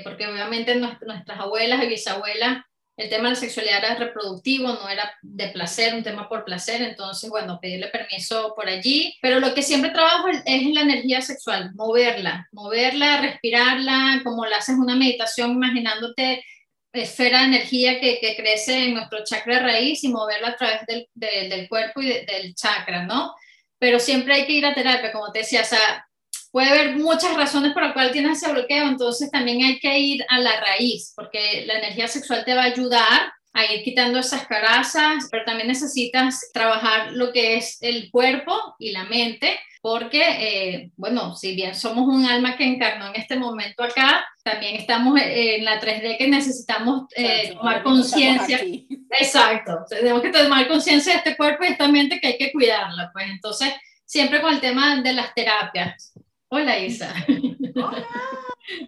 porque 0.03 0.27
obviamente 0.27 0.75
nuestras 0.75 1.39
abuelas 1.39 1.83
y 1.83 1.87
bisabuelas 1.87 2.65
el 2.97 3.09
tema 3.09 3.23
de 3.25 3.35
la 3.35 3.39
sexualidad 3.39 3.83
era 3.83 3.95
reproductivo, 3.95 4.67
no 4.67 4.89
era 4.89 5.11
de 5.21 5.47
placer, 5.49 5.95
un 5.95 6.03
tema 6.03 6.27
por 6.29 6.43
placer, 6.45 6.81
entonces, 6.81 7.29
bueno, 7.29 7.59
pedirle 7.61 7.87
permiso 7.87 8.53
por 8.55 8.67
allí, 8.67 9.17
pero 9.21 9.39
lo 9.39 9.53
que 9.53 9.63
siempre 9.63 9.91
trabajo 9.91 10.27
es 10.27 10.65
la 10.73 10.81
energía 10.81 11.21
sexual, 11.21 11.71
moverla, 11.75 12.47
moverla, 12.51 13.21
respirarla, 13.21 14.21
como 14.23 14.45
la 14.45 14.57
haces 14.57 14.75
una 14.77 14.95
meditación 14.95 15.51
imaginándote 15.51 16.43
esfera 16.93 17.39
de 17.39 17.45
energía 17.45 17.99
que, 18.01 18.19
que, 18.19 18.35
crece 18.35 18.85
en 18.85 18.95
nuestro 18.95 19.23
chakra 19.23 19.59
raíz 19.59 20.03
y 20.03 20.09
moverla 20.09 20.49
a 20.49 20.57
través 20.57 20.85
del, 20.85 21.07
del 21.15 21.69
cuerpo 21.69 22.01
y 22.01 22.07
del 22.07 22.53
chakra, 22.53 23.05
¿no? 23.05 23.33
Pero 23.79 23.99
siempre 23.99 24.33
hay 24.33 24.45
que 24.45 24.53
ir 24.53 24.65
a 24.65 24.73
terapia, 24.73 25.11
como 25.11 25.31
te 25.31 25.39
decía, 25.39 25.61
o 25.61 25.65
puede 26.51 26.69
haber 26.69 26.97
muchas 26.97 27.35
razones 27.35 27.73
por 27.73 27.83
las 27.83 27.93
cuales 27.93 28.11
tienes 28.11 28.41
ese 28.41 28.51
bloqueo, 28.51 28.87
entonces 28.87 29.31
también 29.31 29.63
hay 29.63 29.79
que 29.79 29.97
ir 29.97 30.25
a 30.29 30.39
la 30.39 30.59
raíz, 30.59 31.13
porque 31.15 31.63
la 31.65 31.79
energía 31.79 32.07
sexual 32.07 32.43
te 32.45 32.53
va 32.53 32.63
a 32.63 32.65
ayudar 32.65 33.33
a 33.53 33.65
ir 33.65 33.83
quitando 33.83 34.19
esas 34.19 34.47
carazas, 34.47 35.27
pero 35.29 35.43
también 35.43 35.67
necesitas 35.67 36.51
trabajar 36.53 37.11
lo 37.11 37.33
que 37.33 37.57
es 37.57 37.77
el 37.81 38.09
cuerpo 38.09 38.53
y 38.79 38.91
la 38.91 39.03
mente, 39.05 39.59
porque, 39.81 40.21
eh, 40.21 40.91
bueno, 40.95 41.35
si 41.35 41.55
bien 41.55 41.73
somos 41.73 42.07
un 42.07 42.25
alma 42.25 42.55
que 42.55 42.63
encarnó 42.63 43.07
en 43.07 43.19
este 43.19 43.35
momento 43.35 43.83
acá, 43.83 44.23
también 44.43 44.75
estamos 44.75 45.19
en 45.21 45.65
la 45.65 45.81
3D 45.81 46.17
que 46.17 46.27
necesitamos 46.27 47.05
eh, 47.15 47.53
tomar 47.53 47.83
conciencia. 47.83 48.61
Exacto, 49.19 49.79
tenemos 49.89 50.21
que 50.21 50.29
tomar 50.29 50.67
conciencia 50.67 51.13
de 51.13 51.17
este 51.17 51.35
cuerpo 51.35 51.63
y 51.63 51.67
esta 51.67 51.87
mente 51.87 52.19
que 52.19 52.27
hay 52.27 52.37
que 52.37 52.51
cuidarla, 52.51 53.09
pues 53.11 53.25
entonces, 53.29 53.73
siempre 54.05 54.39
con 54.39 54.53
el 54.53 54.61
tema 54.61 55.01
de 55.01 55.13
las 55.13 55.33
terapias. 55.33 56.13
Hola 56.53 56.77
Isa. 56.79 57.13
Hola. 57.75 58.07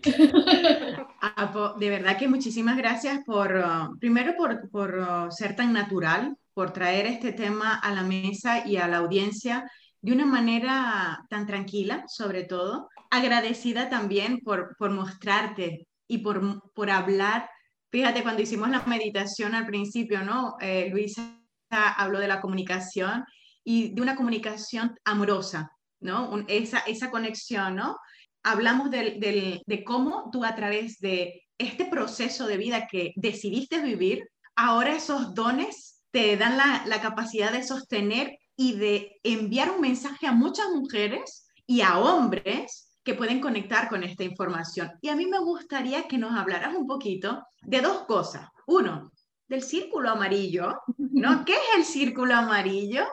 Ah, 1.25 1.73
de 1.79 1.89
verdad 1.89 2.17
que 2.17 2.27
muchísimas 2.27 2.75
gracias 2.75 3.23
por, 3.25 3.55
uh, 3.55 3.97
primero 3.97 4.35
por, 4.35 4.69
por 4.69 4.93
uh, 4.95 5.31
ser 5.31 5.55
tan 5.55 5.71
natural, 5.71 6.35
por 6.53 6.73
traer 6.73 7.05
este 7.05 7.31
tema 7.31 7.75
a 7.75 7.93
la 7.93 8.03
mesa 8.03 8.67
y 8.67 8.75
a 8.75 8.89
la 8.89 8.97
audiencia 8.97 9.71
de 10.01 10.11
una 10.11 10.25
manera 10.25 11.25
tan 11.29 11.47
tranquila, 11.47 12.03
sobre 12.07 12.43
todo. 12.43 12.89
Agradecida 13.09 13.89
también 13.89 14.41
por, 14.41 14.75
por 14.77 14.91
mostrarte 14.91 15.87
y 16.07 16.17
por, 16.17 16.69
por 16.73 16.89
hablar. 16.89 17.49
Fíjate, 17.89 18.21
cuando 18.21 18.41
hicimos 18.41 18.69
la 18.69 18.83
meditación 18.85 19.55
al 19.55 19.65
principio, 19.65 20.23
¿no? 20.23 20.57
Eh, 20.59 20.89
Luisa 20.91 21.39
habló 21.69 22.19
de 22.19 22.27
la 22.27 22.41
comunicación 22.41 23.23
y 23.63 23.95
de 23.95 24.01
una 24.01 24.17
comunicación 24.17 24.99
amorosa, 25.05 25.71
¿no? 26.03 26.45
esa, 26.47 26.79
esa 26.79 27.09
conexión, 27.09 27.75
¿no? 27.75 27.97
Hablamos 28.43 28.91
de 28.91 29.83
cómo 29.85 30.29
tú 30.31 30.43
a 30.43 30.55
través 30.55 30.99
de 30.99 31.43
este 31.57 31.85
proceso 31.85 32.45
de 32.45 32.57
vida 32.57 32.87
que 32.87 33.13
decidiste 33.15 33.81
vivir, 33.81 34.29
ahora 34.55 34.95
esos 34.95 35.33
dones 35.33 36.03
te 36.11 36.37
dan 36.37 36.57
la, 36.57 36.83
la 36.85 37.01
capacidad 37.01 37.51
de 37.51 37.63
sostener 37.63 38.37
y 38.55 38.73
de 38.73 39.19
enviar 39.23 39.71
un 39.71 39.81
mensaje 39.81 40.27
a 40.27 40.31
muchas 40.31 40.67
mujeres 40.69 41.47
y 41.65 41.81
a 41.81 41.97
hombres 41.97 42.99
que 43.03 43.15
pueden 43.15 43.39
conectar 43.39 43.89
con 43.89 44.03
esta 44.03 44.23
información. 44.23 44.91
Y 45.01 45.09
a 45.09 45.15
mí 45.15 45.25
me 45.25 45.39
gustaría 45.39 46.07
que 46.07 46.17
nos 46.17 46.33
hablaras 46.37 46.75
un 46.75 46.87
poquito 46.87 47.43
de 47.61 47.81
dos 47.81 48.03
cosas. 48.03 48.47
Uno, 48.67 49.11
del 49.47 49.61
círculo 49.61 50.09
amarillo, 50.09 50.79
¿no? 50.97 51.43
¿Qué 51.45 51.53
es 51.53 51.77
el 51.77 51.85
círculo 51.85 52.35
amarillo? 52.35 53.05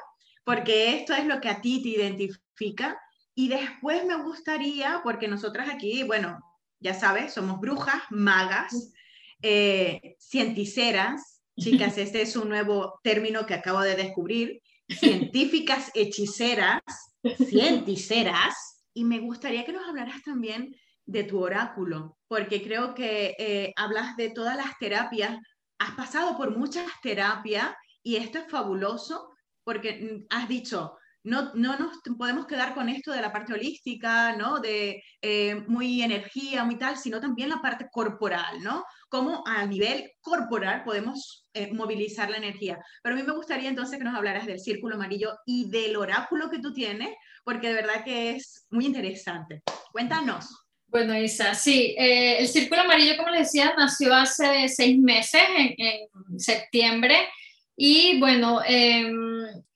Porque 0.45 0.97
esto 0.97 1.13
es 1.15 1.27
lo 1.27 1.41
que 1.41 1.49
a 1.49 1.61
ti 1.61 1.83
te 1.83 1.89
identifica 1.91 2.41
y 3.35 3.49
después 3.49 4.05
me 4.05 4.17
gustaría, 4.23 5.01
porque 5.03 5.29
nosotras 5.29 5.69
aquí, 5.71 6.03
bueno, 6.03 6.39
ya 6.79 6.95
sabes, 6.95 7.33
somos 7.33 7.61
brujas, 7.61 8.03
magas, 8.11 8.93
eh, 9.43 10.17
cienticeras, 10.19 11.43
chicas, 11.59 11.97
este 11.99 12.23
es 12.23 12.37
un 12.37 12.49
nuevo 12.49 13.01
término 13.03 13.47
que 13.47 13.55
acabo 13.55 13.81
de 13.81 13.97
descubrir, 13.97 14.61
científicas 14.89 15.91
hechiceras, 15.95 16.83
cienticeras, 17.49 18.55
y 18.93 19.05
me 19.05 19.21
gustaría 19.21 19.65
que 19.65 19.73
nos 19.73 19.89
hablaras 19.89 20.23
también 20.23 20.75
de 21.07 21.25
tu 21.25 21.43
oráculo, 21.43 22.19
porque 22.29 22.63
creo 22.63 22.95
que 22.95 23.37
eh, 23.39 23.73
hablas 23.77 24.17
de 24.17 24.31
todas 24.31 24.57
las 24.57 24.77
terapias, 24.79 25.39
has 25.79 25.93
pasado 25.93 26.37
por 26.37 26.57
muchas 26.57 26.87
terapias 27.03 27.73
y 28.03 28.17
esto 28.17 28.39
es 28.39 28.51
fabuloso 28.51 29.31
porque 29.65 29.93
mm, 29.93 30.27
has 30.31 30.49
dicho, 30.49 30.99
no, 31.23 31.53
no 31.55 31.79
nos 31.79 31.99
podemos 32.17 32.47
quedar 32.47 32.75
con 32.75 32.89
esto 32.89 33.13
de 33.13 33.21
la 33.21 33.33
parte 33.33 33.53
holística, 33.53 34.35
¿no? 34.37 34.59
De 34.61 35.03
eh, 35.21 35.57
muy 35.67 36.03
energía, 36.03 36.65
muy 36.65 36.77
tal, 36.79 36.97
sino 36.97 37.21
también 37.21 37.51
la 37.51 37.61
parte 37.61 37.89
corporal, 37.91 38.63
¿no? 38.63 38.85
Cómo 39.09 39.43
a 39.47 39.67
nivel 39.67 40.13
corporal 40.21 40.83
podemos 40.85 41.47
eh, 41.53 41.73
movilizar 41.73 42.31
la 42.31 42.39
energía. 42.39 42.79
Pero 43.03 43.15
a 43.15 43.19
mí 43.19 43.25
me 43.25 43.35
gustaría 43.35 43.69
entonces 43.69 43.99
que 43.99 44.05
nos 44.05 44.17
hablaras 44.17 44.47
del 44.47 44.61
círculo 44.61 44.95
amarillo 44.95 45.37
y 45.45 45.69
del 45.71 45.97
oráculo 45.97 46.49
que 46.51 46.61
tú 46.61 46.73
tienes, 46.73 47.11
porque 47.45 47.69
de 47.69 47.75
verdad 47.75 48.05
que 48.05 48.31
es 48.31 48.67
muy 48.71 48.87
interesante. 48.87 49.63
Cuéntanos. 49.93 50.47
Bueno, 50.91 51.17
Isa, 51.17 51.55
sí, 51.55 51.95
eh, 51.97 52.39
el 52.41 52.49
Círculo 52.49 52.81
Amarillo, 52.81 53.17
como 53.17 53.29
les 53.29 53.47
decía, 53.47 53.73
nació 53.79 54.13
hace 54.13 54.69
seis 54.69 54.99
meses, 54.99 55.41
en, 55.79 56.41
septiembre, 56.41 57.29
y 57.77 58.19
bueno, 58.19 58.61
eh, 58.67 59.09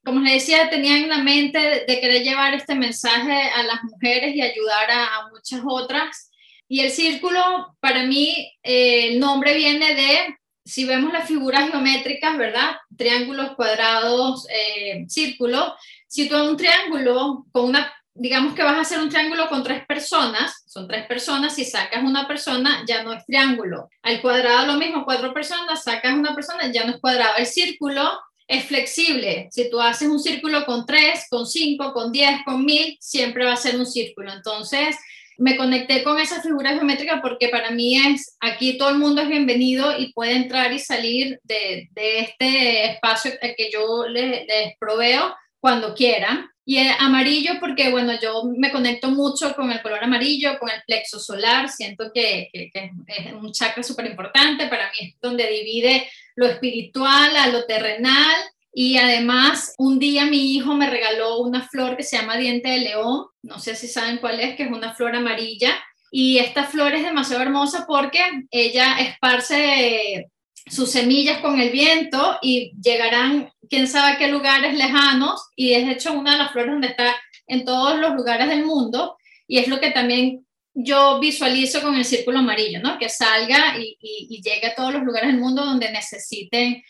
como 0.04 0.20
les 0.20 0.34
decía, 0.34 0.68
tenía 0.68 0.96
en 0.96 1.08
la 1.08 1.18
mente 1.18 1.84
de, 1.86 2.00
querer 2.00 2.22
llevar 2.22 2.54
este 2.54 2.74
mensaje 2.74 3.32
a 3.32 3.62
las 3.62 3.82
mujeres 3.84 4.34
y 4.34 4.42
ayudar 4.42 4.90
a, 4.90 5.28
muchas 5.32 5.60
otras. 5.66 6.30
Y 6.68 6.80
el 6.80 6.90
círculo, 6.90 7.76
para 7.80 8.04
mí, 8.04 8.52
eh, 8.62 9.08
el 9.08 9.20
nombre 9.20 9.54
viene 9.54 9.94
de, 9.94 10.36
si 10.64 10.84
vemos 10.84 11.12
las 11.12 11.26
figuras 11.26 11.70
geométricas, 11.70 12.36
¿verdad? 12.36 12.76
Triángulos, 12.96 13.54
cuadrados, 13.54 14.46
eh, 14.50 15.04
círculos. 15.08 15.72
Si 16.06 16.28
tú 16.28 16.36
un 16.36 16.56
triángulo 16.56 17.46
con 17.52 17.66
una, 17.66 17.92
digamos 18.14 18.54
que 18.54 18.62
vas 18.62 18.76
a 18.76 18.80
hacer 18.82 19.00
un 19.00 19.08
triángulo 19.08 19.48
con 19.48 19.62
tres 19.62 19.84
personas, 19.86 20.64
son 20.66 20.86
tres 20.86 21.06
personas, 21.06 21.54
si 21.54 21.64
sacas 21.64 22.02
una 22.02 22.26
persona, 22.26 22.84
ya 22.86 23.02
no 23.02 23.12
es 23.12 23.24
triángulo. 23.24 23.88
Al 24.02 24.20
cuadrado 24.20 24.66
lo 24.66 24.74
mismo, 24.74 25.04
cuatro 25.04 25.32
personas, 25.32 25.82
sacas 25.82 26.14
una 26.14 26.34
persona, 26.34 26.70
ya 26.70 26.84
no 26.84 26.94
es 26.94 27.00
cuadrado. 27.00 27.36
El 27.38 27.46
círculo 27.46 28.18
es 28.46 28.64
flexible. 28.64 29.48
Si 29.50 29.70
tú 29.70 29.80
haces 29.80 30.08
un 30.08 30.20
círculo 30.20 30.64
con 30.66 30.86
3, 30.86 31.26
con 31.30 31.46
5, 31.46 31.92
con 31.92 32.12
10, 32.12 32.44
con 32.44 32.64
1000, 32.64 32.98
siempre 33.00 33.44
va 33.44 33.54
a 33.54 33.56
ser 33.56 33.76
un 33.76 33.86
círculo. 33.86 34.32
Entonces, 34.32 34.96
me 35.36 35.56
conecté 35.56 36.04
con 36.04 36.18
esa 36.18 36.40
figura 36.42 36.74
geométrica 36.74 37.20
porque 37.20 37.48
para 37.48 37.70
mí 37.70 37.96
es, 37.96 38.36
aquí 38.40 38.78
todo 38.78 38.90
el 38.90 38.98
mundo 38.98 39.22
es 39.22 39.28
bienvenido 39.28 39.98
y 39.98 40.12
puede 40.12 40.36
entrar 40.36 40.72
y 40.72 40.78
salir 40.78 41.40
de, 41.42 41.88
de 41.90 42.20
este 42.20 42.92
espacio 42.92 43.32
que 43.40 43.70
yo 43.72 44.06
les, 44.06 44.46
les 44.46 44.76
proveo 44.78 45.34
cuando 45.58 45.94
quieran. 45.94 46.50
Y 46.66 46.78
amarillo 46.78 47.54
porque, 47.60 47.90
bueno, 47.90 48.18
yo 48.20 48.44
me 48.56 48.72
conecto 48.72 49.10
mucho 49.10 49.54
con 49.54 49.70
el 49.70 49.82
color 49.82 50.02
amarillo, 50.02 50.58
con 50.58 50.70
el 50.70 50.82
plexo 50.86 51.18
solar, 51.18 51.68
siento 51.68 52.10
que, 52.14 52.48
que, 52.52 52.70
que 52.72 52.90
es 53.06 53.32
un 53.34 53.52
chakra 53.52 53.82
súper 53.82 54.06
importante, 54.06 54.68
para 54.68 54.86
mí 54.86 55.08
es 55.08 55.14
donde 55.20 55.46
divide 55.46 56.08
lo 56.36 56.46
espiritual 56.46 57.36
a 57.36 57.48
lo 57.48 57.64
terrenal. 57.66 58.34
Y 58.72 58.96
además, 58.96 59.74
un 59.78 59.98
día 59.98 60.24
mi 60.24 60.54
hijo 60.54 60.74
me 60.74 60.90
regaló 60.90 61.38
una 61.40 61.68
flor 61.68 61.96
que 61.96 62.02
se 62.02 62.16
llama 62.16 62.36
diente 62.36 62.70
de 62.70 62.78
león, 62.78 63.26
no 63.42 63.60
sé 63.60 63.76
si 63.76 63.86
saben 63.86 64.18
cuál 64.18 64.40
es, 64.40 64.56
que 64.56 64.64
es 64.64 64.70
una 64.70 64.94
flor 64.94 65.14
amarilla. 65.14 65.76
Y 66.10 66.38
esta 66.38 66.64
flor 66.64 66.94
es 66.94 67.04
demasiado 67.04 67.42
hermosa 67.42 67.84
porque 67.86 68.20
ella 68.50 68.98
esparce 69.00 70.28
sus 70.66 70.90
semillas 70.90 71.38
con 71.38 71.60
el 71.60 71.70
viento 71.70 72.38
y 72.40 72.72
llegarán 72.80 73.50
quién 73.68 73.86
sabe 73.86 74.12
a 74.12 74.18
qué 74.18 74.28
lugares 74.28 74.74
lejanos 74.74 75.42
y 75.56 75.72
es 75.72 75.88
hecho 75.88 76.12
una 76.12 76.32
de 76.32 76.38
las 76.38 76.52
flores 76.52 76.72
donde 76.72 76.88
está 76.88 77.14
en 77.46 77.64
todos 77.64 77.98
los 77.98 78.14
lugares 78.14 78.48
del 78.48 78.64
mundo 78.64 79.16
y 79.46 79.58
es 79.58 79.68
lo 79.68 79.78
que 79.78 79.90
también 79.90 80.46
yo 80.74 81.20
visualizo 81.20 81.82
con 81.82 81.94
el 81.94 82.04
círculo 82.04 82.38
amarillo, 82.38 82.80
¿no? 82.80 82.98
Que 82.98 83.08
salga 83.08 83.78
y, 83.78 83.96
y, 84.00 84.42
llegue 84.42 84.66
a 84.66 84.74
todos 84.74 84.92
los 84.92 85.04
lugares 85.04 85.30
del 85.30 85.40
mundo 85.40 85.64
donde 85.64 85.92
necesiten 85.92 86.82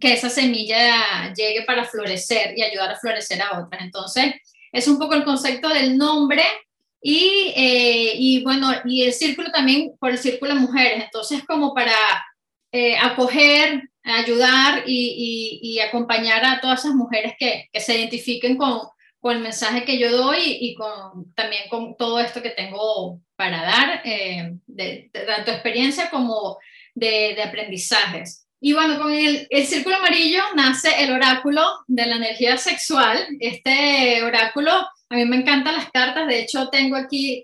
que 0.00 0.14
esa 0.14 0.28
semilla 0.28 1.32
llegue 1.34 1.62
para 1.62 1.84
florecer 1.84 2.58
y 2.58 2.62
ayudar 2.62 2.90
a 2.90 2.98
florecer 2.98 3.40
a 3.40 3.60
otras. 3.60 3.82
Entonces, 3.82 4.34
es 4.72 4.88
un 4.88 4.98
poco 4.98 5.14
el 5.14 5.24
concepto 5.24 5.68
del 5.68 5.96
nombre 5.96 6.42
y, 7.00 7.52
eh, 7.54 8.14
y 8.16 8.42
bueno, 8.42 8.72
y 8.84 9.04
el 9.04 9.12
círculo 9.12 9.50
también 9.52 9.92
por 10.00 10.10
el 10.10 10.18
círculo 10.18 10.54
de 10.54 10.60
mujeres. 10.60 11.04
Entonces, 11.04 11.44
como 11.46 11.72
para 11.72 11.94
eh, 12.72 12.96
acoger, 12.98 13.90
ayudar 14.04 14.84
y, 14.86 15.58
y, 15.62 15.80
acompañar 15.80 16.44
a 16.44 16.60
todas 16.60 16.80
esas 16.80 16.94
mujeres 16.94 17.34
que, 17.38 17.68
que 17.72 17.80
se 17.80 17.98
identifiquen 17.98 18.56
con, 18.56 18.80
con, 19.20 19.36
el 19.36 19.42
mensaje 19.42 19.84
que 19.84 19.98
yo 19.98 20.10
doy 20.16 20.38
y 20.60 20.74
con, 20.74 21.34
también 21.34 21.62
con 21.68 21.96
todo 21.96 22.20
esto 22.20 22.42
que 22.42 22.50
tengo 22.50 23.20
para 23.36 23.62
dar, 23.62 24.02
eh, 24.04 24.54
de, 24.66 25.10
tanto 25.12 25.50
experiencia 25.50 26.10
como 26.10 26.58
de, 26.94 27.34
de, 27.34 27.42
aprendizajes. 27.42 28.46
Y 28.60 28.72
bueno, 28.72 28.98
con 28.98 29.12
el, 29.12 29.46
el, 29.50 29.66
círculo 29.66 29.96
amarillo 29.96 30.42
nace 30.54 31.02
el 31.02 31.12
oráculo 31.12 31.62
de 31.86 32.06
la 32.06 32.16
energía 32.16 32.56
sexual. 32.56 33.18
Este 33.40 34.22
oráculo, 34.22 34.70
a 34.72 35.14
mí 35.14 35.24
me 35.24 35.36
encantan 35.36 35.76
las 35.76 35.90
cartas, 35.90 36.28
de 36.28 36.40
hecho 36.40 36.68
tengo 36.68 36.96
aquí, 36.96 37.42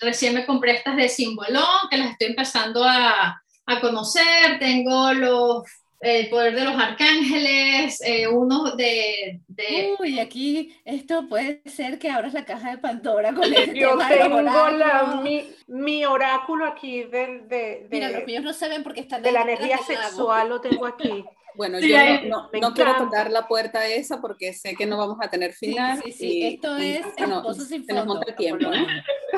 recién 0.00 0.34
me 0.34 0.44
compré 0.44 0.72
estas 0.72 0.96
de 0.96 1.08
símbolo, 1.08 1.64
que 1.90 1.96
las 1.96 2.10
estoy 2.10 2.28
empezando 2.28 2.84
a, 2.84 3.40
a 3.70 3.80
conocer, 3.80 4.58
tengo 4.58 5.12
los 5.12 5.64
el 6.00 6.30
poder 6.30 6.54
de 6.54 6.64
los 6.64 6.74
arcángeles, 6.80 8.00
eh, 8.00 8.26
uno 8.26 8.70
de, 8.74 9.40
de, 9.48 9.94
Uy, 9.98 10.18
aquí 10.18 10.74
esto 10.86 11.28
puede 11.28 11.60
ser 11.66 11.98
que 11.98 12.10
abras 12.10 12.32
la 12.32 12.46
caja 12.46 12.70
de 12.70 12.78
Pandora 12.78 13.34
con 13.34 13.44
el 13.54 13.74
Yo 13.74 13.98
tengo 14.08 14.40
la, 14.40 15.20
mi, 15.22 15.46
mi, 15.66 16.06
oráculo 16.06 16.64
aquí 16.64 17.04
del, 17.04 17.46
de, 17.48 17.86
Mira, 17.90 18.08
los 18.08 18.24
míos 18.24 18.42
no 18.42 18.54
se 18.54 18.70
ven 18.70 18.82
porque 18.82 19.00
están... 19.00 19.22
De 19.22 19.30
la 19.30 19.42
energía 19.42 19.76
sexual 19.76 20.48
lo 20.48 20.60
tengo 20.62 20.86
aquí. 20.86 21.22
Bueno, 21.60 21.78
yo 21.78 21.94
no, 22.26 22.48
no, 22.58 22.72
quiero 22.72 22.96
tocar 22.96 23.30
la 23.30 23.46
puerta 23.46 23.86
esa 23.86 24.18
porque 24.18 24.54
sé 24.54 24.74
que 24.74 24.86
no 24.86 24.96
vamos 24.96 25.18
a 25.20 25.28
tener 25.28 25.52
final. 25.52 26.00
Sí, 26.02 26.12
sí, 26.12 26.42
esto 26.46 26.78
es 26.78 27.04
no, 27.28 27.52
sin 27.52 27.84
se 27.84 27.92
nos 27.92 28.06
monta 28.06 28.30
el 28.30 28.34
tiempo. 28.34 28.70
¿no? 28.70 28.86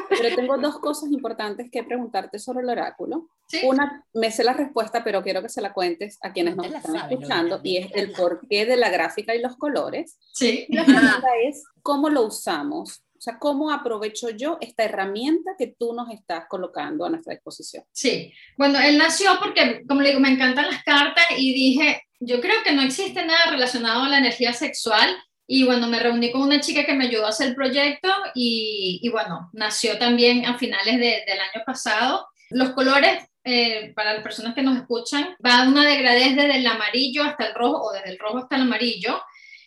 Pero 0.09 0.37
tengo 0.37 0.57
dos 0.57 0.79
cosas 0.79 1.11
importantes 1.11 1.69
que 1.69 1.83
preguntarte 1.83 2.39
sobre 2.39 2.61
el 2.61 2.71
oráculo. 2.71 3.29
Una, 3.65 4.07
me 4.15 4.31
sé 4.31 4.45
la 4.45 4.53
respuesta, 4.53 5.03
pero 5.03 5.21
quiero 5.25 5.43
que 5.43 5.49
se 5.49 5.61
la 5.61 5.73
cuentes 5.73 6.21
a 6.23 6.33
quienes 6.33 6.55
nos 6.55 6.67
están 6.67 6.95
escuchando, 6.95 7.61
y 7.65 7.79
es 7.79 7.91
el 7.93 8.13
porqué 8.13 8.67
de 8.67 8.77
la 8.77 8.89
gráfica 8.89 9.35
y 9.35 9.41
los 9.41 9.57
colores. 9.57 10.17
Sí. 10.33 10.67
la 10.69 10.85
segunda 10.85 11.29
es 11.45 11.65
cómo 11.83 12.09
lo 12.09 12.23
usamos 12.23 13.03
o 13.23 13.25
sea, 13.25 13.39
¿cómo 13.39 13.71
aprovecho 13.71 14.31
yo 14.31 14.59
esta 14.61 14.83
herramienta 14.83 15.53
que 15.57 15.69
tú 15.79 15.93
nos 15.93 16.11
estás 16.11 16.47
colocando 16.49 17.05
a 17.05 17.09
nuestra 17.09 17.33
disposición? 17.33 17.85
Sí, 17.93 18.33
bueno, 18.59 18.81
él 18.81 18.99
nació 18.99 19.39
porque, 19.41 19.85
como 19.87 20.01
le 20.01 20.09
digo, 20.09 20.21
me 20.21 20.33
encantan 20.33 20.67
las 20.67 20.83
cartas 20.83 21.27
y 21.39 21.55
dije, 21.55 22.03
yo 22.25 22.41
creo 22.41 22.63
que 22.65 22.73
no 22.73 22.83
existe 22.83 23.25
nada 23.25 23.51
relacionado 23.51 24.05
a 24.05 24.09
la 24.09 24.19
energía 24.19 24.53
sexual. 24.53 25.17
Y 25.47 25.65
bueno, 25.65 25.89
me 25.89 25.99
reuní 25.99 26.31
con 26.31 26.43
una 26.43 26.61
chica 26.61 26.85
que 26.87 26.95
me 26.95 27.07
ayudó 27.07 27.27
a 27.27 27.31
hacer 27.31 27.49
el 27.49 27.55
proyecto 27.55 28.09
y, 28.35 29.01
y 29.03 29.09
bueno, 29.09 29.51
nació 29.53 29.99
también 29.99 30.47
a 30.47 30.57
finales 30.57 30.99
de, 30.99 31.25
del 31.27 31.41
año 31.41 31.65
pasado. 31.67 32.27
Los 32.51 32.71
colores, 32.71 33.25
eh, 33.45 33.93
para 33.97 34.15
las 34.15 34.23
personas 34.23 34.55
que 34.55 34.63
nos 34.63 34.77
escuchan, 34.77 35.37
va 35.45 35.69
una 35.69 35.85
degradez 35.85 36.37
desde 36.37 36.57
el 36.57 36.67
amarillo 36.67 37.25
hasta 37.25 37.47
el 37.47 37.55
rojo 37.55 37.83
o 37.83 37.93
desde 37.93 38.11
el 38.11 38.19
rojo 38.19 38.39
hasta 38.39 38.57
el 38.57 38.63
amarillo. 38.63 39.21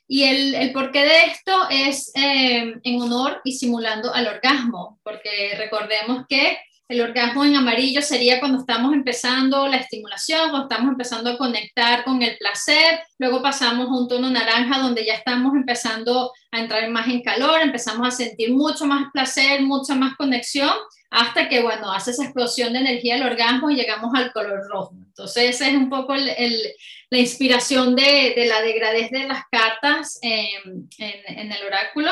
Y 0.08 0.24
el, 0.24 0.56
el 0.56 0.72
porqué 0.72 1.03
de 1.03 1.26
esto 1.26 1.68
es 1.70 2.12
eh, 2.16 2.76
en 2.82 3.01
honor 3.01 3.41
y 3.43 3.53
simulando 3.53 4.14
al 4.14 4.28
orgasmo, 4.28 4.99
porque 5.03 5.56
recordemos 5.58 6.26
que 6.30 6.58
el 6.88 7.01
orgasmo 7.01 7.43
en 7.43 7.55
amarillo 7.55 8.01
sería 8.01 8.39
cuando 8.39 8.59
estamos 8.59 8.93
empezando 8.93 9.67
la 9.67 9.77
estimulación, 9.77 10.51
cuando 10.51 10.67
estamos 10.69 10.91
empezando 10.91 11.31
a 11.31 11.38
conectar 11.38 12.03
con 12.03 12.21
el 12.21 12.38
placer, 12.38 12.99
luego 13.17 13.41
pasamos 13.41 13.88
a 13.88 13.93
un 13.93 14.07
tono 14.07 14.29
naranja 14.29 14.79
donde 14.79 15.03
ya 15.03 15.15
estamos 15.15 15.55
empezando 15.55 16.31
a 16.51 16.59
entrar 16.59 16.88
más 16.91 17.07
en 17.07 17.23
calor, 17.23 17.61
empezamos 17.61 18.07
a 18.07 18.11
sentir 18.11 18.53
mucho 18.53 18.86
más 18.86 19.11
placer, 19.11 19.61
mucha 19.63 19.95
más 19.95 20.15
conexión, 20.15 20.71
hasta 21.09 21.49
que, 21.49 21.61
bueno, 21.61 21.91
hace 21.91 22.11
esa 22.11 22.25
explosión 22.25 22.73
de 22.73 22.79
energía 22.79 23.15
el 23.15 23.23
orgasmo 23.23 23.71
y 23.71 23.75
llegamos 23.75 24.13
al 24.13 24.31
color 24.31 24.67
rojo. 24.69 24.93
Entonces, 24.95 25.55
esa 25.55 25.69
es 25.69 25.75
un 25.75 25.89
poco 25.89 26.13
el, 26.13 26.73
la 27.09 27.17
inspiración 27.17 27.95
de, 27.95 28.33
de, 28.36 28.45
la 28.45 28.61
degradez 28.61 29.09
de 29.09 29.27
las 29.27 29.43
cartas 29.49 30.19
en, 30.21 30.89
en, 30.97 31.51
el 31.51 31.65
oráculo, 31.65 32.11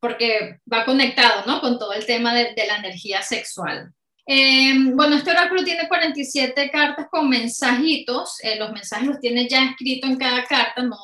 porque 0.00 0.60
va 0.72 0.84
conectado, 0.84 1.42
¿no? 1.46 1.60
Con 1.60 1.78
todo 1.78 1.92
el 1.92 2.06
tema 2.06 2.34
de, 2.34 2.54
de 2.54 2.66
la 2.66 2.76
energía 2.76 3.22
sexual. 3.22 3.92
Eh, 4.26 4.72
bueno, 4.94 5.16
este 5.16 5.30
oráculo 5.30 5.62
tiene 5.64 5.86
47 5.86 6.70
cartas 6.70 7.06
con 7.10 7.28
mensajitos. 7.28 8.38
Eh, 8.42 8.56
los 8.58 8.72
mensajes 8.72 9.06
los 9.06 9.20
tiene 9.20 9.48
ya 9.48 9.64
escrito 9.64 10.06
en 10.06 10.16
cada 10.16 10.44
carta, 10.44 10.82
no, 10.82 10.96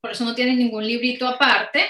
por 0.00 0.12
eso 0.12 0.24
no 0.24 0.34
tiene 0.34 0.54
ningún 0.54 0.86
librito 0.86 1.26
aparte. 1.26 1.84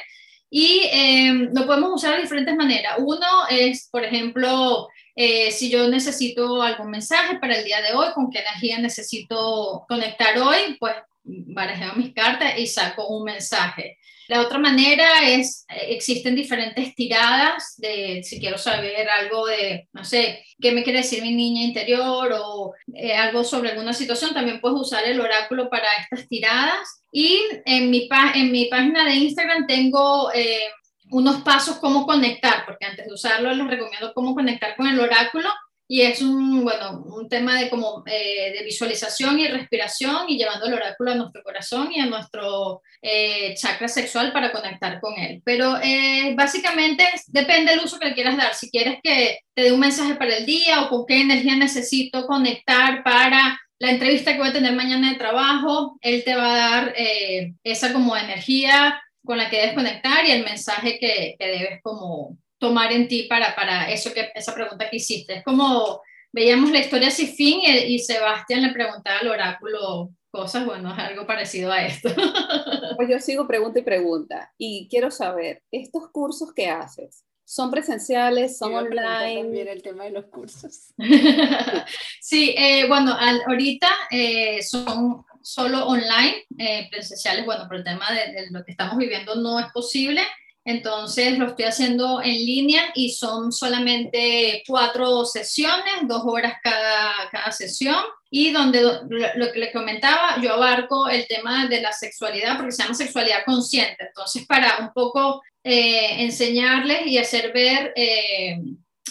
Y 0.50 0.80
eh, 0.90 1.48
lo 1.52 1.66
podemos 1.66 1.92
usar 1.94 2.16
de 2.16 2.22
diferentes 2.22 2.56
maneras. 2.56 2.94
Uno 2.98 3.26
es, 3.50 3.88
por 3.90 4.04
ejemplo, 4.04 4.88
eh, 5.14 5.50
si 5.50 5.70
yo 5.70 5.88
necesito 5.88 6.62
algún 6.62 6.90
mensaje 6.90 7.38
para 7.38 7.56
el 7.58 7.64
día 7.64 7.82
de 7.82 7.92
hoy, 7.92 8.12
con 8.14 8.30
qué 8.30 8.38
energía 8.38 8.78
necesito 8.78 9.84
conectar 9.88 10.38
hoy, 10.38 10.76
pues 10.78 10.94
barajeo 11.24 11.94
mis 11.94 12.14
cartas 12.14 12.58
y 12.58 12.66
saco 12.66 13.08
un 13.08 13.24
mensaje. 13.24 13.98
La 14.28 14.42
otra 14.42 14.58
manera 14.58 15.26
es, 15.26 15.64
eh, 15.68 15.86
existen 15.88 16.36
diferentes 16.36 16.94
tiradas 16.94 17.74
de 17.78 18.22
si 18.22 18.38
quiero 18.38 18.58
saber 18.58 19.08
algo 19.08 19.46
de, 19.46 19.88
no 19.92 20.04
sé, 20.04 20.44
qué 20.60 20.72
me 20.72 20.84
quiere 20.84 20.98
decir 20.98 21.22
mi 21.22 21.34
niña 21.34 21.62
interior 21.62 22.34
o 22.38 22.74
eh, 22.94 23.14
algo 23.14 23.42
sobre 23.42 23.70
alguna 23.70 23.94
situación, 23.94 24.34
también 24.34 24.60
puedes 24.60 24.78
usar 24.78 25.04
el 25.04 25.20
oráculo 25.20 25.70
para 25.70 25.88
estas 26.02 26.28
tiradas. 26.28 27.02
Y 27.10 27.40
en 27.64 27.90
mi, 27.90 28.08
en 28.34 28.52
mi 28.52 28.66
página 28.66 29.04
de 29.04 29.14
Instagram 29.14 29.66
tengo 29.66 30.30
unos 31.10 31.40
pasos 31.40 31.78
cómo 31.78 32.06
conectar, 32.06 32.66
porque 32.66 32.84
antes 32.84 33.06
de 33.06 33.14
usarlo 33.14 33.52
les 33.54 33.66
recomiendo 33.66 34.12
cómo 34.12 34.34
conectar 34.34 34.76
con 34.76 34.86
el 34.86 35.00
oráculo 35.00 35.48
y 35.90 36.02
es 36.02 36.20
un, 36.20 36.62
bueno, 36.62 37.02
un 37.06 37.30
tema 37.30 37.58
de, 37.58 37.70
como, 37.70 38.04
eh, 38.04 38.52
de 38.52 38.62
visualización 38.62 39.40
y 39.40 39.48
respiración 39.48 40.28
y 40.28 40.36
llevando 40.36 40.66
el 40.66 40.74
oráculo 40.74 41.12
a 41.12 41.14
nuestro 41.14 41.42
corazón 41.42 41.90
y 41.90 41.98
a 41.98 42.04
nuestro 42.04 42.82
eh, 43.00 43.54
chakra 43.54 43.88
sexual 43.88 44.30
para 44.30 44.52
conectar 44.52 45.00
con 45.00 45.18
él. 45.18 45.40
Pero 45.46 45.78
eh, 45.82 46.34
básicamente 46.36 47.04
depende 47.28 47.72
del 47.72 47.84
uso 47.84 47.98
que 47.98 48.08
le 48.08 48.14
quieras 48.14 48.36
dar. 48.36 48.54
Si 48.54 48.70
quieres 48.70 48.98
que 49.02 49.38
te 49.54 49.62
dé 49.62 49.72
un 49.72 49.80
mensaje 49.80 50.14
para 50.16 50.36
el 50.36 50.44
día 50.44 50.82
o 50.82 50.90
con 50.90 51.06
qué 51.06 51.22
energía 51.22 51.56
necesito 51.56 52.26
conectar 52.26 53.02
para 53.02 53.58
la 53.78 53.90
entrevista 53.90 54.32
que 54.32 54.40
voy 54.40 54.48
a 54.48 54.52
tener 54.52 54.74
mañana 54.74 55.12
de 55.12 55.18
trabajo, 55.18 55.96
él 56.02 56.22
te 56.22 56.36
va 56.36 56.52
a 56.52 56.58
dar 56.58 56.94
esa 57.64 57.92
como 57.94 58.14
energía 58.14 59.00
con 59.24 59.38
la 59.38 59.48
que 59.48 59.56
debes 59.56 59.74
conectar 59.74 60.26
y 60.26 60.32
el 60.32 60.44
mensaje 60.44 60.98
que, 60.98 61.36
que 61.38 61.46
debes 61.46 61.82
como 61.82 62.36
tomar 62.58 62.92
en 62.92 63.08
ti 63.08 63.24
para, 63.24 63.54
para 63.54 63.90
eso 63.90 64.12
que, 64.12 64.30
esa 64.34 64.54
pregunta 64.54 64.88
que 64.90 64.96
hiciste. 64.96 65.38
Es 65.38 65.44
como 65.44 66.00
veíamos 66.32 66.70
la 66.70 66.80
historia 66.80 67.10
sin 67.10 67.28
fin 67.34 67.60
y, 67.62 67.94
y 67.94 67.98
Sebastián 67.98 68.62
le 68.62 68.72
preguntaba 68.72 69.18
al 69.20 69.28
oráculo 69.28 70.10
cosas, 70.30 70.66
bueno, 70.66 70.92
es 70.92 70.98
algo 70.98 71.26
parecido 71.26 71.72
a 71.72 71.84
esto. 71.84 72.08
Pues 72.96 73.08
yo 73.08 73.20
sigo 73.20 73.46
pregunta 73.46 73.78
y 73.78 73.82
pregunta 73.82 74.52
y 74.58 74.88
quiero 74.90 75.12
saber, 75.12 75.62
estos 75.70 76.10
cursos 76.10 76.52
que 76.52 76.68
haces, 76.68 77.24
¿Son 77.48 77.70
presenciales? 77.70 78.58
¿Son 78.58 78.74
online? 78.74 79.42
También 79.42 79.68
el 79.68 79.80
tema 79.80 80.04
de 80.04 80.10
los 80.10 80.26
cursos. 80.26 80.92
sí, 82.20 82.54
eh, 82.54 82.86
bueno, 82.86 83.16
ahorita 83.46 83.88
eh, 84.10 84.62
son 84.62 85.24
solo 85.40 85.86
online, 85.86 86.44
eh, 86.58 86.88
presenciales, 86.90 87.46
bueno, 87.46 87.66
por 87.66 87.76
el 87.76 87.84
tema 87.84 88.04
de, 88.12 88.48
lo 88.50 88.62
que 88.66 88.72
estamos 88.72 88.98
viviendo 88.98 89.34
no 89.36 89.58
es 89.58 89.72
posible. 89.72 90.20
Entonces 90.64 91.38
lo 91.38 91.46
estoy 91.46 91.64
haciendo 91.64 92.20
en 92.20 92.34
línea 92.34 92.82
y 92.94 93.12
son 93.12 93.52
solamente 93.52 94.62
cuatro 94.66 95.24
sesiones, 95.24 96.06
dos 96.06 96.22
horas 96.26 96.54
cada, 96.62 97.12
cada 97.30 97.52
sesión. 97.52 97.96
Y 98.30 98.52
donde 98.52 98.82
lo, 98.82 99.52
que 99.52 99.58
le 99.58 99.72
comentaba, 99.72 100.38
yo 100.42 100.52
abarco 100.52 101.08
el 101.08 101.26
tema 101.26 101.66
de 101.66 101.80
la 101.80 101.92
sexualidad 101.92 102.56
porque 102.56 102.72
se 102.72 102.82
llama 102.82 102.94
sexualidad 102.94 103.44
consciente. 103.46 103.96
Entonces, 104.08 104.44
para 104.46 104.78
un 104.80 104.92
poco 104.92 105.42
eh, 105.64 106.22
enseñarles 106.22 107.06
y 107.06 107.16
hacer 107.16 107.52
ver 107.52 107.92
eh, 107.96 108.58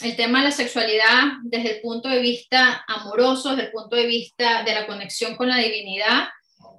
el 0.04 0.16
tema 0.16 0.40
de 0.40 0.46
la 0.46 0.52
sexualidad 0.52 1.24
desde 1.44 1.78
el 1.78 1.82
punto 1.82 2.10
de 2.10 2.20
vista 2.20 2.84
amoroso, 2.88 3.52
desde 3.52 3.64
el 3.64 3.72
punto 3.72 3.96
de 3.96 4.06
vista 4.06 4.64
de 4.64 4.74
la 4.74 4.86
conexión 4.86 5.36
con 5.36 5.50
la 5.50 5.58
divinidad. 5.58 6.28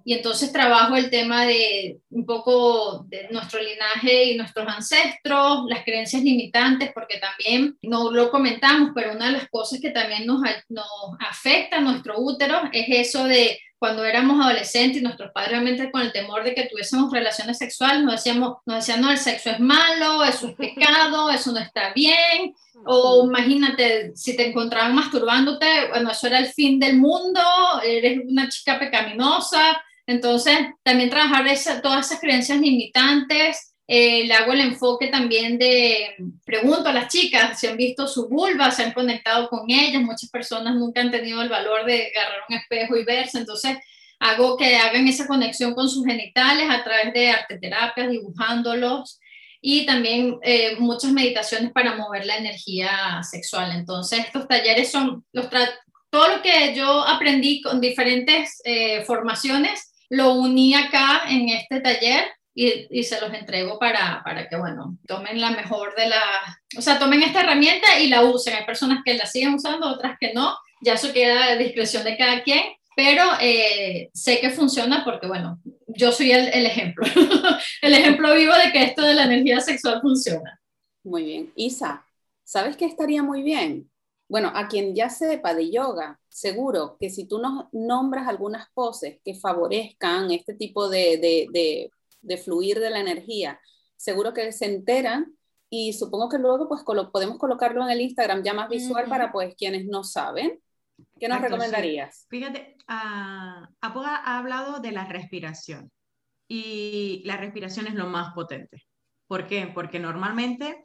Y 0.08 0.14
entonces 0.14 0.50
trabajo 0.50 0.96
el 0.96 1.10
tema 1.10 1.44
de 1.44 1.98
un 2.08 2.24
poco 2.24 3.04
de 3.10 3.28
nuestro 3.30 3.60
linaje 3.60 4.24
y 4.24 4.38
nuestros 4.38 4.66
ancestros, 4.66 5.66
las 5.68 5.84
creencias 5.84 6.22
limitantes, 6.22 6.92
porque 6.94 7.18
también 7.18 7.76
no 7.82 8.10
lo 8.10 8.30
comentamos, 8.30 8.92
pero 8.94 9.12
una 9.12 9.26
de 9.26 9.32
las 9.32 9.50
cosas 9.50 9.80
que 9.82 9.90
también 9.90 10.24
nos, 10.24 10.40
nos 10.70 10.86
afecta 11.20 11.76
a 11.76 11.80
nuestro 11.82 12.18
útero 12.20 12.58
es 12.72 12.86
eso 12.88 13.24
de 13.24 13.60
cuando 13.78 14.02
éramos 14.02 14.42
adolescentes 14.42 14.96
y 14.96 15.04
nuestros 15.04 15.30
padres 15.30 15.52
realmente 15.52 15.90
con 15.90 16.00
el 16.00 16.10
temor 16.10 16.42
de 16.42 16.54
que 16.54 16.64
tuviésemos 16.64 17.12
relaciones 17.12 17.58
sexuales 17.58 18.02
nos 18.02 18.12
decíamos, 18.12 18.56
nos 18.64 18.76
decían, 18.76 19.02
no, 19.02 19.10
el 19.10 19.18
sexo 19.18 19.50
es 19.50 19.60
malo, 19.60 20.24
eso 20.24 20.48
es 20.48 20.54
pecado, 20.54 21.28
eso 21.30 21.52
no 21.52 21.58
está 21.58 21.92
bien, 21.92 22.54
o 22.86 23.26
imagínate, 23.26 24.12
si 24.16 24.34
te 24.34 24.48
encontraban 24.48 24.94
masturbándote, 24.94 25.88
bueno, 25.90 26.10
eso 26.10 26.28
era 26.28 26.38
el 26.38 26.46
fin 26.46 26.80
del 26.80 26.96
mundo, 26.96 27.42
eres 27.84 28.20
una 28.26 28.48
chica 28.48 28.78
pecaminosa, 28.78 29.78
entonces 30.08 30.56
también 30.82 31.10
trabajar 31.10 31.46
esa, 31.48 31.82
todas 31.82 32.06
esas 32.06 32.18
creencias 32.18 32.58
limitantes, 32.58 33.74
eh, 33.86 34.24
le 34.26 34.32
hago 34.32 34.54
el 34.54 34.60
enfoque 34.60 35.08
también 35.08 35.58
de, 35.58 36.14
pregunto 36.46 36.88
a 36.88 36.94
las 36.94 37.12
chicas 37.12 37.60
si 37.60 37.66
han 37.66 37.76
visto 37.76 38.08
su 38.08 38.26
vulva, 38.26 38.70
se 38.70 38.84
han 38.84 38.92
conectado 38.92 39.50
con 39.50 39.70
ellas, 39.70 40.02
muchas 40.02 40.30
personas 40.30 40.76
nunca 40.76 41.02
han 41.02 41.10
tenido 41.10 41.42
el 41.42 41.50
valor 41.50 41.84
de 41.84 42.10
agarrar 42.16 42.40
un 42.48 42.56
espejo 42.56 42.96
y 42.96 43.04
verse, 43.04 43.36
entonces 43.36 43.76
hago 44.18 44.56
que 44.56 44.76
hagan 44.76 45.06
esa 45.06 45.26
conexión 45.26 45.74
con 45.74 45.90
sus 45.90 46.06
genitales 46.06 46.70
a 46.70 46.82
través 46.82 47.12
de 47.12 47.28
arteterapias, 47.28 48.10
dibujándolos 48.10 49.20
y 49.60 49.84
también 49.84 50.38
eh, 50.42 50.76
muchas 50.78 51.12
meditaciones 51.12 51.70
para 51.72 51.96
mover 51.96 52.24
la 52.24 52.38
energía 52.38 53.20
sexual. 53.28 53.72
Entonces 53.72 54.20
estos 54.20 54.48
talleres 54.48 54.90
son 54.90 55.22
los 55.32 55.48
todo 56.10 56.36
lo 56.36 56.42
que 56.42 56.74
yo 56.74 57.02
aprendí 57.06 57.60
con 57.60 57.80
diferentes 57.80 58.62
eh, 58.64 59.02
formaciones, 59.04 59.87
lo 60.10 60.34
uní 60.34 60.74
acá 60.74 61.22
en 61.28 61.48
este 61.50 61.80
taller 61.80 62.24
y, 62.54 63.04
se 63.04 63.20
los 63.20 63.32
entrego 63.32 63.78
para, 63.78 64.20
para 64.24 64.48
que, 64.48 64.56
bueno, 64.56 64.98
tomen 65.06 65.40
la 65.40 65.52
mejor 65.52 65.94
de 65.94 66.08
la, 66.08 66.22
o 66.76 66.82
sea, 66.82 66.98
tomen 66.98 67.22
esta 67.22 67.42
herramienta 67.42 68.00
y 68.00 68.08
la 68.08 68.22
usen. 68.22 68.54
Hay 68.54 68.64
personas 68.64 69.02
que 69.04 69.14
la 69.14 69.26
siguen 69.26 69.54
usando, 69.54 69.88
otras 69.88 70.16
que 70.18 70.32
no, 70.34 70.56
ya 70.80 70.94
eso 70.94 71.12
queda 71.12 71.44
a 71.44 71.56
discreción 71.56 72.02
de 72.02 72.16
cada 72.16 72.42
quien, 72.42 72.62
pero 72.96 73.22
eh, 73.40 74.10
sé 74.12 74.40
que 74.40 74.50
funciona 74.50 75.04
porque, 75.04 75.28
bueno, 75.28 75.60
yo 75.86 76.10
soy 76.10 76.32
el, 76.32 76.48
el 76.48 76.66
ejemplo, 76.66 77.06
el 77.82 77.94
ejemplo 77.94 78.34
vivo 78.34 78.52
de 78.54 78.72
que 78.72 78.82
esto 78.82 79.02
de 79.02 79.14
la 79.14 79.24
energía 79.24 79.60
sexual 79.60 80.00
funciona. 80.00 80.60
Muy 81.04 81.22
bien. 81.22 81.52
Isa, 81.54 82.04
¿sabes 82.42 82.76
qué 82.76 82.86
estaría 82.86 83.22
muy 83.22 83.42
bien? 83.42 83.88
Bueno, 84.28 84.50
a 84.54 84.66
quien 84.66 84.96
ya 84.96 85.10
sepa 85.10 85.54
de 85.54 85.70
yoga, 85.70 86.18
seguro 86.38 86.96
que 87.00 87.10
si 87.10 87.26
tú 87.26 87.38
nos 87.38 87.66
nombras 87.72 88.28
algunas 88.28 88.68
poses 88.72 89.18
que 89.24 89.34
favorezcan 89.34 90.30
este 90.30 90.54
tipo 90.54 90.88
de, 90.88 91.18
de, 91.18 91.90
de, 92.20 92.36
fluir 92.36 92.78
de 92.78 92.90
la 92.90 93.00
energía, 93.00 93.60
seguro 93.96 94.32
que 94.32 94.52
se 94.52 94.66
enteran 94.66 95.36
y 95.68 95.92
supongo 95.92 96.28
que 96.28 96.38
luego 96.38 96.68
pues 96.68 96.82
podemos 97.12 97.38
colocarlo 97.38 97.82
en 97.82 97.90
el 97.90 98.00
Instagram 98.00 98.42
ya 98.42 98.54
más 98.54 98.68
visual 98.68 99.06
para 99.08 99.32
pues 99.32 99.54
quienes 99.56 99.86
no 99.86 100.04
saben. 100.04 100.60
¿Qué 101.18 101.28
nos 101.28 101.40
recomendarías? 101.40 102.26
Fíjate, 102.30 102.76
uh, 102.88 103.66
Apoga 103.80 104.16
ha 104.16 104.38
hablado 104.38 104.80
de 104.80 104.92
la 104.92 105.04
respiración 105.04 105.90
y 106.48 107.22
la 107.24 107.36
respiración 107.36 107.86
es 107.86 107.94
lo 107.94 108.06
más 108.06 108.32
potente. 108.32 108.84
¿Por 109.26 109.46
qué? 109.46 109.70
Porque 109.74 109.98
normalmente 109.98 110.82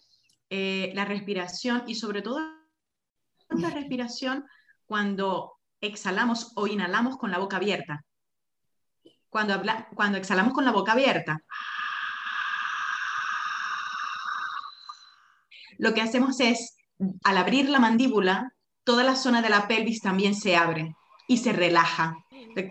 eh, 0.49 0.91
la 0.95 1.05
respiración 1.05 1.83
y 1.87 1.95
sobre 1.95 2.21
todo 2.21 2.39
la 3.49 3.69
respiración 3.69 4.45
cuando 4.85 5.53
exhalamos 5.81 6.51
o 6.55 6.67
inhalamos 6.67 7.17
con 7.17 7.31
la 7.31 7.39
boca 7.39 7.57
abierta. 7.57 8.03
Cuando, 9.29 9.53
habla, 9.53 9.87
cuando 9.95 10.17
exhalamos 10.17 10.53
con 10.53 10.65
la 10.65 10.71
boca 10.71 10.93
abierta, 10.93 11.39
lo 15.77 15.93
que 15.93 16.01
hacemos 16.01 16.39
es, 16.39 16.77
al 17.23 17.37
abrir 17.37 17.69
la 17.69 17.79
mandíbula, 17.79 18.53
toda 18.83 19.03
la 19.03 19.15
zona 19.15 19.41
de 19.41 19.49
la 19.49 19.67
pelvis 19.67 20.01
también 20.01 20.35
se 20.35 20.55
abre 20.55 20.95
y 21.27 21.37
se 21.37 21.53
relaja. 21.53 22.15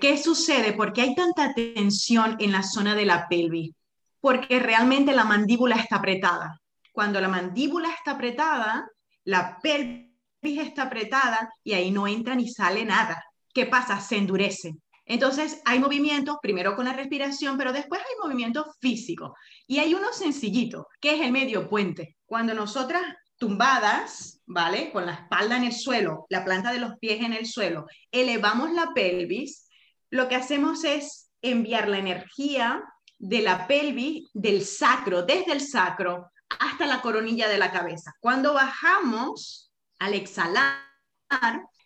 ¿Qué 0.00 0.16
sucede? 0.16 0.72
Porque 0.72 1.02
hay 1.02 1.14
tanta 1.14 1.52
tensión 1.54 2.36
en 2.38 2.52
la 2.52 2.62
zona 2.62 2.94
de 2.94 3.06
la 3.06 3.26
pelvis, 3.28 3.74
porque 4.20 4.60
realmente 4.60 5.12
la 5.12 5.24
mandíbula 5.24 5.76
está 5.76 5.96
apretada. 5.96 6.60
Cuando 6.92 7.20
la 7.20 7.28
mandíbula 7.28 7.90
está 7.90 8.12
apretada, 8.12 8.86
la 9.24 9.58
pelvis 9.60 10.11
está 10.42 10.82
apretada 10.84 11.52
y 11.62 11.72
ahí 11.74 11.90
no 11.90 12.06
entra 12.06 12.34
ni 12.34 12.48
sale 12.48 12.84
nada. 12.84 13.24
¿Qué 13.54 13.66
pasa? 13.66 14.00
Se 14.00 14.16
endurece. 14.16 14.74
Entonces 15.04 15.60
hay 15.64 15.78
movimientos, 15.78 16.36
primero 16.40 16.76
con 16.76 16.84
la 16.84 16.92
respiración, 16.92 17.58
pero 17.58 17.72
después 17.72 18.00
hay 18.00 18.16
movimientos 18.22 18.66
físicos. 18.80 19.32
Y 19.66 19.78
hay 19.78 19.94
uno 19.94 20.12
sencillito, 20.12 20.88
que 21.00 21.14
es 21.14 21.20
el 21.20 21.32
medio 21.32 21.68
puente. 21.68 22.16
Cuando 22.26 22.54
nosotras 22.54 23.02
tumbadas, 23.36 24.40
¿vale? 24.46 24.92
Con 24.92 25.06
la 25.06 25.14
espalda 25.14 25.56
en 25.56 25.64
el 25.64 25.72
suelo, 25.72 26.26
la 26.28 26.44
planta 26.44 26.72
de 26.72 26.78
los 26.78 26.98
pies 26.98 27.22
en 27.22 27.32
el 27.32 27.46
suelo, 27.46 27.86
elevamos 28.10 28.72
la 28.72 28.92
pelvis, 28.94 29.68
lo 30.10 30.28
que 30.28 30.36
hacemos 30.36 30.84
es 30.84 31.30
enviar 31.40 31.88
la 31.88 31.98
energía 31.98 32.84
de 33.18 33.42
la 33.42 33.66
pelvis, 33.66 34.30
del 34.32 34.64
sacro, 34.64 35.22
desde 35.22 35.52
el 35.52 35.60
sacro 35.60 36.30
hasta 36.60 36.86
la 36.86 37.00
coronilla 37.00 37.48
de 37.48 37.58
la 37.58 37.72
cabeza. 37.72 38.12
Cuando 38.20 38.54
bajamos, 38.54 39.71
al 40.02 40.14
exhalar, 40.14 40.74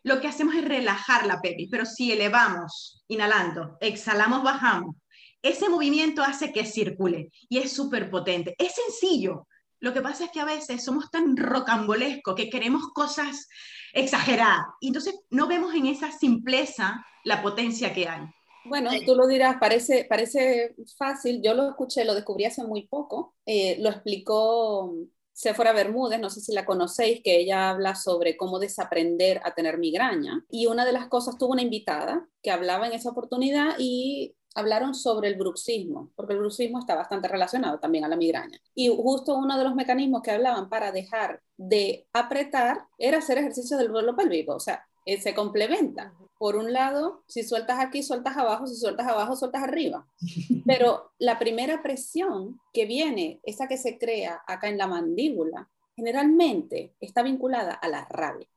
lo 0.02 0.20
que 0.20 0.28
hacemos 0.28 0.54
es 0.54 0.64
relajar 0.64 1.26
la 1.26 1.40
pelvis, 1.40 1.68
pero 1.70 1.84
si 1.84 2.12
elevamos, 2.12 3.04
inhalando, 3.08 3.76
exhalamos, 3.80 4.42
bajamos, 4.42 4.96
ese 5.42 5.68
movimiento 5.68 6.22
hace 6.22 6.50
que 6.52 6.64
circule 6.64 7.30
y 7.48 7.58
es 7.58 7.72
súper 7.72 8.10
potente. 8.10 8.54
Es 8.58 8.72
sencillo, 8.74 9.46
lo 9.80 9.92
que 9.92 10.00
pasa 10.00 10.24
es 10.24 10.30
que 10.30 10.40
a 10.40 10.46
veces 10.46 10.82
somos 10.82 11.10
tan 11.10 11.36
rocambolescos 11.36 12.34
que 12.34 12.48
queremos 12.48 12.88
cosas 12.94 13.48
exageradas 13.92 14.66
y 14.80 14.88
entonces 14.88 15.14
no 15.30 15.46
vemos 15.46 15.74
en 15.74 15.86
esa 15.86 16.10
simpleza 16.10 17.04
la 17.24 17.42
potencia 17.42 17.92
que 17.92 18.08
hay. 18.08 18.22
Bueno, 18.64 18.90
tú 19.04 19.14
lo 19.14 19.26
dirás, 19.28 19.58
parece, 19.60 20.06
parece 20.08 20.74
fácil. 20.96 21.40
Yo 21.44 21.54
lo 21.54 21.68
escuché, 21.68 22.04
lo 22.04 22.14
descubrí 22.14 22.46
hace 22.46 22.64
muy 22.64 22.88
poco. 22.88 23.36
Eh, 23.44 23.76
lo 23.78 23.90
explicó 23.90 24.92
Sephora 25.36 25.74
Bermúdez, 25.74 26.18
no 26.18 26.30
sé 26.30 26.40
si 26.40 26.54
la 26.54 26.64
conocéis, 26.64 27.20
que 27.22 27.38
ella 27.38 27.68
habla 27.68 27.94
sobre 27.94 28.38
cómo 28.38 28.58
desaprender 28.58 29.42
a 29.44 29.52
tener 29.52 29.76
migraña. 29.76 30.46
Y 30.48 30.64
una 30.64 30.86
de 30.86 30.92
las 30.92 31.08
cosas, 31.08 31.36
tuvo 31.36 31.52
una 31.52 31.60
invitada 31.60 32.26
que 32.42 32.50
hablaba 32.50 32.86
en 32.86 32.94
esa 32.94 33.10
oportunidad 33.10 33.74
y 33.78 34.34
hablaron 34.54 34.94
sobre 34.94 35.28
el 35.28 35.34
bruxismo, 35.34 36.10
porque 36.16 36.32
el 36.32 36.38
bruxismo 36.38 36.78
está 36.78 36.94
bastante 36.94 37.28
relacionado 37.28 37.78
también 37.78 38.06
a 38.06 38.08
la 38.08 38.16
migraña. 38.16 38.58
Y 38.74 38.88
justo 38.88 39.36
uno 39.36 39.58
de 39.58 39.64
los 39.64 39.74
mecanismos 39.74 40.22
que 40.22 40.30
hablaban 40.30 40.70
para 40.70 40.90
dejar 40.90 41.42
de 41.58 42.06
apretar 42.14 42.86
era 42.96 43.18
hacer 43.18 43.36
ejercicio 43.36 43.76
del 43.76 43.90
vuelo 43.90 44.16
pélvico, 44.16 44.54
o 44.54 44.60
sea, 44.60 44.86
eh, 45.04 45.20
se 45.20 45.34
complementa. 45.34 46.14
Por 46.38 46.56
un 46.56 46.72
lado, 46.72 47.24
si 47.26 47.42
sueltas 47.42 47.78
aquí, 47.80 48.02
sueltas 48.02 48.36
abajo, 48.36 48.66
si 48.66 48.76
sueltas 48.76 49.06
abajo, 49.06 49.36
sueltas 49.36 49.62
arriba. 49.62 50.06
Pero 50.66 51.12
la 51.18 51.38
primera 51.38 51.82
presión 51.82 52.60
que 52.72 52.86
viene, 52.86 53.40
esa 53.42 53.68
que 53.68 53.78
se 53.78 53.98
crea 53.98 54.42
acá 54.46 54.68
en 54.68 54.78
la 54.78 54.86
mandíbula, 54.86 55.70
generalmente 55.96 56.94
está 57.00 57.22
vinculada 57.22 57.72
a 57.72 57.88
la 57.88 58.06
rabia. 58.10 58.48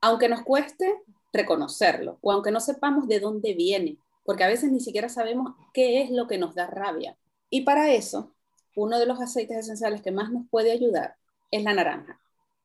Aunque 0.00 0.28
nos 0.28 0.42
cueste 0.42 1.02
reconocerlo 1.32 2.18
o 2.20 2.30
aunque 2.30 2.52
no 2.52 2.60
sepamos 2.60 3.08
de 3.08 3.18
dónde 3.18 3.54
viene, 3.54 3.98
porque 4.24 4.44
a 4.44 4.48
veces 4.48 4.70
ni 4.70 4.80
siquiera 4.80 5.08
sabemos 5.08 5.54
qué 5.72 6.02
es 6.02 6.10
lo 6.10 6.26
que 6.26 6.38
nos 6.38 6.54
da 6.54 6.66
rabia. 6.66 7.18
Y 7.50 7.62
para 7.62 7.92
eso, 7.92 8.34
uno 8.76 8.98
de 8.98 9.06
los 9.06 9.20
aceites 9.20 9.58
esenciales 9.58 10.02
que 10.02 10.12
más 10.12 10.30
nos 10.30 10.48
puede 10.48 10.70
ayudar 10.70 11.16
es 11.50 11.62
la 11.64 11.74
naranja. 11.74 12.20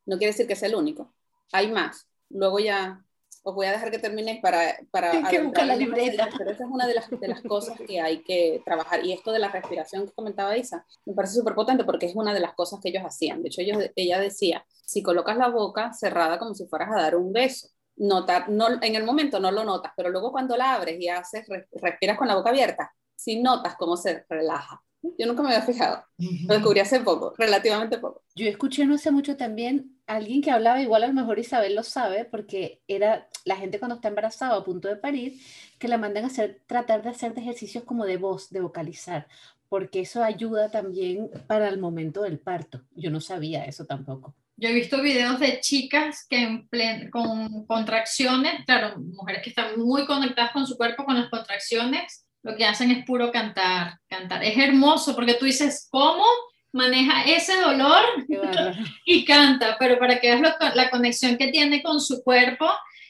No 0.06 0.18
quiere 0.18 0.32
decir 0.32 0.48
que 0.48 0.56
sea 0.56 0.70
el 0.70 0.76
único, 0.76 1.14
hay 1.52 1.72
más. 1.72 2.08
Luego 2.30 2.60
ya 2.60 3.04
os 3.50 3.56
voy 3.56 3.68
a 3.68 3.72
dejar 3.72 3.92
que 3.92 4.00
terminéis 4.00 4.40
para... 4.42 4.78
para 4.92 5.12
que 5.30 5.42
buscar 5.42 5.66
la 5.66 5.76
libreta. 5.76 6.30
Pero 6.38 6.52
esa 6.52 6.64
es 6.64 6.70
una 6.70 6.88
de 6.88 6.94
las, 6.94 7.10
de 7.10 7.28
las 7.28 7.42
cosas 7.42 7.78
que 7.86 8.00
hay 8.00 8.24
que 8.24 8.62
trabajar. 8.66 9.06
Y 9.06 9.14
esto 9.14 9.32
de 9.32 9.40
la 9.40 9.50
respiración 9.50 10.08
que 10.08 10.14
comentaba 10.14 10.58
Isa, 10.58 10.86
me 11.06 11.14
parece 11.14 11.36
súper 11.36 11.56
potente 11.56 11.84
porque 11.84 12.06
es 12.06 12.16
una 12.16 12.34
de 12.34 12.40
las 12.40 12.54
cosas 12.54 12.80
que 12.82 12.90
ellos 12.90 13.04
hacían. 13.06 13.42
De 13.42 13.50
hecho, 13.50 13.62
ellos, 13.62 13.78
ella 13.96 14.20
decía, 14.20 14.66
si 14.86 15.04
colocas 15.04 15.38
la 15.38 15.50
boca 15.50 15.94
cerrada 15.94 16.40
como 16.40 16.54
si 16.54 16.66
fueras 16.68 16.90
a 16.92 17.02
dar 17.02 17.16
un 17.16 17.32
beso, 17.34 17.70
notar, 18.00 18.50
no, 18.50 18.82
en 18.82 18.96
el 18.96 19.04
momento 19.04 19.40
no 19.40 19.52
lo 19.52 19.64
notas, 19.64 19.92
pero 19.96 20.10
luego 20.10 20.32
cuando 20.32 20.56
la 20.58 20.74
abres 20.76 21.00
y 21.00 21.10
haces, 21.10 21.46
respiras 21.72 22.18
con 22.18 22.28
la 22.28 22.36
boca 22.36 22.50
abierta, 22.50 22.94
si 23.16 23.42
notas 23.42 23.76
cómo 23.76 23.98
se 23.98 24.26
relaja. 24.30 24.82
Yo 25.02 25.28
nunca 25.28 25.42
me 25.42 25.50
había 25.50 25.62
fijado, 25.62 26.04
lo 26.18 26.54
descubrí 26.54 26.82
hace 26.82 27.00
poco, 27.00 27.34
relativamente 27.38 28.00
poco. 28.00 28.24
Yo 28.36 28.48
escuché 28.48 28.86
no 28.86 28.96
hace 28.96 29.12
mucho 29.12 29.38
también 29.38 29.98
alguien 30.08 30.42
que 30.42 30.52
hablaba, 30.52 30.82
igual 30.82 31.04
a 31.04 31.08
lo 31.08 31.14
mejor 31.14 31.40
Isabel 31.40 31.76
lo 31.76 31.84
sabe, 31.84 32.26
porque 32.26 32.82
era 32.88 33.30
la 33.46 33.56
gente 33.56 33.80
cuando 33.80 33.96
está 33.96 34.10
embarazada 34.10 34.58
a 34.58 34.64
punto 34.64 34.90
de 34.90 34.98
parir, 34.98 35.40
que 35.78 35.88
la 35.88 35.98
mandan 35.98 36.26
a 36.26 36.28
hacer, 36.28 36.62
tratar 36.68 37.02
de 37.04 37.10
hacer 37.10 37.34
ejercicios 37.38 37.86
como 37.86 38.06
de 38.06 38.18
voz, 38.18 38.50
de 38.50 38.60
vocalizar, 38.60 39.28
porque 39.70 40.02
eso 40.02 40.24
ayuda 40.24 40.70
también 40.70 41.30
para 41.48 41.70
el 41.70 41.80
momento 41.80 42.24
del 42.24 42.40
parto. 42.40 42.82
Yo 42.96 43.10
no 43.10 43.22
sabía 43.22 43.64
eso 43.66 43.86
tampoco. 43.86 44.36
Yo 44.58 44.68
he 44.68 44.74
visto 44.74 45.02
videos 45.02 45.40
de 45.40 45.62
chicas 45.62 46.26
que 46.30 46.68
en 46.72 47.10
con 47.12 47.66
contracciones, 47.66 48.66
claro, 48.66 49.00
mujeres 49.00 49.42
que 49.42 49.52
están 49.52 49.80
muy 49.80 50.06
conectadas 50.06 50.52
con 50.52 50.68
su 50.68 50.76
cuerpo, 50.76 51.06
con 51.06 51.16
las 51.16 51.30
contracciones, 51.30 52.26
lo 52.50 52.58
que 52.58 52.66
hacen 52.66 52.92
es 52.92 53.06
puro 53.06 53.32
cantar, 53.32 54.00
cantar. 54.08 54.44
Es 54.44 54.58
hermoso 54.58 55.16
porque 55.16 55.36
tú 55.36 55.46
dices, 55.46 55.88
¿cómo 55.92 56.26
maneja 56.72 57.24
ese 57.24 57.60
dolor 57.60 58.02
y 59.06 59.26
canta? 59.26 59.78
Pero 59.80 60.00
para 60.00 60.20
que 60.20 60.36
veas 60.36 60.56
la 60.76 60.90
conexión 60.90 61.38
que 61.38 61.50
tiene 61.50 61.84
con 61.84 62.00
su 62.00 62.24
cuerpo, 62.24 62.68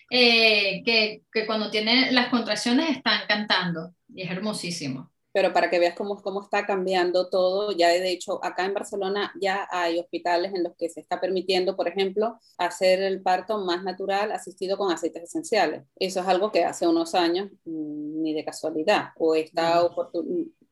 eh, 0.09 0.81
que, 0.83 1.21
que 1.31 1.45
cuando 1.45 1.69
tiene 1.69 2.11
las 2.11 2.27
contracciones 2.29 2.89
están 2.89 3.21
cantando. 3.27 3.93
Y 4.13 4.23
es 4.23 4.31
hermosísimo 4.31 5.11
pero 5.39 5.53
para 5.53 5.69
que 5.69 5.79
veas 5.79 5.95
cómo, 5.95 6.21
cómo 6.21 6.41
está 6.41 6.65
cambiando 6.65 7.29
todo, 7.29 7.71
ya 7.71 7.87
de 7.87 8.11
hecho 8.11 8.43
acá 8.43 8.65
en 8.65 8.73
Barcelona 8.73 9.31
ya 9.39 9.69
hay 9.71 9.97
hospitales 9.97 10.53
en 10.53 10.63
los 10.63 10.75
que 10.75 10.89
se 10.89 10.99
está 10.99 11.21
permitiendo, 11.21 11.77
por 11.77 11.87
ejemplo, 11.87 12.37
hacer 12.57 13.01
el 13.01 13.21
parto 13.21 13.57
más 13.59 13.81
natural 13.85 14.33
asistido 14.33 14.77
con 14.77 14.91
aceites 14.91 15.23
esenciales. 15.23 15.83
Eso 15.95 16.19
es 16.19 16.27
algo 16.27 16.51
que 16.51 16.65
hace 16.65 16.85
unos 16.89 17.15
años 17.15 17.49
mm, 17.63 18.21
ni 18.21 18.33
de 18.33 18.43
casualidad, 18.43 19.11
o 19.15 19.33
está 19.33 19.89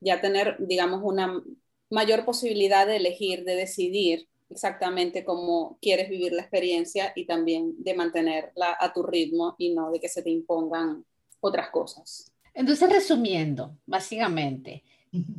ya 0.00 0.20
tener, 0.20 0.56
digamos, 0.58 1.00
una 1.02 1.42
mayor 1.88 2.26
posibilidad 2.26 2.86
de 2.86 2.96
elegir, 2.96 3.44
de 3.44 3.56
decidir 3.56 4.28
exactamente 4.50 5.24
cómo 5.24 5.78
quieres 5.80 6.10
vivir 6.10 6.34
la 6.34 6.42
experiencia 6.42 7.14
y 7.16 7.24
también 7.24 7.74
de 7.78 7.94
mantenerla 7.94 8.76
a 8.78 8.92
tu 8.92 9.02
ritmo 9.02 9.54
y 9.56 9.72
no 9.72 9.90
de 9.90 9.98
que 9.98 10.10
se 10.10 10.22
te 10.22 10.28
impongan 10.28 11.06
otras 11.40 11.70
cosas. 11.70 12.34
Entonces, 12.58 12.90
resumiendo, 12.90 13.78
básicamente, 13.86 14.82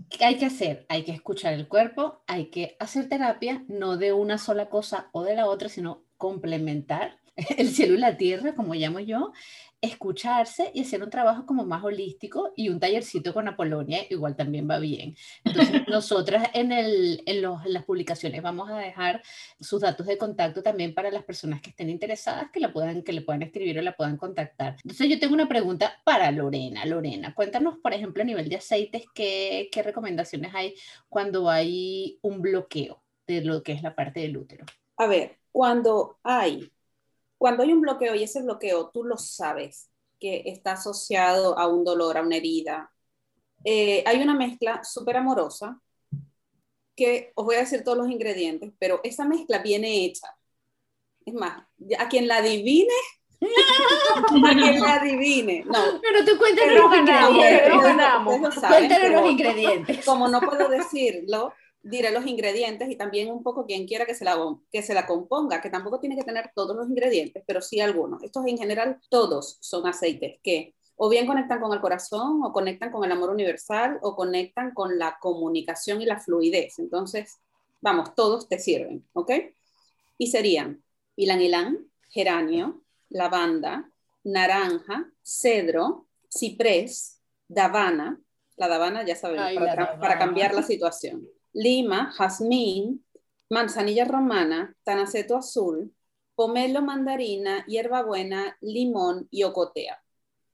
¿qué 0.09 0.23
hay 0.23 0.37
que 0.37 0.45
hacer? 0.45 0.85
Hay 0.87 1.03
que 1.03 1.11
escuchar 1.11 1.53
el 1.53 1.67
cuerpo, 1.67 2.23
hay 2.27 2.45
que 2.45 2.77
hacer 2.79 3.09
terapia, 3.09 3.65
no 3.67 3.97
de 3.97 4.13
una 4.13 4.37
sola 4.37 4.69
cosa 4.69 5.09
o 5.11 5.23
de 5.23 5.35
la 5.35 5.45
otra, 5.45 5.67
sino 5.67 6.05
complementar. 6.15 7.19
el 7.57 7.67
cielo 7.69 7.95
y 7.95 7.97
la 7.97 8.15
tierra, 8.15 8.55
como 8.55 8.73
llamo 8.73 9.01
yo, 9.01 9.33
escucharse 9.81 10.71
y 10.73 10.81
hacer 10.81 11.01
un 11.03 11.09
trabajo 11.09 11.45
como 11.45 11.65
más 11.65 11.83
holístico 11.83 12.53
y 12.55 12.69
un 12.69 12.79
tallercito 12.79 13.33
con 13.33 13.47
Apolonia 13.47 14.01
igual 14.09 14.35
también 14.35 14.69
va 14.69 14.79
bien. 14.79 15.15
Entonces, 15.43 15.83
nosotras 15.87 16.49
en, 16.53 16.71
el, 16.71 17.23
en, 17.25 17.41
los, 17.41 17.65
las 17.65 17.85
publicaciones 17.85 18.41
vamos 18.41 18.69
a 18.69 18.77
dejar 18.77 19.21
sus 19.59 19.81
datos 19.81 20.05
de 20.07 20.17
contacto 20.17 20.61
también 20.61 20.93
para 20.93 21.11
las 21.11 21.23
personas 21.23 21.61
que 21.61 21.69
estén 21.69 21.89
interesadas, 21.89 22.51
que, 22.51 22.59
la 22.59 22.73
puedan, 22.73 23.03
que 23.03 23.13
le 23.13 23.21
puedan 23.21 23.41
escribir 23.41 23.79
o 23.79 23.81
la 23.81 23.95
puedan 23.95 24.17
contactar. 24.17 24.75
Entonces, 24.83 25.07
yo 25.09 25.19
tengo 25.19 25.33
una 25.33 25.47
pregunta 25.47 26.01
para 26.03 26.31
Lorena. 26.31 26.85
Lorena, 26.85 27.33
cuéntanos, 27.33 27.77
por 27.77 27.93
ejemplo, 27.93 28.23
a 28.23 28.25
nivel 28.25 28.49
de 28.49 28.57
aceites, 28.57 29.05
¿qué, 29.13 29.69
qué 29.71 29.83
recomendaciones 29.83 30.53
hay 30.53 30.75
cuando 31.07 31.49
hay 31.49 32.19
un 32.21 32.41
bloqueo 32.41 33.01
de 33.27 33.41
lo 33.41 33.63
que 33.63 33.71
es 33.71 33.81
la 33.81 33.95
parte 33.95 34.19
del 34.19 34.37
útero? 34.37 34.65
A 34.97 35.07
ver, 35.07 35.37
cuando 35.51 36.19
hay 36.23 36.71
cuando 37.39 37.63
hay 37.63 37.73
un 37.73 37.81
bloqueo 37.81 38.13
y 38.13 38.23
ese 38.23 38.43
bloqueo 38.43 38.91
tú 38.93 39.03
lo 39.03 39.17
sabes 39.17 39.89
que 40.19 40.43
está 40.45 40.73
asociado 40.73 41.57
a 41.57 41.67
un 41.67 41.85
dolor, 41.85 42.17
a 42.17 42.21
una 42.21 42.35
herida, 42.35 42.91
eh, 43.63 44.03
hay 44.05 44.21
una 44.21 44.35
mezcla 44.35 44.83
súper 44.83 45.17
amorosa 45.17 45.79
que 46.95 47.31
os 47.35 47.45
voy 47.45 47.55
a 47.55 47.59
decir 47.59 47.83
todos 47.83 47.97
los 47.97 48.09
ingredientes, 48.09 48.73
pero 48.77 48.99
esa 49.03 49.23
mezcla 49.25 49.59
viene 49.59 50.03
hecha. 50.03 50.27
Es 51.25 51.33
más, 51.33 51.63
a 51.97 52.09
quien 52.09 52.27
la 52.27 52.37
adivine, 52.37 52.93
a 53.39 54.53
quien 54.53 54.81
la 54.81 54.95
adivine. 54.95 55.63
No. 55.65 56.01
Pero 56.01 56.25
tú 56.25 56.37
cuéntanos 56.37 56.73
los 56.73 56.97
ingredientes. 56.97 58.55
Cuéntanos 58.67 59.11
los 59.11 59.31
ingredientes. 59.31 60.05
Como 60.05 60.27
no 60.27 60.41
puedo 60.41 60.67
decirlo, 60.67 61.53
diré 61.81 62.11
los 62.11 62.25
ingredientes 62.25 62.89
y 62.89 62.95
también 62.95 63.31
un 63.31 63.43
poco 63.43 63.65
quien 63.65 63.87
quiera 63.87 64.05
que 64.05 64.13
se, 64.13 64.25
la, 64.25 64.37
que 64.71 64.83
se 64.83 64.93
la 64.93 65.07
componga, 65.07 65.61
que 65.61 65.69
tampoco 65.69 65.99
tiene 65.99 66.15
que 66.15 66.23
tener 66.23 66.51
todos 66.53 66.75
los 66.75 66.89
ingredientes, 66.89 67.43
pero 67.47 67.61
sí 67.61 67.79
algunos. 67.79 68.21
Estos 68.23 68.45
en 68.45 68.57
general 68.57 68.99
todos 69.09 69.57
son 69.61 69.87
aceites 69.87 70.39
que 70.43 70.75
o 71.01 71.07
bien 71.07 71.25
conectan 71.25 71.61
con 71.61 71.71
el 71.71 71.79
corazón, 71.79 72.43
o 72.43 72.51
conectan 72.51 72.91
con 72.91 73.05
el 73.05 73.11
amor 73.13 73.29
universal, 73.29 73.99
o 74.01 74.17
conectan 74.17 74.73
con 74.73 74.99
la 74.99 75.17
comunicación 75.21 76.01
y 76.01 76.05
la 76.05 76.19
fluidez. 76.19 76.77
Entonces, 76.77 77.39
vamos, 77.79 78.13
todos 78.15 78.49
te 78.49 78.59
sirven, 78.59 79.07
¿ok? 79.13 79.31
Y 80.17 80.27
serían 80.27 80.83
ilan 81.15 81.41
ilan, 81.41 81.77
geranio, 82.09 82.81
lavanda, 83.07 83.89
naranja, 84.25 85.09
cedro, 85.23 86.07
ciprés, 86.29 87.21
davana, 87.47 88.19
la 88.57 88.67
davana 88.67 89.05
ya 89.05 89.15
sabemos, 89.15 89.53
para, 89.53 89.99
para 89.99 90.19
cambiar 90.19 90.53
la 90.53 90.63
situación 90.63 91.25
lima, 91.53 92.11
jazmín, 92.17 93.05
manzanilla 93.49 94.05
romana, 94.05 94.75
tanaceto 94.83 95.35
azul, 95.35 95.93
pomelo 96.35 96.81
mandarina, 96.81 97.65
hierbabuena, 97.65 98.57
limón 98.61 99.27
y 99.31 99.43
ocotea. 99.43 100.01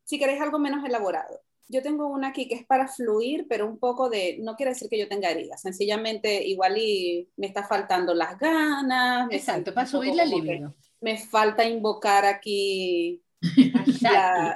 Si 0.04 0.18
queréis 0.18 0.41
algo 0.41 0.60
menos 0.60 0.84
elaborado. 0.86 1.41
Yo 1.68 1.82
tengo 1.82 2.06
una 2.08 2.28
aquí 2.28 2.48
que 2.48 2.56
es 2.56 2.66
para 2.66 2.88
fluir, 2.88 3.48
pero 3.50 3.68
un 3.68 3.80
poco 3.80 4.08
de, 4.08 4.38
no 4.39 4.56
quiere 4.56 4.74
decir 4.74 4.88
que 4.88 5.00
yo 5.00 5.08
tenga 5.08 5.32
heridas, 5.32 5.62
sencillamente 5.62 6.46
igual 6.46 6.78
y 6.78 7.28
me 7.38 7.48
está 7.48 7.64
faltando 7.64 8.14
las 8.14 8.38
ganas. 8.38 9.28
Exacto, 9.32 9.74
para 9.74 9.88
subir 9.88 10.14
la 10.14 10.26
libido. 10.26 10.76
Me 11.02 11.18
falta 11.18 11.68
invocar 11.68 12.26
aquí 12.26 13.24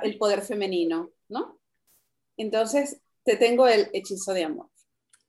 el 0.04 0.18
poder 0.20 0.42
femenino, 0.42 1.10
¿no? 1.30 1.60
Entonces, 2.38 3.02
te 3.24 3.38
tengo 3.38 3.68
el 3.68 3.90
hechizo 3.92 4.34
de 4.34 4.44
amor. 4.44 4.70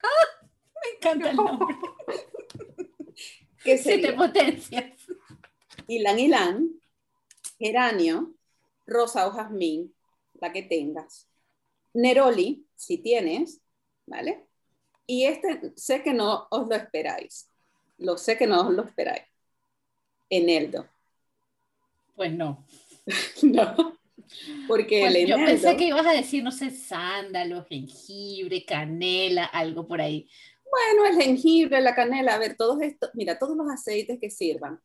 ¡Ah! 0.03 0.40
Me 0.83 0.97
encanta 0.97 1.31
el 1.31 1.37
nombre. 1.37 1.77
¿Qué 3.65 3.77
Siete 3.77 4.13
potencias. 4.15 4.93
Ilan 5.87 6.19
Ilan, 6.19 6.71
geranio, 7.59 8.35
rosa 8.87 9.27
o 9.27 9.33
jazmín, 9.33 9.95
la 10.35 10.53
que 10.53 10.63
tengas. 10.63 11.29
Neroli, 11.93 12.65
si 12.75 12.99
tienes, 12.99 13.61
¿vale? 14.07 14.47
Y 15.07 15.25
este 15.25 15.73
sé 15.77 16.03
que 16.03 16.15
no 16.15 16.47
os 16.51 16.69
lo 16.69 16.75
esperáis. 16.75 17.49
Lo 17.99 18.17
sé 18.17 18.39
que 18.39 18.47
no 18.47 18.69
os 18.69 18.73
lo 18.73 18.85
esperáis. 18.85 19.25
Eneldo. 20.31 20.89
Pues 22.15 22.33
no. 22.33 22.65
no. 23.43 24.01
Porque 24.69 25.01
pues 25.01 25.29
Yo 25.29 25.37
pensé 25.37 25.77
que 25.77 25.87
ibas 25.87 26.07
a 26.07 26.13
decir, 26.13 26.43
no 26.45 26.53
sé, 26.53 26.71
sándalo, 26.71 27.65
jengibre, 27.65 28.65
canela, 28.65 29.45
algo 29.47 29.87
por 29.87 30.01
ahí. 30.01 30.29
Bueno, 30.71 31.07
el 31.07 31.21
jengibre, 31.23 31.81
la 31.81 31.95
canela, 31.95 32.35
a 32.35 32.39
ver, 32.39 32.57
todos 32.57 32.81
estos, 32.83 33.11
mira, 33.15 33.39
todos 33.39 33.57
los 33.57 33.69
aceites 33.69 34.19
que 34.21 34.31
sirvan 34.31 34.81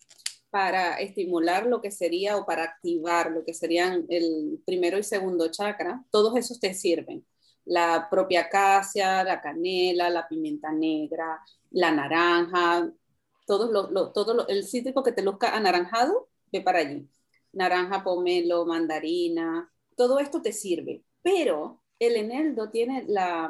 para 0.50 1.00
estimular 1.00 1.66
lo 1.68 1.82
que 1.82 1.92
sería 1.92 2.38
o 2.38 2.46
para 2.46 2.64
activar 2.64 3.32
lo 3.32 3.44
que 3.46 3.54
serían 3.54 4.06
el 4.10 4.62
primero 4.66 4.98
y 4.98 5.04
segundo 5.04 5.52
chakra, 5.52 6.04
todos 6.12 6.38
esos 6.38 6.60
te 6.60 6.74
sirven. 6.74 7.26
La 7.66 8.08
propia 8.10 8.42
acacia, 8.44 9.24
la 9.24 9.42
canela, 9.42 10.10
la 10.10 10.28
pimienta 10.28 10.72
negra, 10.72 11.42
la 11.72 11.92
naranja, 11.92 12.92
todos 13.46 13.70
los, 13.72 14.14
todo 14.14 14.48
el 14.48 14.66
cítrico 14.66 15.04
que 15.04 15.12
te 15.12 15.24
luzca 15.24 15.56
anaranjado, 15.56 16.30
ve 16.52 16.62
para 16.62 16.80
allí. 16.80 17.10
Naranja, 17.54 18.04
pomelo, 18.04 18.66
mandarina, 18.66 19.72
todo 19.98 20.20
esto 20.20 20.42
te 20.42 20.54
sirve. 20.54 21.04
Pero 21.22 21.82
el 22.08 22.16
eneldo 22.16 22.70
tiene 22.70 23.06
la, 23.08 23.50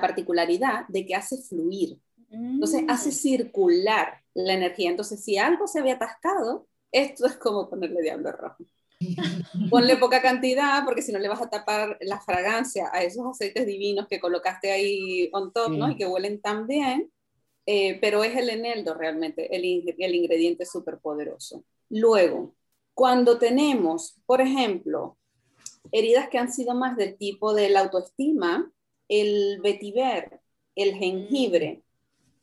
particularidad 0.00 0.86
de 0.88 1.06
que 1.06 1.14
hace 1.14 1.38
fluir. 1.38 1.98
Entonces 2.30 2.82
mm. 2.82 2.90
hace 2.90 3.12
circular 3.12 4.22
la 4.34 4.54
energía. 4.54 4.90
Entonces, 4.90 5.22
si 5.22 5.38
algo 5.38 5.66
se 5.66 5.78
había 5.78 5.94
atascado, 5.94 6.66
esto 6.90 7.26
es 7.26 7.36
como 7.36 7.68
ponerle 7.68 8.02
diablo 8.02 8.32
rojo. 8.32 8.64
Ponle 9.70 9.96
poca 9.96 10.22
cantidad 10.22 10.84
porque 10.84 11.02
si 11.02 11.12
no 11.12 11.18
le 11.18 11.28
vas 11.28 11.42
a 11.42 11.50
tapar 11.50 11.98
la 12.00 12.20
fragancia 12.20 12.90
a 12.92 13.02
esos 13.02 13.26
aceites 13.26 13.66
divinos 13.66 14.06
que 14.08 14.20
colocaste 14.20 14.70
ahí 14.70 15.28
on 15.32 15.52
top, 15.52 15.72
¿no? 15.72 15.90
Y 15.90 15.96
que 15.96 16.06
huelen 16.06 16.40
tan 16.40 16.66
bien. 16.66 17.10
Eh, 17.66 17.98
pero 18.00 18.22
es 18.24 18.36
el 18.36 18.50
eneldo 18.50 18.94
realmente, 18.94 19.54
el, 19.56 19.94
el 19.98 20.14
ingrediente 20.14 20.66
súper 20.66 20.98
poderoso. 20.98 21.64
Luego, 21.88 22.54
cuando 22.92 23.38
tenemos, 23.38 24.20
por 24.26 24.40
ejemplo, 24.40 25.16
heridas 25.92 26.28
que 26.28 26.38
han 26.38 26.52
sido 26.52 26.74
más 26.74 26.96
del 26.96 27.16
tipo 27.16 27.54
de 27.54 27.68
la 27.68 27.80
autoestima, 27.80 28.70
el 29.08 29.60
vetiver, 29.62 30.40
el 30.74 30.94
jengibre, 30.94 31.84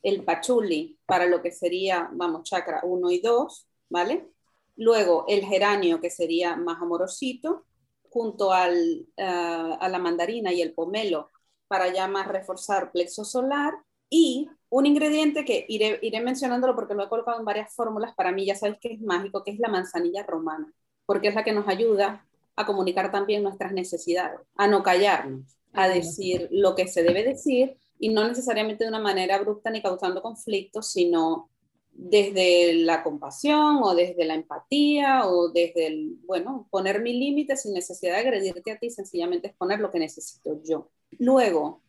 el 0.03 0.23
pachuli, 0.23 0.97
para 1.05 1.25
lo 1.25 1.41
que 1.41 1.51
sería, 1.51 2.09
vamos, 2.13 2.43
chakra 2.43 2.81
1 2.83 3.11
y 3.11 3.19
2, 3.19 3.67
¿vale? 3.89 4.27
Luego 4.75 5.25
el 5.27 5.45
geranio, 5.45 5.99
que 5.99 6.09
sería 6.09 6.55
más 6.55 6.81
amorosito, 6.81 7.65
junto 8.09 8.51
al, 8.51 9.07
eh, 9.15 9.77
a 9.79 9.87
la 9.89 9.99
mandarina 9.99 10.51
y 10.51 10.61
el 10.61 10.73
pomelo, 10.73 11.29
para 11.67 11.93
ya 11.93 12.07
más 12.07 12.27
reforzar 12.27 12.91
plexo 12.91 13.23
solar. 13.23 13.73
Y 14.09 14.49
un 14.69 14.85
ingrediente 14.85 15.45
que 15.45 15.65
iré, 15.69 15.99
iré 16.01 16.21
mencionándolo 16.21 16.75
porque 16.75 16.93
lo 16.93 17.03
he 17.03 17.09
colocado 17.09 17.39
en 17.39 17.45
varias 17.45 17.73
fórmulas, 17.73 18.13
para 18.15 18.31
mí 18.31 18.45
ya 18.45 18.55
sabéis 18.55 18.79
que 18.79 18.93
es 18.93 19.01
mágico, 19.01 19.43
que 19.43 19.51
es 19.51 19.59
la 19.59 19.69
manzanilla 19.69 20.23
romana, 20.23 20.73
porque 21.05 21.29
es 21.29 21.35
la 21.35 21.43
que 21.43 21.53
nos 21.53 21.67
ayuda 21.67 22.25
a 22.55 22.65
comunicar 22.65 23.11
también 23.11 23.43
nuestras 23.43 23.71
necesidades, 23.73 24.39
a 24.55 24.67
no 24.67 24.83
callarnos, 24.83 25.57
a 25.73 25.87
decir 25.87 26.47
lo 26.51 26.75
que 26.75 26.87
se 26.87 27.03
debe 27.03 27.23
decir 27.23 27.77
y 27.99 28.09
no 28.09 28.27
necesariamente 28.27 28.83
de 28.83 28.89
una 28.89 28.99
manera 28.99 29.35
abrupta 29.35 29.69
ni 29.69 29.81
causando 29.81 30.21
conflictos, 30.21 30.91
sino 30.91 31.49
desde 31.93 32.73
la 32.73 33.03
compasión 33.03 33.79
o 33.83 33.93
desde 33.93 34.25
la 34.25 34.33
empatía 34.33 35.27
o 35.27 35.49
desde 35.49 35.87
el, 35.87 36.17
bueno, 36.25 36.67
poner 36.71 37.01
mi 37.01 37.13
límite 37.13 37.55
sin 37.57 37.73
necesidad 37.73 38.13
de 38.13 38.21
agredirte 38.21 38.71
a 38.71 38.79
ti, 38.79 38.89
sencillamente 38.89 39.47
es 39.47 39.53
poner 39.53 39.79
lo 39.79 39.91
que 39.91 39.99
necesito 39.99 40.61
yo. 40.63 40.89
Luego, 41.19 41.81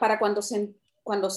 para 0.00 0.18
cuando, 0.18 0.40
cuando, 1.02 1.28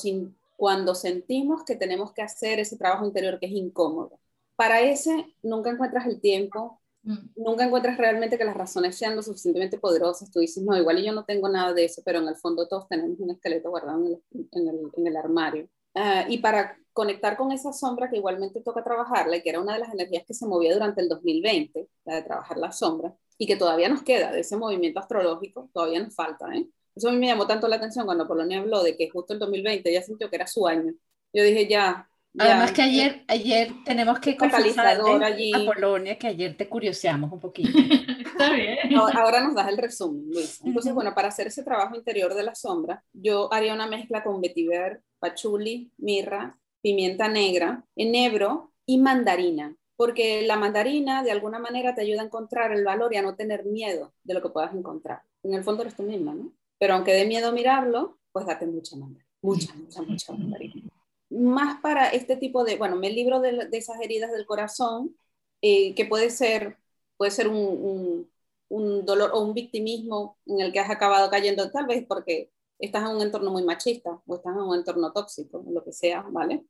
cuando 0.56 0.96
sentimos 0.96 1.64
que 1.64 1.76
tenemos 1.76 2.12
que 2.14 2.22
hacer 2.22 2.60
ese 2.60 2.78
trabajo 2.78 3.06
interior 3.06 3.40
que 3.40 3.46
es 3.46 3.52
incómodo, 3.52 4.20
para 4.56 4.82
ese 4.82 5.28
nunca 5.44 5.70
encuentras 5.70 6.08
el 6.08 6.20
tiempo, 6.20 6.80
Mm. 7.08 7.30
nunca 7.38 7.64
encuentras 7.64 7.98
realmente 7.98 8.38
que 8.38 8.44
las 8.44 8.58
razones 8.58 8.98
sean 8.98 9.16
lo 9.16 9.24
suficientemente 9.24 9.80
poderosas. 9.80 10.30
Tú 10.30 10.40
dices, 10.40 10.62
no, 10.64 10.76
igual 10.78 11.02
yo 11.02 11.14
no 11.14 11.24
tengo 11.24 11.48
nada 11.48 11.74
de 11.74 11.86
eso, 11.86 12.02
pero 12.04 12.20
en 12.20 12.28
el 12.28 12.36
fondo 12.36 12.68
todos 12.68 12.88
tenemos 12.90 13.18
un 13.20 13.32
esqueleto 13.32 13.70
guardado 13.70 14.06
en 14.06 14.22
el, 14.52 14.90
en 14.98 15.08
el, 15.08 15.16
armario. 15.16 15.70
Ah, 15.96 16.26
y 16.28 16.40
para 16.40 16.78
conectar 16.92 17.38
con 17.38 17.52
esa 17.54 17.72
sombra 17.72 18.10
que 18.10 18.18
igualmente 18.18 18.62
toca 18.62 18.84
trabajarla, 18.84 19.40
que 19.42 19.50
era 19.50 19.62
una 19.62 19.74
de 19.74 19.80
las 19.80 19.94
energías 19.94 20.26
que 20.26 20.34
se 20.34 20.46
movía 20.46 20.74
durante 20.74 21.02
el 21.02 21.08
2020, 21.08 21.88
la 22.06 22.16
de 22.16 22.24
trabajar 22.24 22.58
la 22.58 22.72
sombra, 22.74 23.16
y 23.38 23.48
que 23.48 23.56
todavía 23.56 23.88
nos 23.88 24.04
queda 24.04 24.32
de 24.32 24.42
ese 24.42 24.58
movimiento 24.58 25.00
astrológico, 25.00 25.70
todavía 25.74 26.04
nos 26.04 26.14
falta. 26.14 26.54
¿eh? 26.54 26.68
Eso 26.96 27.08
a 27.10 27.12
mí 27.14 27.20
me 27.20 27.28
llamó 27.28 27.48
tanto 27.48 27.68
la 27.70 27.78
atención 27.78 28.06
cuando 28.06 28.28
Polonia 28.28 28.60
habló 28.60 28.84
de 28.84 28.98
que 28.98 29.10
justo 29.10 29.34
el 29.34 29.40
2020 29.40 29.94
ya 29.94 30.02
sintió 30.02 30.30
que 30.30 30.36
era 30.36 30.48
su 30.48 30.68
año. 30.68 30.94
Yo 31.32 31.44
dije, 31.44 31.68
ya, 31.68 32.10
Además 32.38 32.72
que 32.72 32.82
ayer, 32.82 33.24
ayer 33.28 33.72
tenemos 33.84 34.20
que 34.20 34.38
confesarle 34.38 35.26
allí. 35.26 35.52
a 35.54 35.66
Polonia 35.66 36.18
que 36.18 36.28
ayer 36.28 36.56
te 36.56 36.70
curioseamos 36.70 37.32
un 37.32 37.40
poquito. 37.40 37.70
Está 38.32 38.54
bien. 38.54 38.78
Ahora 39.16 39.42
nos 39.42 39.56
das 39.56 39.68
el 39.70 39.78
resumen, 39.78 40.30
Luis. 40.30 40.60
Entonces, 40.64 40.94
bueno, 40.94 41.14
para 41.16 41.30
hacer 41.30 41.48
ese 41.48 41.64
trabajo 41.64 41.96
interior 41.96 42.34
de 42.36 42.44
la 42.44 42.54
sombra, 42.56 43.04
yo 43.14 43.52
haría 43.52 43.74
una 43.74 43.88
mezcla 43.88 44.24
con 44.24 44.40
vetiver, 44.42 45.02
pachuli, 45.20 45.92
mirra, 45.98 46.58
pimienta 46.82 47.28
negra, 47.28 47.84
enebro 47.96 48.72
y 48.86 49.00
mandarina. 49.00 49.76
porque 49.96 50.44
la 50.44 50.58
mandarina 50.58 51.24
de 51.24 51.32
alguna 51.32 51.58
manera 51.60 51.96
te 51.96 52.02
ayuda 52.02 52.22
a 52.22 52.26
encontrar 52.26 52.72
el 52.72 52.86
valor 52.86 53.14
y 53.14 53.18
a 53.18 53.24
no 53.24 53.36
tener 53.36 53.66
miedo 53.66 54.14
de 54.24 54.34
lo 54.36 54.42
que 54.44 54.50
puedas 54.50 54.74
encontrar. 54.76 55.24
En 55.44 55.56
el 55.56 55.64
fondo 55.64 55.82
eres 55.82 55.96
tú 55.96 56.04
misma, 56.04 56.36
¿no? 56.36 56.52
Pero 56.78 56.94
aunque 56.94 57.14
dé 57.14 57.26
miedo 57.26 57.52
mirarlo, 57.52 58.20
pues 58.32 58.46
date 58.46 58.68
mucha 58.68 58.96
mandarina, 58.96 59.26
mucha, 59.42 59.74
mucha, 59.74 60.02
mucha 60.04 60.34
mandarina. 60.34 60.92
Más 61.30 61.82
para 61.82 62.10
este 62.10 62.38
tipo 62.38 62.64
de, 62.64 62.78
bueno, 62.78 62.96
me 62.96 63.10
libro 63.10 63.40
de, 63.42 63.68
esas 63.74 64.00
heridas 64.02 64.32
del 64.32 64.46
corazón, 64.46 65.16
eh, 65.62 65.96
que 65.96 66.06
puede 66.06 66.30
ser, 66.30 66.78
puede 67.18 67.32
ser 67.32 67.48
un, 67.48 68.30
un 68.70 69.06
dolor 69.06 69.32
o 69.34 69.42
un 69.42 69.54
victimismo 69.54 70.38
en 70.46 70.62
el 70.62 70.74
que 70.74 70.80
has 70.80 70.90
acabado 70.90 71.30
cayendo, 71.30 71.72
tal 71.72 71.88
vez 71.88 72.06
porque 72.08 72.52
estás 72.80 73.04
en 73.10 73.16
un 73.16 73.22
entorno 73.22 73.52
muy 73.52 73.64
machista 73.64 74.22
o 74.26 74.36
estás 74.36 74.54
en 74.56 74.62
un 74.62 74.76
entorno 74.76 75.12
tóxico, 75.14 75.64
lo 75.68 75.84
que 75.84 75.92
sea, 75.92 76.22
¿vale? 76.30 76.66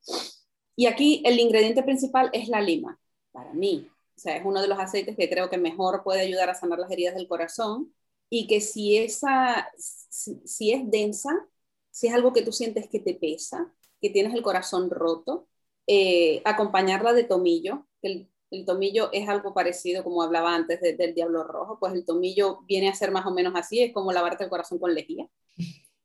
Y 0.76 0.86
aquí 0.86 1.22
el 1.26 1.40
ingrediente 1.40 1.84
principal 1.84 2.30
es 2.34 2.50
la 2.50 2.62
lima, 2.62 3.00
para 3.32 3.54
mí. 3.54 3.90
O 4.16 4.20
sea, 4.20 4.38
es 4.38 4.46
uno 4.46 4.62
de 4.62 4.68
los 4.68 4.80
aceites 4.80 5.16
que 5.16 5.30
creo 5.30 5.50
que 5.50 5.58
mejor 5.58 6.04
puede 6.04 6.22
ayudar 6.22 6.50
a 6.50 6.56
sanar 6.56 6.80
las 6.80 6.92
heridas 6.92 7.16
del 7.16 7.28
corazón 7.28 7.94
y 8.30 8.48
que 8.48 8.62
si, 8.62 8.98
esa, 8.98 9.72
si, 9.78 10.72
es 10.72 10.90
densa, 10.90 11.48
si 11.92 12.08
es 12.08 12.14
algo 12.14 12.34
que 12.34 12.42
tú 12.42 12.52
sientes 12.52 12.88
que 12.90 13.00
te 13.00 13.16
pesa, 13.16 13.74
que 14.02 14.10
tienes 14.10 14.34
el 14.34 14.42
corazón 14.42 14.90
roto, 14.90 15.48
eh, 15.88 16.42
acompañarla 16.46 17.14
de 17.14 17.24
tomillo, 17.24 17.88
el, 18.02 18.30
el, 18.52 18.66
tomillo 18.66 19.10
es 19.14 19.28
algo 19.30 19.54
parecido 19.54 20.04
como 20.04 20.22
hablaba 20.22 20.54
antes 20.54 20.82
del 20.82 21.14
diablo 21.14 21.44
rojo, 21.44 21.80
pues 21.80 21.94
el 21.94 22.06
tomillo 22.06 22.60
viene 22.68 22.90
a 22.90 22.96
ser 22.96 23.12
más 23.12 23.26
o 23.26 23.32
menos 23.32 23.54
así, 23.56 23.82
es 23.82 23.94
como 23.94 24.12
lavarte 24.12 24.44
el 24.44 24.50
corazón 24.50 24.80
con 24.80 24.94
lejía 24.94 25.28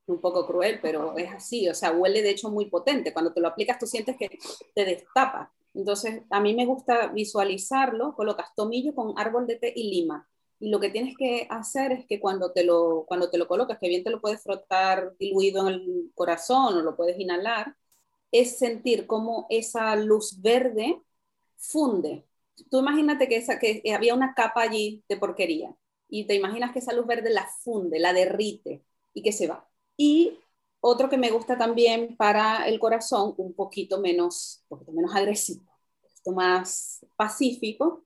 un 0.07 0.21
poco 0.21 0.47
cruel, 0.47 0.79
pero 0.83 1.17
es 1.17 1.31
así, 1.33 1.69
o 1.69 1.75
sea, 1.75 1.93
huele 1.93 2.23
de 2.23 2.31
hecho 2.31 2.51
muy 2.51 2.67
potente. 2.67 3.13
Cuando 3.13 3.33
te 3.33 3.41
lo 3.41 3.49
aplicas 3.49 3.79
tú 3.79 3.87
sientes 3.87 4.17
que 4.17 4.39
te 4.75 4.85
destapa. 4.85 5.53
Entonces, 5.75 6.23
a 6.31 6.41
mí 6.41 6.55
me 6.55 6.67
gusta 6.67 7.09
visualizarlo, 7.09 8.15
colocas 8.15 8.55
tomillo 8.55 8.95
con 8.95 9.15
árbol 9.19 9.47
de 9.47 9.57
té 9.57 9.73
y 9.75 9.91
lima. 9.91 10.29
Y 10.61 10.69
lo 10.69 10.79
que 10.81 10.91
tienes 10.91 11.17
que 11.17 11.47
hacer 11.51 11.93
es 11.93 12.07
que 12.07 12.21
cuando 12.21 12.53
te 12.53 12.65
lo, 12.65 13.05
cuando 13.07 13.31
te 13.31 13.39
lo 13.39 13.49
colocas, 13.49 13.79
que 13.79 13.89
bien 13.89 14.05
te 14.05 14.11
lo 14.11 14.21
puedes 14.21 14.43
frotar 14.43 15.17
diluido 15.19 15.67
en 15.67 15.75
el 15.75 16.11
corazón 16.15 16.77
o 16.77 16.83
lo 16.83 16.95
puedes 16.97 17.19
inhalar, 17.19 17.75
es 18.33 18.59
sentir 18.59 19.07
cómo 19.07 19.47
esa 19.51 19.95
luz 19.97 20.41
verde 20.43 21.01
funde. 21.57 22.27
Tú 22.71 22.81
imagínate 22.81 23.29
que, 23.29 23.37
esa, 23.37 23.59
que 23.59 23.83
había 23.95 24.15
una 24.15 24.35
capa 24.35 24.63
allí 24.63 25.05
de 25.09 25.17
porquería 25.17 25.75
y 26.09 26.27
te 26.27 26.35
imaginas 26.35 26.73
que 26.73 26.81
esa 26.81 26.93
luz 26.93 27.07
verde 27.07 27.31
la 27.31 27.47
funde, 27.63 27.99
la 28.01 28.13
derrite 28.13 28.85
y 29.15 29.23
que 29.23 29.33
se 29.33 29.47
va 29.47 29.69
y 29.97 30.39
otro 30.81 31.09
que 31.09 31.17
me 31.17 31.31
gusta 31.31 31.57
también 31.57 32.17
para 32.17 32.67
el 32.67 32.81
corazón, 32.81 33.35
un 33.37 33.55
poquito 33.55 34.01
menos, 34.01 34.65
un 34.65 34.79
poquito 34.79 34.93
menos 34.93 35.15
agresivo, 35.15 35.63
esto 36.13 36.33
más 36.33 37.07
pacífico, 37.17 38.05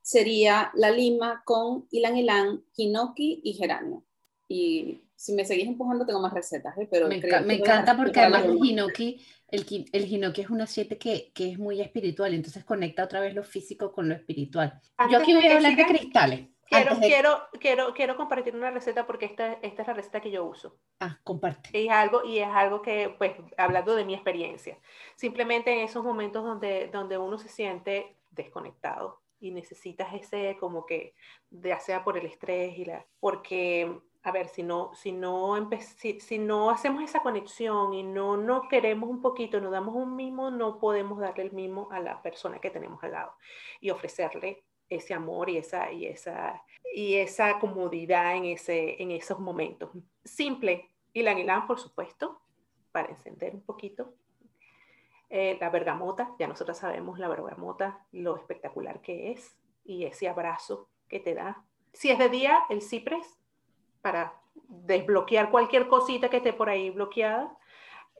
sería 0.00 0.70
la 0.74 0.90
lima 0.90 1.42
con 1.44 1.86
ilan 1.90 2.16
ilan, 2.16 2.64
hinoki 2.76 3.40
y 3.44 3.52
geranio. 3.54 4.04
Y 4.48 5.02
si 5.16 5.32
me 5.32 5.44
seguís 5.44 5.66
empujando 5.66 6.04
tengo 6.04 6.20
más 6.20 6.32
recetas, 6.32 6.76
¿eh? 6.78 6.88
pero 6.90 7.08
me, 7.08 7.20
me 7.42 7.54
encanta 7.54 7.96
porque 7.96 8.20
además 8.20 8.44
el 8.44 8.58
hinoki, 8.62 9.24
el, 9.48 9.88
el 9.92 10.12
hinoki 10.12 10.40
es 10.42 10.50
un 10.50 10.60
aceite 10.60 10.98
que, 10.98 11.32
que, 11.34 11.52
es 11.52 11.58
muy 11.58 11.80
espiritual, 11.80 12.34
entonces 12.34 12.64
conecta 12.64 13.04
otra 13.04 13.20
vez 13.20 13.34
lo 13.34 13.44
físico 13.44 13.92
con 13.92 14.08
lo 14.08 14.14
espiritual. 14.14 14.80
Yo 15.10 15.18
aquí 15.18 15.34
voy 15.34 15.46
a 15.46 15.56
hablar 15.56 15.76
de 15.76 15.86
cristales. 15.86 16.48
Quiero, 16.66 16.96
quiero, 16.98 17.48
quiero, 17.60 17.94
quiero 17.94 18.16
compartir 18.16 18.56
una 18.56 18.70
receta 18.70 19.06
porque 19.06 19.26
esta, 19.26 19.54
esta 19.54 19.82
es 19.82 19.88
la 19.88 19.94
receta 19.94 20.20
que 20.20 20.30
yo 20.30 20.44
uso. 20.44 20.76
Ah, 21.00 21.18
comparte. 21.22 21.78
Y 21.78 21.86
es 21.86 21.92
algo, 21.92 22.24
y 22.24 22.38
es 22.38 22.48
algo 22.48 22.82
que, 22.82 23.14
pues, 23.18 23.32
hablando 23.56 23.94
de 23.94 24.04
mi 24.04 24.14
experiencia, 24.14 24.78
simplemente 25.14 25.72
en 25.72 25.80
esos 25.80 26.02
momentos 26.02 26.42
donde, 26.44 26.88
donde 26.92 27.18
uno 27.18 27.38
se 27.38 27.48
siente 27.48 28.16
desconectado 28.30 29.20
y 29.40 29.50
necesitas 29.50 30.14
ese 30.14 30.56
como 30.58 30.86
que, 30.86 31.14
ya 31.50 31.78
sea 31.78 32.02
por 32.02 32.16
el 32.16 32.26
estrés 32.26 32.78
y 32.78 32.86
la, 32.86 33.06
porque, 33.20 34.00
a 34.26 34.32
ver, 34.32 34.48
si 34.48 34.62
no, 34.62 34.94
si 34.94 35.12
no, 35.12 35.54
si, 35.98 36.18
si 36.18 36.38
no 36.38 36.70
hacemos 36.70 37.02
esa 37.02 37.20
conexión 37.20 37.92
y 37.92 38.02
no, 38.02 38.38
no 38.38 38.68
queremos 38.68 39.10
un 39.10 39.20
poquito, 39.20 39.60
nos 39.60 39.70
damos 39.70 39.94
un 39.94 40.16
mimo, 40.16 40.50
no 40.50 40.78
podemos 40.78 41.20
darle 41.20 41.44
el 41.44 41.52
mimo 41.52 41.88
a 41.90 42.00
la 42.00 42.22
persona 42.22 42.58
que 42.58 42.70
tenemos 42.70 43.04
al 43.04 43.12
lado 43.12 43.34
y 43.82 43.90
ofrecerle 43.90 44.64
ese 44.88 45.12
amor 45.12 45.50
y 45.50 45.58
esa, 45.58 45.92
y 45.92 46.06
esa, 46.06 46.62
y 46.94 47.16
esa 47.16 47.58
comodidad 47.58 48.34
en, 48.34 48.46
ese, 48.46 49.00
en 49.02 49.10
esos 49.10 49.38
momentos. 49.40 49.90
Simple, 50.24 50.88
y 51.12 51.22
la 51.22 51.34
guilán, 51.34 51.66
por 51.66 51.78
supuesto, 51.78 52.40
para 52.92 53.10
encender 53.10 53.54
un 53.54 53.62
poquito. 53.62 54.14
Eh, 55.28 55.58
la 55.60 55.68
bergamota, 55.68 56.34
ya 56.38 56.46
nosotros 56.46 56.78
sabemos 56.78 57.18
la 57.18 57.28
bergamota, 57.28 58.06
lo 58.12 58.36
espectacular 58.36 59.02
que 59.02 59.32
es 59.32 59.58
y 59.84 60.04
ese 60.04 60.28
abrazo 60.28 60.88
que 61.08 61.20
te 61.20 61.34
da. 61.34 61.62
Si 61.92 62.10
es 62.10 62.18
de 62.18 62.30
día, 62.30 62.62
el 62.70 62.80
ciprés, 62.80 63.38
para 64.04 64.34
desbloquear 64.68 65.50
cualquier 65.50 65.88
cosita 65.88 66.28
que 66.28 66.36
esté 66.36 66.52
por 66.52 66.68
ahí 66.68 66.90
bloqueada. 66.90 67.56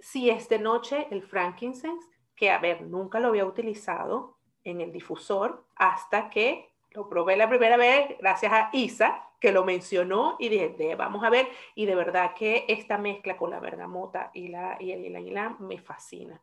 Si 0.00 0.30
es 0.30 0.48
de 0.48 0.58
noche, 0.58 1.08
el 1.10 1.22
frankincense, 1.22 2.08
que 2.34 2.50
a 2.50 2.58
ver, 2.58 2.80
nunca 2.80 3.20
lo 3.20 3.28
había 3.28 3.44
utilizado, 3.44 4.38
en 4.64 4.80
el 4.80 4.92
difusor 4.92 5.66
hasta 5.76 6.30
que 6.30 6.72
lo 6.90 7.08
probé 7.08 7.36
la 7.36 7.48
primera 7.48 7.76
vez 7.76 8.16
gracias 8.18 8.52
a 8.52 8.70
Isa, 8.72 9.28
que 9.40 9.52
lo 9.52 9.64
mencionó 9.64 10.36
y 10.38 10.48
dije, 10.48 10.94
vamos 10.96 11.22
a 11.22 11.30
ver, 11.30 11.48
y 11.74 11.84
de 11.86 11.94
verdad 11.94 12.34
que 12.34 12.64
esta 12.68 12.96
mezcla 12.96 13.36
con 13.36 13.50
la 13.50 13.60
bergamota 13.60 14.30
y, 14.32 14.48
la, 14.48 14.78
y 14.80 14.92
el 14.92 15.12
ylang 15.22 15.60
me 15.60 15.78
fascina. 15.78 16.42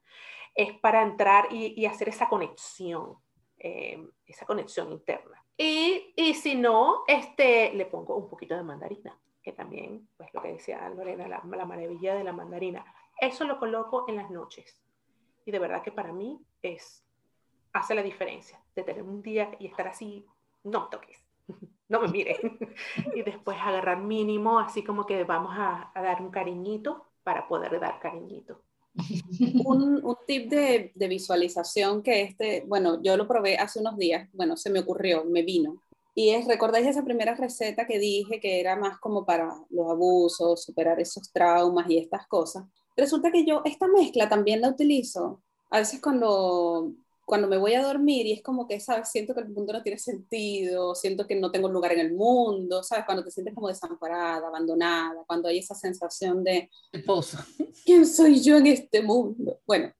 Es 0.54 0.74
para 0.74 1.02
entrar 1.02 1.48
y, 1.52 1.86
hacer 1.86 2.10
esa 2.10 2.30
conexión, 2.30 3.18
eh, 3.58 4.06
esa 4.28 4.46
conexión 4.46 4.92
interna. 4.92 5.44
Y, 5.58 6.14
y, 6.16 6.34
si 6.34 6.56
no, 6.56 7.04
este, 7.08 7.74
le 7.74 7.86
pongo 7.86 8.16
un 8.18 8.30
poquito 8.30 8.56
de 8.56 8.64
mandarina, 8.64 9.18
que 9.42 9.54
también, 9.54 10.08
pues 10.18 10.30
lo 10.34 10.42
que 10.42 10.54
decía 10.54 10.88
Lorena, 10.90 11.28
la, 11.28 11.42
la 11.44 11.66
maravilla 11.66 12.16
de 12.16 12.24
la 12.24 12.34
mandarina. 12.34 12.86
Eso 13.20 13.44
lo 13.46 13.60
coloco 13.60 14.06
en 14.08 14.18
las 14.18 14.30
noches. 14.30 14.82
Y 15.46 15.52
de 15.52 15.60
verdad 15.60 15.82
que 15.84 15.92
para 15.92 16.14
mí 16.14 16.40
es 16.62 17.04
hace 17.74 17.96
la 17.96 18.04
diferencia 18.04 18.60
de 18.76 18.84
tener 18.84 19.04
un 19.04 19.22
día 19.22 19.52
y 19.60 19.68
estar 19.68 19.88
así, 19.88 20.26
no 20.64 20.90
toques, 20.90 21.18
no 21.90 22.02
me 22.02 22.08
mires. 22.08 22.40
y 23.16 23.22
después 23.24 23.58
agarrar 23.60 24.00
mínimo, 24.00 24.60
así 24.60 24.84
como 24.84 25.06
que 25.06 25.24
vamos 25.24 25.54
a, 25.56 25.92
dar 25.96 26.22
un 26.22 26.32
cariñito 26.32 27.06
para 27.24 27.48
poder 27.48 27.80
dar 27.80 28.00
cariñito. 28.00 28.62
un, 29.66 30.04
un, 30.04 30.18
tip 30.28 30.50
de, 30.50 30.92
de, 30.94 31.08
visualización 31.08 32.04
que 32.04 32.24
este, 32.24 32.66
bueno, 32.68 33.02
yo 33.02 33.16
lo 33.16 33.26
probé 33.26 33.58
hace 33.58 33.80
unos 33.80 33.96
días, 33.98 34.28
bueno, 34.34 34.58
se 34.58 34.70
me 34.70 34.80
ocurrió, 34.80 35.24
me 35.24 35.44
vino. 35.44 35.82
Y 36.14 36.32
es, 36.32 36.46
¿recordáis 36.48 36.88
esa 36.88 37.04
primera 37.04 37.36
receta 37.36 37.88
que 37.88 38.00
dije 38.00 38.40
que 38.40 38.60
era 38.60 38.76
más 38.76 39.00
como 39.00 39.26
para 39.26 39.54
los 39.70 39.90
abusos, 39.90 40.64
superar 40.64 41.00
esos 41.00 41.32
traumas 41.32 41.90
y 41.90 41.98
estas 41.98 42.28
cosas? 42.28 42.66
Resulta 42.98 43.32
que 43.32 43.46
yo 43.46 43.62
esta 43.66 43.88
mezcla 43.88 44.28
también 44.28 44.62
la 44.62 44.70
utilizo. 44.70 45.42
A 45.70 45.80
veces 45.80 46.02
cuando 46.02 46.94
cuando 47.32 47.48
me 47.48 47.58
voy 47.58 47.76
a 47.76 47.82
dormir 47.82 48.26
y 48.28 48.34
es 48.34 48.44
como 48.44 48.68
que, 48.68 48.78
¿sabes? 48.82 49.08
Siento 49.08 49.34
que 49.34 49.40
el 49.40 49.48
mundo 49.48 49.72
no 49.72 49.82
tiene 49.82 49.98
sentido, 49.98 50.94
siento 50.96 51.26
que 51.26 51.40
no 51.40 51.50
tengo 51.50 51.70
lugar 51.70 51.94
en 51.94 52.00
el 52.00 52.14
mundo, 52.14 52.84
¿sabes? 52.84 53.06
Cuando 53.06 53.24
te 53.24 53.32
sientes 53.32 53.56
como 53.56 53.70
desamparada, 53.70 54.46
abandonada, 54.48 55.24
cuando 55.26 55.48
hay 55.48 55.60
esa 55.60 55.74
sensación 55.74 56.44
de... 56.44 56.70
Esposo. 56.92 57.38
¿Quién 57.86 58.06
soy 58.06 58.42
yo 58.42 58.58
en 58.58 58.68
este 58.68 59.02
mundo? 59.02 59.62
Bueno, 59.66 59.94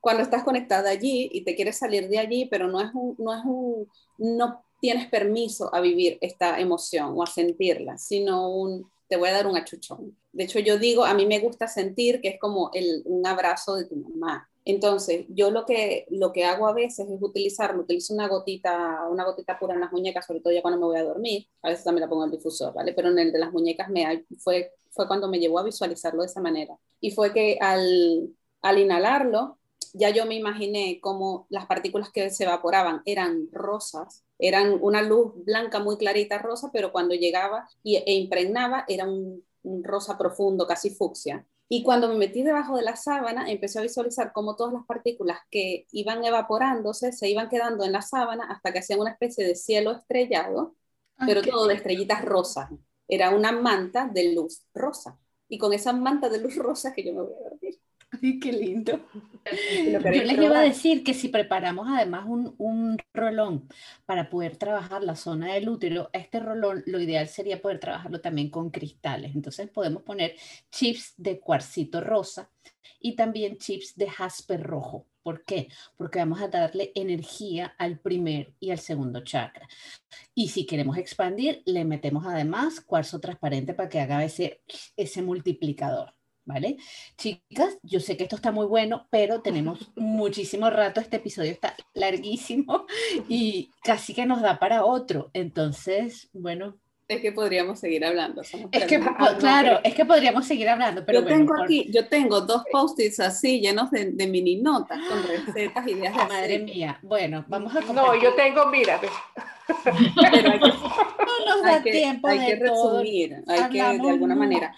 cuando 0.00 0.22
estás 0.22 0.42
conectada 0.42 0.88
allí 0.88 1.28
y 1.30 1.44
te 1.44 1.54
quieres 1.54 1.76
salir 1.76 2.08
de 2.08 2.18
allí, 2.18 2.46
pero 2.46 2.66
no 2.68 2.80
es 2.80 2.90
un, 2.94 3.14
no 3.18 3.34
es 3.34 3.44
un, 3.44 3.86
no 4.16 4.64
tienes 4.80 5.08
permiso 5.08 5.74
a 5.74 5.80
vivir 5.80 6.18
esta 6.20 6.60
emoción 6.60 7.12
o 7.16 7.22
a 7.22 7.26
sentirla, 7.26 7.98
sino 7.98 8.50
un, 8.50 8.90
te 9.08 9.16
voy 9.16 9.28
a 9.28 9.32
dar 9.32 9.46
un 9.46 9.56
achuchón. 9.56 10.16
De 10.32 10.44
hecho, 10.44 10.58
yo 10.58 10.78
digo, 10.78 11.04
a 11.04 11.14
mí 11.14 11.26
me 11.26 11.40
gusta 11.40 11.68
sentir 11.68 12.20
que 12.20 12.28
es 12.28 12.40
como 12.40 12.70
el, 12.72 13.02
un 13.04 13.26
abrazo 13.26 13.74
de 13.74 13.86
tu 13.86 13.96
mamá, 13.96 14.50
entonces, 14.64 15.26
yo 15.28 15.50
lo 15.50 15.64
que, 15.64 16.06
lo 16.10 16.32
que 16.32 16.44
hago 16.44 16.66
a 16.66 16.72
veces 16.72 17.08
es 17.08 17.22
utilizarlo, 17.22 17.82
utilizo 17.82 18.12
una 18.14 18.28
gotita, 18.28 19.08
una 19.10 19.24
gotita 19.24 19.58
pura 19.58 19.74
en 19.74 19.80
las 19.80 19.92
muñecas, 19.92 20.26
sobre 20.26 20.40
todo 20.40 20.52
ya 20.52 20.62
cuando 20.62 20.78
me 20.78 20.86
voy 20.86 20.98
a 20.98 21.04
dormir, 21.04 21.46
a 21.62 21.70
veces 21.70 21.84
también 21.84 22.02
la 22.02 22.08
pongo 22.08 22.24
en 22.24 22.30
el 22.30 22.36
difusor, 22.36 22.74
¿vale? 22.74 22.92
Pero 22.92 23.08
en 23.08 23.18
el 23.18 23.32
de 23.32 23.38
las 23.38 23.52
muñecas 23.52 23.88
me, 23.88 24.26
fue, 24.38 24.72
fue 24.90 25.08
cuando 25.08 25.28
me 25.28 25.38
llevó 25.38 25.58
a 25.58 25.64
visualizarlo 25.64 26.22
de 26.22 26.26
esa 26.26 26.40
manera. 26.40 26.76
Y 27.00 27.10
fue 27.12 27.32
que 27.32 27.58
al, 27.60 28.30
al 28.62 28.78
inhalarlo, 28.78 29.58
ya 29.94 30.10
yo 30.10 30.26
me 30.26 30.36
imaginé 30.36 31.00
como 31.00 31.46
las 31.48 31.66
partículas 31.66 32.10
que 32.10 32.30
se 32.30 32.44
evaporaban 32.44 33.02
eran 33.06 33.48
rosas, 33.52 34.24
eran 34.40 34.78
una 34.80 35.02
luz 35.02 35.32
blanca 35.44 35.78
muy 35.80 35.96
clarita 35.96 36.38
rosa, 36.38 36.70
pero 36.72 36.92
cuando 36.92 37.14
llegaba 37.14 37.68
y, 37.82 37.96
e 37.96 38.12
impregnaba 38.14 38.84
era 38.88 39.06
un, 39.08 39.44
un 39.62 39.84
rosa 39.84 40.16
profundo, 40.18 40.66
casi 40.66 40.90
fucsia. 40.90 41.46
Y 41.68 41.82
cuando 41.84 42.08
me 42.08 42.16
metí 42.16 42.42
debajo 42.42 42.76
de 42.76 42.82
la 42.82 42.96
sábana, 42.96 43.48
empecé 43.50 43.78
a 43.78 43.82
visualizar 43.82 44.32
cómo 44.32 44.56
todas 44.56 44.72
las 44.72 44.84
partículas 44.86 45.38
que 45.50 45.86
iban 45.92 46.24
evaporándose 46.24 47.12
se 47.12 47.28
iban 47.28 47.48
quedando 47.48 47.84
en 47.84 47.92
la 47.92 48.02
sábana 48.02 48.44
hasta 48.50 48.72
que 48.72 48.80
hacían 48.80 49.00
una 49.00 49.12
especie 49.12 49.46
de 49.46 49.54
cielo 49.54 49.92
estrellado, 49.92 50.74
pero 51.24 51.42
todo 51.42 51.68
de 51.68 51.74
estrellitas 51.74 52.24
rosas. 52.24 52.70
Era 53.06 53.30
una 53.30 53.52
manta 53.52 54.08
de 54.12 54.32
luz 54.34 54.64
rosa. 54.74 55.18
Y 55.48 55.58
con 55.58 55.72
esa 55.72 55.92
manta 55.92 56.28
de 56.28 56.40
luz 56.40 56.56
rosa 56.56 56.92
que 56.92 57.04
yo 57.04 57.12
me 57.14 57.22
voy 57.22 57.34
a 57.34 57.50
dormir. 57.50 57.80
Ay, 58.20 58.40
qué 58.40 58.52
lindo. 58.52 59.00
Yo 59.90 59.98
les 60.00 60.38
iba 60.38 60.58
a 60.58 60.62
decir 60.62 61.02
que 61.02 61.14
si 61.14 61.28
preparamos 61.28 61.86
además 61.88 62.24
un, 62.26 62.54
un, 62.58 62.98
rolón 63.12 63.68
para 64.06 64.30
poder 64.30 64.56
trabajar 64.56 65.02
la 65.02 65.16
zona 65.16 65.54
del 65.54 65.68
útero, 65.68 66.10
este 66.12 66.40
rolón 66.40 66.82
lo 66.86 67.00
ideal 67.00 67.26
sería 67.28 67.60
poder 67.60 67.80
trabajarlo 67.80 68.20
también 68.20 68.50
con 68.50 68.70
cristales. 68.70 69.34
Entonces 69.34 69.68
podemos 69.68 70.02
poner 70.02 70.34
chips 70.70 71.14
de 71.16 71.40
cuarcito 71.40 72.00
rosa 72.00 72.50
y 73.00 73.16
también 73.16 73.58
chips 73.58 73.96
de 73.96 74.08
jaspe 74.08 74.56
rojo. 74.56 75.06
¿Por 75.22 75.44
qué? 75.44 75.68
Porque 75.96 76.18
vamos 76.18 76.40
a 76.40 76.48
darle 76.48 76.92
energía 76.94 77.74
al 77.78 77.98
primer 77.98 78.54
y 78.58 78.70
al 78.70 78.78
segundo 78.78 79.22
chakra. 79.22 79.68
Y 80.34 80.48
si 80.48 80.66
queremos 80.66 80.96
expandir, 80.96 81.62
le 81.66 81.84
metemos 81.84 82.26
además 82.26 82.80
cuarzo 82.80 83.20
transparente 83.20 83.74
para 83.74 83.88
que 83.88 84.00
haga 84.00 84.24
ese, 84.24 84.62
ese 84.96 85.22
multiplicador. 85.22 86.14
¿Vale? 86.44 86.78
Chicas, 87.16 87.78
yo 87.82 88.00
sé 88.00 88.16
que 88.16 88.24
esto 88.24 88.36
está 88.36 88.50
muy 88.50 88.66
bueno, 88.66 89.06
pero 89.10 89.40
tenemos 89.40 89.90
muchísimo 89.96 90.70
rato, 90.70 91.00
este 91.00 91.16
episodio 91.16 91.52
está 91.52 91.76
larguísimo 91.94 92.86
y 93.28 93.70
casi 93.82 94.14
que 94.14 94.26
nos 94.26 94.42
da 94.42 94.58
para 94.58 94.84
otro. 94.84 95.30
Entonces, 95.34 96.28
bueno, 96.32 96.78
es 97.10 97.20
que 97.20 97.32
podríamos 97.32 97.80
seguir 97.80 98.04
hablando. 98.04 98.40
Es 98.70 98.84
que, 98.84 99.00
claro, 99.40 99.80
es 99.82 99.94
que 99.96 100.04
podríamos 100.04 100.46
seguir 100.46 100.68
hablando. 100.68 101.04
Pero 101.04 101.22
yo 101.22 101.26
tengo 101.26 101.60
aquí, 101.60 101.90
yo 101.90 102.06
tengo 102.06 102.40
dos 102.42 102.62
post-its 102.70 103.18
así 103.18 103.60
llenos 103.60 103.90
de, 103.90 104.12
de, 104.12 104.28
mini 104.28 104.62
notas 104.62 105.00
con 105.08 105.20
recetas, 105.24 105.88
ideas 105.88 106.16
de 106.16 106.24
Madre 106.26 106.60
mía. 106.60 107.00
Bueno, 107.02 107.44
vamos 107.48 107.74
a 107.74 107.80
No, 107.92 108.14
yo 108.14 108.32
tengo, 108.34 108.66
mira. 108.66 109.00
Pero 109.84 110.52
hay 110.52 110.60
que, 110.60 110.68
no 110.68 111.46
nos 111.46 111.62
da 111.64 111.82
tiempo 111.82 112.28
hay 112.28 112.38
de 112.38 112.46
que 112.46 112.56
resumir, 112.56 113.42
hay 113.48 113.68
que 113.70 113.78
de 113.78 114.10
alguna 114.10 114.36
manera. 114.36 114.72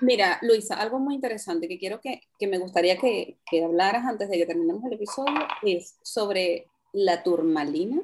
Mira, 0.00 0.38
Luisa, 0.42 0.76
algo 0.76 0.98
muy 0.98 1.14
interesante 1.14 1.68
que 1.68 1.78
quiero 1.78 2.00
que, 2.00 2.22
que 2.38 2.46
me 2.46 2.58
gustaría 2.58 2.96
que, 2.96 3.38
que 3.50 3.64
hablaras 3.64 4.04
antes 4.04 4.28
de 4.28 4.38
que 4.38 4.46
terminemos 4.46 4.84
el 4.84 4.94
episodio 4.94 5.46
es 5.62 5.96
sobre 6.02 6.66
la 6.92 7.22
turmalina, 7.22 8.00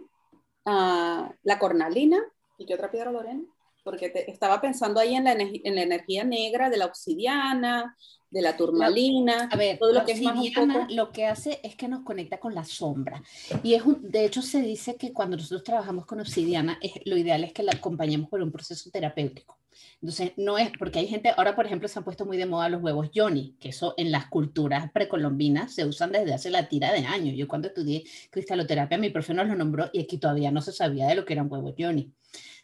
uh, 0.64 1.32
la 1.42 1.58
cornalina 1.58 2.22
¿Y 2.58 2.66
qué 2.66 2.74
otra 2.74 2.90
piedra, 2.90 3.10
Lorena? 3.10 3.42
Porque 3.84 4.08
te, 4.08 4.30
estaba 4.30 4.60
pensando 4.60 4.98
ahí 4.98 5.14
en 5.14 5.24
la, 5.24 5.32
en 5.32 5.74
la, 5.74 5.82
energía 5.82 6.24
negra 6.24 6.70
de 6.70 6.76
la 6.76 6.86
obsidiana, 6.86 7.96
de 8.30 8.42
la 8.42 8.56
turmalina. 8.56 9.48
a 9.50 9.56
ver, 9.56 9.78
todo 9.78 9.92
lo 9.92 10.04
que 10.04 10.12
es 10.12 10.22
más 10.22 10.36
poco... 10.54 10.86
lo 10.88 11.12
que 11.12 11.26
hace 11.26 11.60
es 11.62 11.76
que 11.76 11.86
nos 11.86 12.02
conecta 12.02 12.38
con 12.40 12.54
la 12.54 12.64
sombra. 12.64 13.22
Y 13.62 13.74
es 13.74 13.84
un, 13.84 14.10
de 14.10 14.24
hecho 14.24 14.42
se 14.42 14.60
dice 14.60 14.96
que 14.96 15.12
cuando 15.12 15.36
nosotros 15.36 15.62
trabajamos 15.62 16.06
con 16.06 16.20
obsidiana, 16.20 16.78
es, 16.80 16.92
lo 17.04 17.16
ideal 17.16 17.44
es 17.44 17.52
que 17.52 17.62
la 17.62 17.72
acompañemos 17.72 18.28
por 18.28 18.42
un 18.42 18.50
proceso 18.50 18.90
terapéutico. 18.90 19.56
Entonces, 20.00 20.32
no 20.36 20.58
es, 20.58 20.70
porque 20.78 20.98
hay 20.98 21.06
gente, 21.06 21.32
ahora 21.36 21.54
por 21.56 21.66
ejemplo 21.66 21.88
se 21.88 21.98
han 21.98 22.04
puesto 22.04 22.26
muy 22.26 22.36
de 22.36 22.46
moda 22.46 22.68
los 22.68 22.82
huevos 22.82 23.10
Johnny, 23.14 23.56
que 23.60 23.70
eso 23.70 23.94
en 23.96 24.10
las 24.10 24.26
culturas 24.26 24.90
precolombinas 24.92 25.74
se 25.74 25.84
usan 25.84 26.12
desde 26.12 26.34
hace 26.34 26.50
la 26.50 26.68
tira 26.68 26.92
de 26.92 27.06
años. 27.06 27.36
Yo 27.36 27.48
cuando 27.48 27.68
estudié 27.68 28.04
cristaloterapia, 28.30 28.98
mi 28.98 29.10
profe 29.10 29.34
nos 29.34 29.48
lo 29.48 29.54
nombró 29.54 29.90
y 29.92 30.00
aquí 30.00 30.18
todavía 30.18 30.50
no 30.50 30.60
se 30.60 30.72
sabía 30.72 31.06
de 31.06 31.14
lo 31.14 31.24
que 31.24 31.32
eran 31.32 31.50
huevos 31.50 31.74
Johnny. 31.78 32.12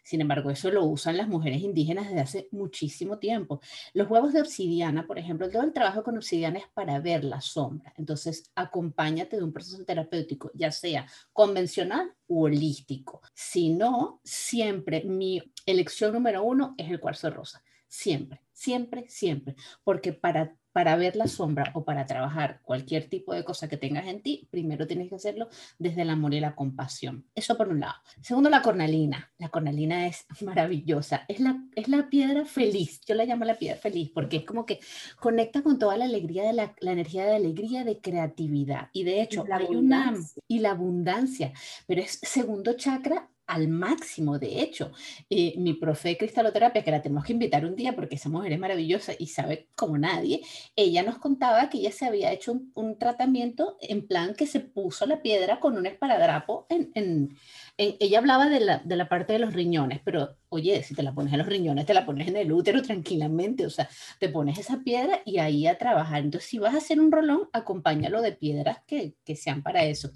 Sin 0.03 0.21
embargo, 0.21 0.51
eso 0.51 0.71
lo 0.71 0.85
usan 0.85 1.17
las 1.17 1.29
mujeres 1.29 1.63
indígenas 1.63 2.07
desde 2.07 2.21
hace 2.21 2.49
muchísimo 2.51 3.19
tiempo. 3.19 3.61
Los 3.95 4.11
huevos 4.11 4.33
de 4.33 4.41
obsidiana, 4.41 5.07
por 5.07 5.19
ejemplo, 5.19 5.49
todo 5.51 5.63
el 5.63 5.73
trabajo 5.73 6.03
con 6.03 6.17
obsidiana 6.17 6.59
es 6.59 6.69
para 6.75 6.99
ver 7.01 7.25
la 7.25 7.41
sombra. 7.41 7.93
Entonces, 7.97 8.51
acompáñate 8.55 9.37
de 9.37 9.45
un 9.45 9.53
proceso 9.53 9.85
terapéutico, 9.85 10.51
ya 10.55 10.73
sea 10.73 11.07
convencional 11.33 12.13
u 12.27 12.45
holístico. 12.45 13.23
Si 13.35 13.71
no, 13.71 14.21
siempre 14.25 15.05
mi 15.05 15.43
elección 15.67 16.13
número 16.13 16.43
uno 16.43 16.75
es 16.77 16.91
el 16.91 17.01
cuarzo 17.01 17.31
rosa. 17.31 17.63
Siempre, 17.87 18.43
siempre, 18.53 19.05
siempre. 19.09 19.55
Porque 19.85 20.13
para 20.13 20.57
para 20.73 20.97
ver 20.97 21.17
la 21.17 21.27
sombra 21.27 21.71
o 21.75 21.85
para 21.85 22.07
trabajar 22.07 22.61
cualquier 22.63 23.09
tipo 23.09 23.35
de 23.35 23.45
cosa 23.45 23.69
que 23.69 23.77
tengas 23.77 24.07
en 24.07 24.23
ti, 24.23 24.49
primero 24.51 24.87
tienes 24.87 25.09
que 25.09 25.17
hacerlo 25.17 25.49
desde 25.79 26.03
el 26.03 26.11
amor 26.11 26.35
y 26.35 26.41
la 26.41 26.55
compasión. 26.55 27.27
Eso 27.35 27.57
por 27.57 27.69
un 27.69 27.81
lado. 27.81 27.95
Segundo, 28.21 28.51
la 28.51 28.63
cornalina. 28.63 29.31
La 29.39 29.49
cornalina 29.49 30.07
es 30.07 30.27
maravillosa. 30.43 31.25
Es 31.29 31.41
la, 31.41 31.63
es 31.75 31.89
la 31.89 32.09
piedra 32.09 32.45
feliz. 32.45 33.01
Yo 33.07 33.15
la 33.15 33.25
llamo 33.25 33.45
la 33.45 33.59
piedra 33.59 33.79
feliz 33.79 34.11
porque 34.15 34.39
es 34.39 34.45
como 34.45 34.67
que 34.67 34.81
conecta 35.21 35.63
con 35.63 35.79
toda 35.79 35.97
la 35.97 36.07
alegría 36.07 36.45
de 36.45 36.53
la, 36.53 36.75
la 36.81 36.93
energía 36.93 37.25
de 37.25 37.37
alegría, 37.37 37.85
de 37.85 38.01
creatividad. 38.01 38.89
Y 38.93 39.05
de 39.05 39.23
hecho, 39.23 39.45
hay 39.51 39.75
una... 39.75 40.15
Y 40.49 40.61
la 40.61 40.73
abundancia. 40.73 41.53
Pero 41.87 42.01
es 42.01 42.19
segundo 42.23 42.75
chakra 42.75 43.29
al 43.47 43.69
máximo. 43.69 44.39
De 44.39 44.63
hecho, 44.63 44.93
eh, 45.31 45.55
mi 45.59 45.75
profe 45.75 46.11
de 46.11 46.19
cristaloterapia, 46.19 46.83
que 46.83 46.91
la 46.91 47.03
tenemos 47.03 47.25
que 47.25 47.33
invitar 47.33 47.65
un 47.65 47.77
día 47.77 47.95
porque 47.95 48.17
esa 48.17 48.29
mujer 48.29 48.53
es 48.53 48.59
maravillosa 48.59 49.13
y 49.19 49.27
sabe 49.27 49.69
como 49.75 49.99
nadie, 49.99 50.43
ella 50.77 51.03
nos 51.03 51.19
contaba 51.19 51.69
que 51.69 51.79
ella 51.79 51.93
se 51.93 52.07
había 52.07 52.33
hecho 52.33 52.61
un, 52.75 52.99
tratamiento 52.99 53.77
en 53.81 54.07
plan 54.07 54.35
que 54.35 54.47
se 54.47 54.61
puso 54.61 55.07
la 55.07 55.23
piedra 55.23 55.61
con 55.61 55.77
un 55.77 55.87
esparadrapo 55.87 56.67
en... 56.69 57.37
ella 57.79 58.19
hablaba 58.19 58.49
de 58.49 58.61
la, 58.61 58.79
de 58.79 58.97
la, 58.97 59.09
parte 59.09 59.33
de 59.33 59.39
los 59.39 59.55
riñones, 59.55 60.01
pero 60.05 60.37
oye, 60.51 60.83
si 60.83 60.95
te 60.95 61.03
la 61.03 61.15
pones 61.15 61.33
en 61.33 61.39
los 61.39 61.49
riñones, 61.49 61.87
te 61.87 61.95
la 61.95 62.05
pones 62.07 62.29
en 62.29 62.37
el 62.37 62.53
útero 62.53 62.83
tranquilamente, 62.83 63.67
o 63.67 63.71
sea, 63.71 63.89
te 64.19 64.29
pones 64.29 64.59
esa 64.59 64.81
piedra 64.81 65.21
y 65.25 65.39
ahí 65.39 65.67
a 65.67 65.79
trabajar. 65.79 66.23
Entonces, 66.23 66.49
si 66.49 66.59
vas 66.59 66.75
a 66.75 66.79
hacer 66.79 67.01
un 67.01 67.11
rolón, 67.11 67.49
acompáñalo 67.53 68.21
de 68.21 68.33
piedras 68.33 68.83
que, 68.87 69.15
que 69.25 69.37
sean 69.37 69.63
para 69.63 69.85
eso. 69.85 70.11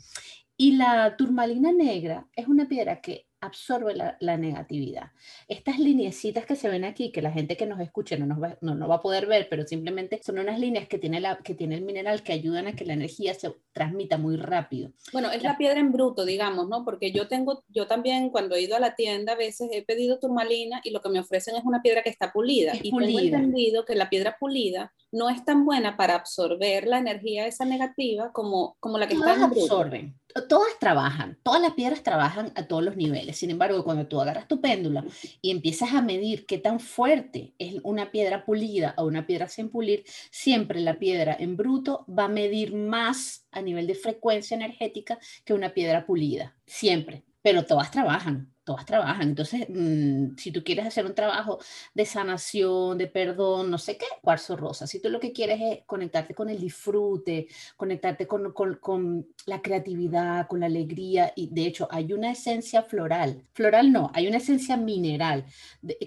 Y 0.57 0.73
la 0.73 1.17
turmalina 1.17 1.73
negra 1.73 2.29
es 2.35 2.47
una 2.49 2.67
piedra 2.67 3.01
que 3.01 3.27
absorbe 3.41 3.95
la, 3.95 4.37
negatividad. 4.37 5.13
Estas 5.49 5.79
lineecitas 5.79 6.47
que 6.47 6.57
se 6.57 6.69
ven 6.69 6.85
aquí, 6.85 7.13
que 7.13 7.23
la 7.23 7.31
gente 7.31 7.57
que 7.57 7.67
nos 7.67 7.81
escuche 7.81 8.19
no, 8.19 8.27
nos 8.27 8.43
va, 8.43 8.59
no, 8.61 8.89
va 8.89 8.97
a 8.97 9.01
poder 9.01 9.27
ver, 9.27 9.49
pero 9.49 9.67
simplemente 9.67 10.21
son 10.23 10.39
unas 10.39 10.59
líneas 10.59 10.89
que 10.89 10.99
tiene, 10.99 11.21
la, 11.21 11.39
que 11.39 11.55
tiene 11.55 11.77
el 11.77 11.83
mineral 11.83 12.23
que 12.23 12.33
ayudan 12.33 12.67
a 12.67 12.73
que 12.75 12.85
la 12.85 12.95
energía 12.95 13.35
se 13.35 13.55
transmita 13.73 14.19
muy 14.19 14.37
rápido. 14.37 14.93
Bueno, 15.13 15.31
es 15.31 15.43
la, 15.43 15.57
piedra 15.57 15.81
en 15.81 15.93
bruto, 15.93 16.25
digamos, 16.25 16.69
¿no? 16.69 16.85
Porque 16.85 17.13
yo 17.13 17.29
tengo, 17.29 17.63
yo 17.69 17.87
también 17.87 18.31
cuando 18.31 18.57
he 18.57 18.63
ido 18.63 18.77
a 18.77 18.81
la 18.81 18.95
tienda 18.95 19.35
a 19.35 19.37
veces 19.37 19.69
he 19.73 19.83
pedido 19.83 20.19
turmalina 20.19 20.81
y 20.83 20.91
lo 20.91 21.01
que 21.01 21.09
me 21.09 21.21
ofrecen 21.21 21.57
es 21.57 21.65
una 21.65 21.83
piedra 21.83 22.03
que 22.03 22.11
está 22.11 22.33
pulida. 22.33 22.73
y 22.83 22.91
tengo 22.91 23.19
entendido 23.19 23.85
que 23.85 23.95
la 23.95 24.11
piedra 24.11 24.37
pulida 24.39 24.93
no 25.13 25.31
es 25.31 25.45
tan 25.45 25.65
buena 25.65 25.97
para 25.97 26.15
absorber 26.15 26.87
la 26.87 26.99
energía 26.99 27.47
esa 27.47 27.65
negativa 27.65 28.33
como, 28.33 28.77
como 28.81 28.99
la 28.99 29.07
que 29.07 29.15
está 29.15 29.35
en 29.35 29.51
bruto. 29.51 29.63
absorben 29.63 30.17
todas 30.43 30.78
trabajan, 30.78 31.39
todas 31.43 31.61
las 31.61 31.72
piedras 31.72 32.03
trabajan 32.03 32.53
a 32.55 32.66
todos 32.66 32.84
los 32.84 32.97
niveles. 32.97 33.37
Sin 33.39 33.51
embargo, 33.51 33.84
cuando 33.84 34.07
tú 34.07 34.20
agarras 34.20 34.49
tu 34.49 34.61
péndulo 34.61 35.05
y 35.41 35.51
empiezas 35.51 35.93
a 35.93 36.03
medir 36.03 36.47
qué 36.47 36.59
tan 36.59 36.80
fuerte 36.80 37.55
es 37.59 37.76
una 37.82 38.11
piedra 38.11 38.45
pulida 38.45 38.95
o 38.97 39.05
una 39.05 39.26
piedra 39.26 39.49
sin 39.49 39.70
pulir, 39.70 40.05
siempre 40.30 40.80
la 40.80 40.99
piedra 40.99 41.37
en 41.39 41.57
bruto 41.57 42.05
va 42.07 42.24
a 42.24 42.28
medir 42.28 42.74
más 42.74 43.47
a 43.51 43.62
nivel 43.62 43.87
de 43.87 43.95
frecuencia 43.95 44.55
energética 44.55 45.18
que 45.45 45.55
una 45.55 45.72
piedra 45.72 46.07
pulida. 46.07 46.57
Siempre. 46.66 47.24
Pero 47.43 47.64
todas 47.64 47.91
trabajan 47.91 48.56
todas 48.67 48.85
trabajan. 48.85 49.29
Entonces, 49.29 49.67
mm, 49.69 50.37
si 50.37 50.51
tú 50.51 50.62
quieres 50.64 50.87
hacer 50.87 51.07
un 51.07 51.14
trabajo 51.14 51.59
de 51.95 52.05
sanación, 52.05 52.99
de 52.99 53.07
perdón, 53.07 53.71
no 53.71 53.79
sé 53.79 53.97
qué, 53.97 54.07
cuarzo 54.21 54.57
rosa. 54.57 54.87
Si 54.87 55.01
tú 55.01 55.09
lo 55.09 55.21
que 55.21 55.33
quieres 55.33 55.61
es 55.62 55.85
conectarte 55.87 56.35
con 56.35 56.51
el 56.51 56.59
disfrute, 56.61 57.47
conectarte 57.77 58.27
con, 58.27 58.53
con, 58.53 59.27
la 59.47 59.62
creatividad, 59.62 60.49
con 60.49 60.61
la 60.61 60.67
alegría, 60.67 61.33
y 61.37 61.49
de 61.53 61.67
hecho 61.67 61.87
hay 61.91 62.12
una 62.12 62.33
esencia 62.33 62.83
floral, 62.83 63.45
floral 63.53 63.93
no, 63.93 64.11
hay 64.12 64.27
una 64.27 64.39
esencia 64.39 64.77
mineral, 64.77 65.45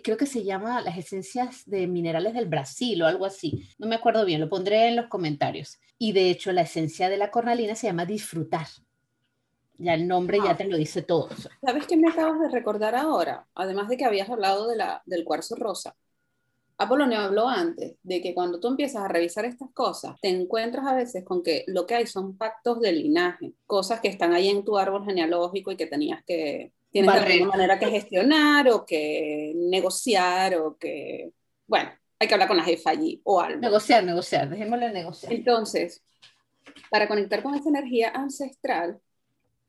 creo 0.04 0.18
que 0.18 0.26
se 0.26 0.44
llama 0.44 0.82
las 0.82 0.98
esencias 0.98 1.64
de 1.66 1.88
minerales 1.88 2.34
del 2.34 2.48
Brasil 2.48 3.02
o 3.02 3.08
algo 3.08 3.26
así, 3.26 3.70
no 3.78 3.88
me 3.88 3.96
acuerdo 3.96 4.26
bien, 4.26 4.42
lo 4.42 4.50
pondré 4.50 4.90
en 4.90 4.98
los 4.98 5.08
comentarios. 5.08 5.80
Y 5.98 6.12
de 6.12 6.30
hecho 6.30 6.52
la 6.52 6.62
esencia 6.62 7.10
de 7.10 7.18
la 7.18 7.32
cornalina 7.32 7.76
se 7.76 7.88
llama 7.88 8.06
disfrutar. 8.06 8.68
Ya 9.80 9.94
el 9.94 10.08
nombre 10.08 10.40
ya 10.44 10.52
ah. 10.52 10.58
te 10.58 10.66
lo 10.66 10.78
dice 10.78 11.02
todo. 11.02 11.30
¿Sabes 11.66 11.88
qué 11.88 11.96
me 11.98 12.10
acabas 12.10 12.40
de 12.40 12.50
recordar 12.50 12.96
ahora? 12.96 13.48
Además 13.56 13.88
de 13.88 13.98
que 13.98 14.06
habías 14.06 14.30
hablado 14.30 14.68
de 14.68 14.76
la, 14.76 15.02
del 15.06 15.24
cuarzo 15.24 15.56
rosa. 15.56 15.96
Apolonio 16.78 17.20
habló 17.20 17.48
antes 17.48 17.96
de 18.04 18.22
que 18.22 18.34
cuando 18.34 18.60
tú 18.60 18.68
empiezas 18.70 19.04
a 19.04 19.08
revisar 19.08 19.46
estas 19.46 19.70
cosas, 19.72 20.16
te 20.22 20.30
encuentras 20.30 20.86
a 20.86 20.96
veces 20.96 21.26
con 21.26 21.44
que 21.44 21.66
lo 21.68 21.86
que 21.86 21.96
hay 21.96 22.08
son 22.08 22.38
pactos 22.38 22.80
de 22.80 22.94
linaje, 22.94 23.54
cosas 23.66 24.00
que 24.00 24.08
están 24.08 24.34
ahí 24.34 24.48
en 24.48 24.64
tu 24.64 24.78
árbol 24.78 25.04
genealógico 25.04 25.72
y 25.72 25.78
que 25.78 25.88
tenías 25.88 26.24
que, 26.26 26.72
tienes 26.92 27.14
de 27.14 27.34
alguna 27.34 27.52
manera 27.52 27.80
que 27.80 27.88
gestionar 27.88 28.70
o 28.70 28.86
que 28.86 29.54
negociar 29.56 30.56
o 30.56 30.78
que, 30.78 31.32
bueno, 31.68 31.90
hay 32.18 32.28
que 32.28 32.34
hablar 32.34 32.48
con 32.48 32.58
la 32.58 32.64
jefa 32.64 32.92
allí 32.92 33.22
o 33.24 33.42
algo. 33.42 33.60
Negociar, 33.60 34.04
negociar, 34.04 34.50
dejémosle 34.50 34.92
negociar. 34.92 35.34
Entonces, 35.34 36.04
para 36.90 37.08
conectar 37.08 37.44
con 37.44 37.56
esa 37.56 37.70
energía 37.70 38.10
ancestral, 38.10 39.00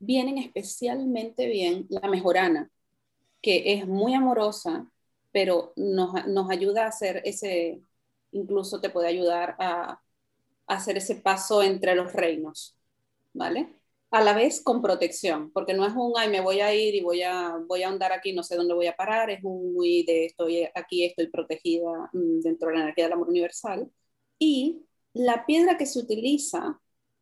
vienen 0.00 0.38
especialmente 0.38 1.46
bien 1.46 1.86
la 1.90 2.08
mejorana, 2.08 2.70
que 3.42 3.74
es 3.74 3.86
muy 3.86 4.14
amorosa, 4.14 4.90
pero 5.32 5.72
nos, 5.76 6.26
nos 6.26 6.50
ayuda 6.50 6.84
a 6.84 6.88
hacer 6.88 7.22
ese, 7.24 7.80
incluso 8.32 8.80
te 8.80 8.90
puede 8.90 9.08
ayudar 9.08 9.56
a, 9.58 10.00
hacer 10.66 10.96
ese 10.98 11.16
paso 11.16 11.62
entre 11.62 11.96
los 11.96 12.12
reinos, 12.12 12.76
¿vale? 13.32 13.74
A 14.12 14.22
la 14.22 14.34
vez 14.34 14.62
con 14.62 14.82
protección, 14.82 15.50
porque 15.52 15.74
no 15.74 15.84
es 15.86 15.92
un, 15.96 16.12
ay, 16.16 16.30
me 16.30 16.40
voy 16.40 16.60
a 16.60 16.74
ir 16.74 16.94
y 16.94 17.00
voy 17.02 17.22
a, 17.22 17.56
voy 17.66 17.82
a 17.82 17.88
andar 17.88 18.12
aquí, 18.12 18.32
no 18.32 18.44
sé 18.44 18.56
dónde 18.56 18.74
voy 18.74 18.86
a 18.86 18.96
parar, 18.96 19.30
es 19.30 19.42
un 19.42 19.74
muy 19.74 20.04
de 20.04 20.26
estoy 20.26 20.68
aquí, 20.74 21.04
estoy 21.04 21.28
protegida 21.28 22.10
mm, 22.12 22.40
dentro 22.40 22.68
de 22.68 22.76
la 22.76 22.82
energía 22.82 23.04
del 23.04 23.14
amor 23.14 23.28
universal. 23.28 23.90
Y 24.38 24.86
la 25.12 25.44
piedra 25.46 25.76
que 25.76 25.86
se 25.86 25.98
utiliza 25.98 26.80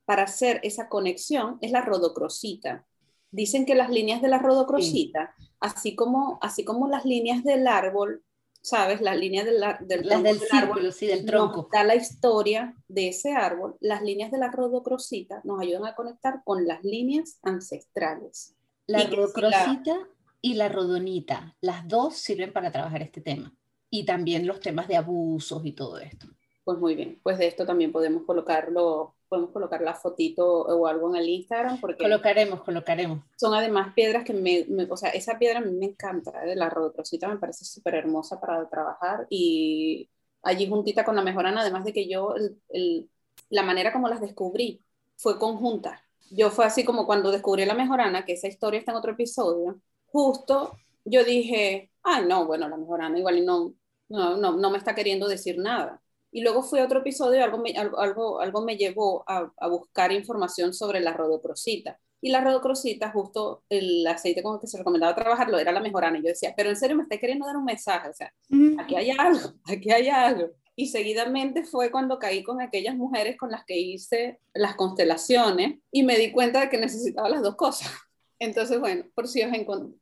para 0.08 0.22
hacer 0.22 0.58
esa 0.62 0.88
conexión 0.88 1.58
es 1.60 1.70
la 1.70 1.82
rodocrosita. 1.82 2.86
Dicen 3.30 3.66
que 3.66 3.74
las 3.74 3.90
líneas 3.90 4.22
de 4.22 4.28
la 4.28 4.38
rodocrosita, 4.38 5.34
así, 5.60 5.94
como, 5.94 6.38
así 6.40 6.64
como 6.64 6.88
las 6.88 7.04
líneas 7.04 7.44
del 7.44 7.66
árbol, 7.66 8.24
¿sabes? 8.62 9.02
Las 9.02 9.18
líneas 9.18 9.44
del, 9.44 9.60
del, 9.86 10.10
árbol, 10.50 10.94
sí, 10.94 11.08
del 11.08 11.26
tronco. 11.26 11.68
da 11.70 11.84
la 11.84 11.94
historia 11.94 12.74
de 12.88 13.08
ese 13.08 13.34
árbol. 13.34 13.76
Las 13.80 14.00
líneas 14.00 14.30
de 14.30 14.38
la 14.38 14.50
rodocrosita 14.50 15.42
nos 15.44 15.60
ayudan 15.60 15.84
a 15.84 15.94
conectar 15.94 16.40
con 16.42 16.66
las 16.66 16.82
líneas 16.82 17.38
ancestrales. 17.42 18.56
La 18.86 19.04
rodocrosita 19.04 20.08
y 20.40 20.54
la 20.54 20.70
rodonita, 20.70 21.54
las 21.60 21.86
dos 21.86 22.16
sirven 22.16 22.54
para 22.54 22.72
trabajar 22.72 23.02
este 23.02 23.20
tema. 23.20 23.54
Y 23.90 24.06
también 24.06 24.46
los 24.46 24.60
temas 24.60 24.88
de 24.88 24.96
abusos 24.96 25.66
y 25.66 25.72
todo 25.72 25.98
esto. 25.98 26.28
Pues 26.64 26.78
muy 26.78 26.94
bien, 26.94 27.20
pues 27.22 27.36
de 27.36 27.46
esto 27.46 27.66
también 27.66 27.92
podemos 27.92 28.22
colocarlo, 28.24 29.17
podemos 29.28 29.50
colocar 29.50 29.80
la 29.80 29.94
fotito 29.94 30.46
o 30.46 30.86
algo 30.86 31.10
en 31.10 31.22
el 31.22 31.28
Instagram 31.28 31.80
porque 31.80 32.02
colocaremos, 32.02 32.62
colocaremos. 32.62 33.20
Son 33.36 33.54
además 33.54 33.92
piedras 33.94 34.24
que 34.24 34.32
me, 34.32 34.66
o 34.90 34.96
sea, 34.96 35.10
esa 35.10 35.38
piedra 35.38 35.58
a 35.58 35.62
mí 35.62 35.72
me 35.72 35.86
encanta, 35.86 36.32
de 36.42 36.52
¿eh? 36.52 36.56
la 36.56 36.70
rodocrosita 36.70 37.28
me 37.28 37.38
parece 37.38 37.64
súper 37.64 37.94
hermosa 37.94 38.40
para 38.40 38.68
trabajar 38.68 39.26
y 39.30 40.08
allí 40.42 40.68
juntita 40.68 41.04
con 41.04 41.16
la 41.16 41.22
mejorana, 41.22 41.60
además 41.60 41.84
de 41.84 41.92
que 41.92 42.08
yo 42.08 42.34
el, 42.70 43.10
la 43.50 43.62
manera 43.62 43.92
como 43.92 44.08
las 44.08 44.20
descubrí 44.20 44.82
fue 45.16 45.38
conjunta. 45.38 46.02
Yo 46.30 46.50
fue 46.50 46.66
así 46.66 46.84
como 46.84 47.06
cuando 47.06 47.30
descubrí 47.30 47.64
la 47.64 47.74
mejorana, 47.74 48.24
que 48.24 48.34
esa 48.34 48.48
historia 48.48 48.78
está 48.80 48.92
en 48.92 48.98
otro 48.98 49.12
episodio, 49.12 49.80
justo 50.06 50.76
yo 51.04 51.24
dije, 51.24 51.90
ay 52.02 52.26
no, 52.26 52.46
bueno, 52.46 52.68
la 52.68 52.76
mejorana 52.76 53.18
igual 53.18 53.38
y 53.38 53.44
no, 53.44 53.74
no, 54.08 54.36
no, 54.36 54.56
no 54.56 54.70
me 54.70 54.78
está 54.78 54.94
queriendo 54.94 55.28
decir 55.28 55.58
nada 55.58 56.02
y 56.30 56.42
luego 56.42 56.62
fui 56.62 56.80
a 56.80 56.84
otro 56.84 57.00
episodio 57.00 57.38
y 57.38 57.42
algo 57.42 57.58
me, 57.58 57.72
algo, 57.72 58.40
algo, 58.40 58.62
me 58.62 58.76
llevó 58.76 59.24
a, 59.26 59.50
a, 59.56 59.68
buscar 59.68 60.12
información 60.12 60.74
sobre 60.74 61.00
la 61.00 61.12
rodocrosita. 61.12 61.98
Y 62.20 62.30
la 62.30 62.40
rodocrosita, 62.40 63.10
justo 63.10 63.62
el 63.68 64.06
aceite 64.06 64.42
con 64.42 64.54
el 64.54 64.60
que 64.60 64.66
se 64.66 64.78
recomendaba 64.78 65.14
trabajarlo 65.14 65.58
era 65.58 65.72
la 65.72 65.80
mejorana. 65.80 66.18
Y 66.18 66.22
yo 66.22 66.28
decía, 66.28 66.52
pero 66.56 66.68
en 66.68 66.76
serio 66.76 66.96
me 66.96 67.04
está 67.04 67.16
queriendo 67.18 67.46
dar 67.46 67.56
un 67.56 67.64
mensaje. 67.64 68.08
O 68.08 68.14
sea, 68.14 68.32
aquí 68.78 68.96
hay 68.96 69.10
algo, 69.10 69.54
aquí 69.64 69.90
hay 69.90 70.08
algo. 70.08 70.50
Y 70.74 70.86
seguidamente 70.86 71.64
fue 71.64 71.90
cuando 71.90 72.18
caí 72.18 72.42
con 72.44 72.60
aquellas 72.60 72.94
mujeres 72.94 73.36
con 73.36 73.50
las 73.50 73.64
que 73.64 73.76
hice 73.76 74.40
las 74.54 74.76
constelaciones 74.76 75.80
y 75.90 76.02
me 76.04 76.16
di 76.16 76.30
cuenta 76.30 76.60
de 76.60 76.68
que 76.68 76.78
necesitaba 76.78 77.28
las 77.28 77.42
dos 77.42 77.56
cosas. 77.56 77.88
Entonces, 78.38 78.78
bueno, 78.78 79.04
por 79.14 79.26
si, 79.26 79.42
os 79.42 79.50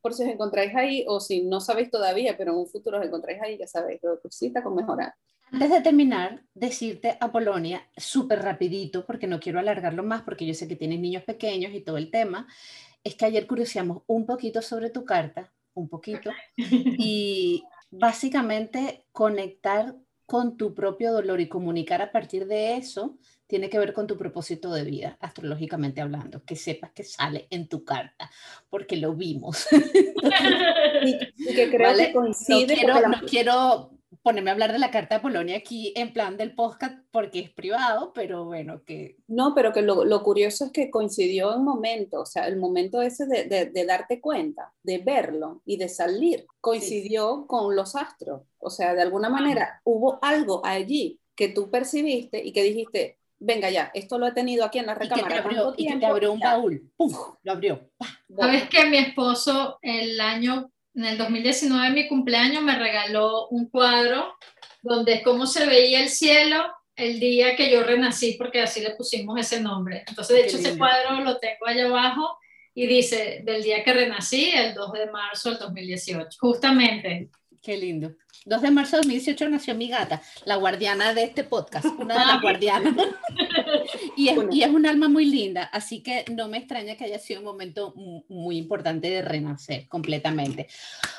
por 0.03 0.13
si 0.13 0.25
os 0.25 0.29
encontráis 0.29 0.75
ahí 0.75 1.05
o 1.09 1.21
si 1.21 1.43
no 1.43 1.61
sabéis 1.61 1.91
todavía, 1.91 2.37
pero 2.37 2.53
en 2.53 2.59
un 2.59 2.67
futuro 2.67 2.99
os 2.99 3.07
encontráis 3.07 3.41
ahí, 3.41 3.57
ya 3.57 3.67
sabéis, 3.67 4.03
rodocrosita 4.03 4.63
con 4.63 4.75
mejorar. 4.75 5.15
Antes 5.53 5.71
de 5.71 5.81
terminar, 5.81 6.43
decirte 6.55 7.17
a 7.21 7.31
Polonia, 7.31 7.87
súper 7.97 8.43
rapidito, 8.43 9.07
porque 9.07 9.27
no 9.27 9.39
quiero 9.39 9.59
alargarlo 9.59 10.03
más, 10.03 10.23
porque 10.23 10.45
yo 10.45 10.55
sé 10.55 10.67
que 10.67 10.77
tienes 10.77 10.99
niños 10.99 11.23
pequeños 11.23 11.73
y 11.73 11.81
todo 11.81 11.99
el 11.99 12.11
tema, 12.11 12.49
es 13.05 13.15
que 13.15 13.27
ayer 13.27 13.47
curioseamos 13.47 14.03
un 14.07 14.27
poquito 14.27 14.61
sobre 14.61 14.91
tu 14.91 15.05
carta, 15.05 15.53
un 15.75 15.89
poquito, 15.89 16.31
y 16.57 17.63
básicamente 17.91 19.07
conectar 19.13 19.95
con 20.27 20.57
tu 20.57 20.75
propio 20.75 21.13
dolor 21.13 21.41
y 21.41 21.49
comunicar 21.49 22.03
a 22.03 22.11
partir 22.11 22.47
de 22.47 22.77
eso 22.77 23.17
tiene 23.47 23.71
que 23.71 23.79
ver 23.79 23.93
con 23.93 24.09
tu 24.09 24.19
propósito 24.19 24.73
de 24.73 24.83
vida, 24.83 25.17
astrológicamente 25.21 26.01
hablando, 26.01 26.45
que 26.45 26.57
sepas 26.57 26.91
que 26.91 27.05
sale 27.05 27.47
en 27.51 27.69
tu 27.69 27.85
carta, 27.85 28.29
porque 28.69 28.97
lo 28.97 29.15
vimos. 29.15 29.69
y, 31.05 31.55
que 31.55 31.71
creo 31.71 31.97
que 31.97 32.13
coincide. 32.13 32.77
no 32.85 33.21
quiero 33.25 33.96
ponerme 34.27 34.51
a 34.51 34.55
hablar 34.55 34.73
de 34.73 34.81
la 34.81 34.91
Carta 34.91 35.15
de 35.15 35.21
Polonia 35.21 35.57
aquí 35.57 35.93
en 35.95 36.13
plan 36.13 36.37
del 36.37 36.53
podcast 36.53 36.99
porque 37.13 37.39
es 37.39 37.51
privado, 37.53 38.13
pero 38.13 38.45
bueno, 38.45 38.83
que... 38.83 39.19
No, 39.29 39.55
pero 39.55 39.73
que 39.73 39.83
lo, 39.83 40.05
lo 40.05 40.25
curioso 40.25 40.65
es 40.65 40.73
que 40.73 40.91
coincidió 40.91 41.55
en 41.55 41.63
momento, 41.63 42.23
o 42.23 42.27
sea, 42.27 42.49
el 42.49 42.57
momento 42.57 43.01
ese 43.03 43.27
de, 43.27 43.45
de, 43.45 43.85
darte 43.85 44.21
cuenta, 44.21 44.73
de 44.83 44.99
verlo 44.99 45.63
y 45.65 45.77
de 45.77 45.89
salir, 45.89 46.45
coincidió 46.61 47.47
con 47.47 47.77
los 47.77 47.95
astros. 47.95 48.43
O 48.59 48.69
sea, 48.69 48.97
de 48.97 49.03
alguna 49.03 49.29
manera 49.29 49.81
hubo 49.85 50.19
algo 50.23 50.61
allí 50.67 51.21
que 51.37 51.49
tú 51.49 51.71
percibiste 51.71 52.45
y 52.45 52.53
que 52.53 52.65
dijiste, 52.65 53.21
venga 53.39 53.71
ya, 53.71 53.93
esto 53.95 54.19
lo 54.19 54.27
he 54.27 54.33
tenido 54.33 54.65
aquí 54.65 54.81
en 54.81 54.87
la 54.87 54.97
recámara. 54.97 55.37
Y 55.77 55.87
que 55.87 55.99
te 55.99 56.07
abrió, 56.07 56.33
un 56.33 56.41
baúl, 56.41 56.91
¡pum! 56.97 57.15
Lo 57.45 57.53
abrió. 57.53 57.89
Sabes 58.37 58.69
que 58.69 58.87
mi 58.87 58.97
esposo 58.97 59.79
el 59.83 60.21
año 60.21 60.73
en 60.97 61.05
el 61.05 61.19
2019, 61.19 61.91
mi 61.91 62.09
cumpleaños, 62.09 62.63
me 62.63 62.79
regaló 62.79 63.49
un 63.49 63.69
cuadro 63.69 64.35
donde 64.83 65.15
es 65.15 65.23
cómo 65.23 65.47
se 65.47 65.67
veía 65.67 66.03
el 66.03 66.09
cielo 66.09 66.65
el 66.97 67.21
día 67.21 67.55
que 67.55 67.71
yo 67.71 67.83
renací, 67.83 68.37
porque 68.39 68.63
así 68.63 68.81
le 68.81 68.95
pusimos 68.95 69.39
ese 69.39 69.61
nombre. 69.61 70.05
Entonces, 70.09 70.35
de 70.35 70.45
hecho, 70.45 70.57
ese 70.57 70.79
cuadro 70.79 71.21
lo 71.21 71.39
tengo 71.39 71.67
allá 71.67 71.87
abajo 71.87 72.39
y 72.75 72.87
dice, 72.87 73.43
del 73.45 73.63
día 73.63 73.85
que 73.85 73.93
renací, 73.93 74.51
el 74.51 74.73
2 74.73 74.93
de 74.93 75.11
marzo 75.11 75.51
del 75.51 75.59
2018, 75.59 76.39
justamente. 76.41 77.31
Qué 77.63 77.77
lindo. 77.77 78.13
2 78.45 78.63
de 78.63 78.71
marzo 78.71 78.97
de 78.97 78.99
2018 78.99 79.49
nació 79.49 79.75
mi 79.75 79.89
gata, 79.89 80.23
la 80.45 80.57
guardiana 80.57 81.15
de 81.15 81.25
este 81.25 81.45
podcast, 81.45 81.87
una 81.99 82.15
de 82.15 82.21
las 82.21 82.37
ah, 82.37 82.41
guardianas. 82.43 82.95
y, 84.17 84.29
es, 84.29 84.39
y, 84.51 84.63
es, 84.63 84.71
un 84.71 84.87
alma 84.87 85.09
muy 85.09 85.27
linda, 85.27 85.65
así 85.65 86.03
que 86.03 86.25
no 86.31 86.49
me 86.49 86.59
extraña 86.59 86.97
que 86.97 87.05
haya 87.05 87.19
sido 87.19 87.41
un 87.41 87.47
momento 87.47 87.95
muy 88.29 88.59
importante 88.59 89.09
de 89.09 89.23
renacer 89.23 89.89
completamente. 89.89 90.69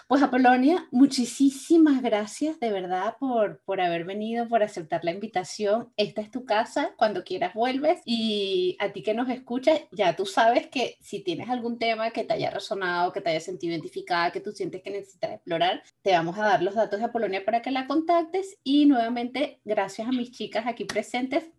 Pues 0.08 0.22
Apolonia, 0.22 0.88
muchísimas 0.92 2.02
gracias 2.02 2.60
de 2.60 2.72
verdad 2.72 3.16
por, 3.20 3.62
por 3.66 3.82
haber 3.82 4.06
venido, 4.06 4.48
por 4.48 4.64
aceptar 4.64 5.04
la 5.04 5.12
invitación. 5.12 5.92
Esta 5.98 6.22
es 6.22 6.32
tu 6.32 6.46
casa, 6.46 6.94
cuando 6.98 7.24
quieras 7.24 7.54
vuelves. 7.54 8.02
Y 8.06 8.78
a 8.80 8.92
ti 8.94 9.04
que 9.04 9.14
nos 9.14 9.30
escuchas, 9.30 9.82
ya 9.92 10.16
tú 10.16 10.26
sabes 10.26 10.68
que 10.68 10.98
si 11.02 11.22
tienes 11.22 11.50
algún 11.50 11.78
tema 11.80 12.12
que 12.12 12.24
te 12.24 12.34
haya 12.34 12.50
resonado, 12.50 13.12
que 13.12 13.22
te 13.22 13.30
haya 13.32 13.40
sentido 13.40 13.74
identificada, 13.74 14.32
que 14.32 14.40
tú 14.40 14.52
sientes 14.52 14.82
que 14.82 14.92
necesitas 14.92 15.32
explorar, 15.32 15.84
te 16.02 16.12
vamos 16.12 16.38
a 16.38 16.44
dar 16.44 16.62
los 16.62 16.76
datos 16.76 17.00
de 17.00 17.06
Apolonia 17.08 17.44
para 17.44 17.62
que 17.62 17.72
la 17.72 17.88
contactes. 17.88 18.58
Y 18.64 18.86
nuevamente, 18.86 19.60
gracias 19.66 20.08
a 20.08 20.12
mis 20.12 20.32
chicas 20.32 20.66
aquí 20.68 20.86
presentes. 20.86 21.52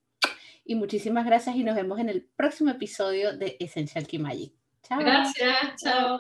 Y 0.65 0.75
muchísimas 0.75 1.27
gracias 1.27 1.57
y 1.57 1.65
nos 1.65 1.77
vemos 1.77 1.99
en 1.99 2.09
el 2.09 2.23
próximo 2.37 2.71
episodio 2.71 3.37
de 3.37 3.57
Essential 3.59 4.07
Key 4.07 4.19
Magic. 4.19 4.53
Chao. 4.83 5.01
Gracias, 5.01 5.83
chao. 5.83 6.19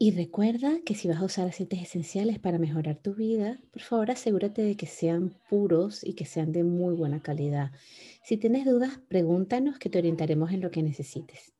Y 0.00 0.12
recuerda 0.12 0.78
que 0.86 0.94
si 0.94 1.08
vas 1.08 1.18
a 1.18 1.24
usar 1.24 1.48
aceites 1.48 1.82
esenciales 1.82 2.38
para 2.38 2.60
mejorar 2.60 3.02
tu 3.02 3.14
vida, 3.14 3.58
por 3.72 3.82
favor 3.82 4.12
asegúrate 4.12 4.62
de 4.62 4.76
que 4.76 4.86
sean 4.86 5.34
puros 5.50 6.04
y 6.04 6.14
que 6.14 6.24
sean 6.24 6.52
de 6.52 6.62
muy 6.62 6.94
buena 6.94 7.20
calidad. 7.20 7.72
Si 8.22 8.36
tienes 8.36 8.64
dudas, 8.64 9.00
pregúntanos 9.08 9.80
que 9.80 9.90
te 9.90 9.98
orientaremos 9.98 10.52
en 10.52 10.60
lo 10.60 10.70
que 10.70 10.84
necesites. 10.84 11.52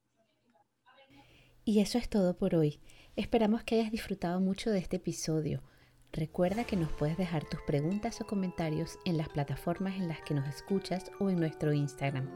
Y 1.65 1.81
eso 1.81 1.99
es 1.99 2.09
todo 2.09 2.39
por 2.39 2.55
hoy. 2.55 2.79
Esperamos 3.17 3.65
que 3.65 3.81
hayas 3.81 3.91
disfrutado 3.91 4.41
mucho 4.41 4.71
de 4.71 4.79
este 4.79 4.99
episodio. 4.99 5.65
Recuerda 6.13 6.65
que 6.65 6.77
nos 6.77 6.91
puedes 6.91 7.17
dejar 7.19 7.45
tus 7.45 7.61
preguntas 7.61 8.21
o 8.21 8.27
comentarios 8.27 8.99
en 9.05 9.19
las 9.19 9.29
plataformas 9.29 9.97
en 9.97 10.09
las 10.09 10.21
que 10.23 10.35
nos 10.35 10.49
escuchas 10.49 11.11
o 11.21 11.29
en 11.29 11.39
nuestro 11.39 11.73
Instagram. 11.73 12.29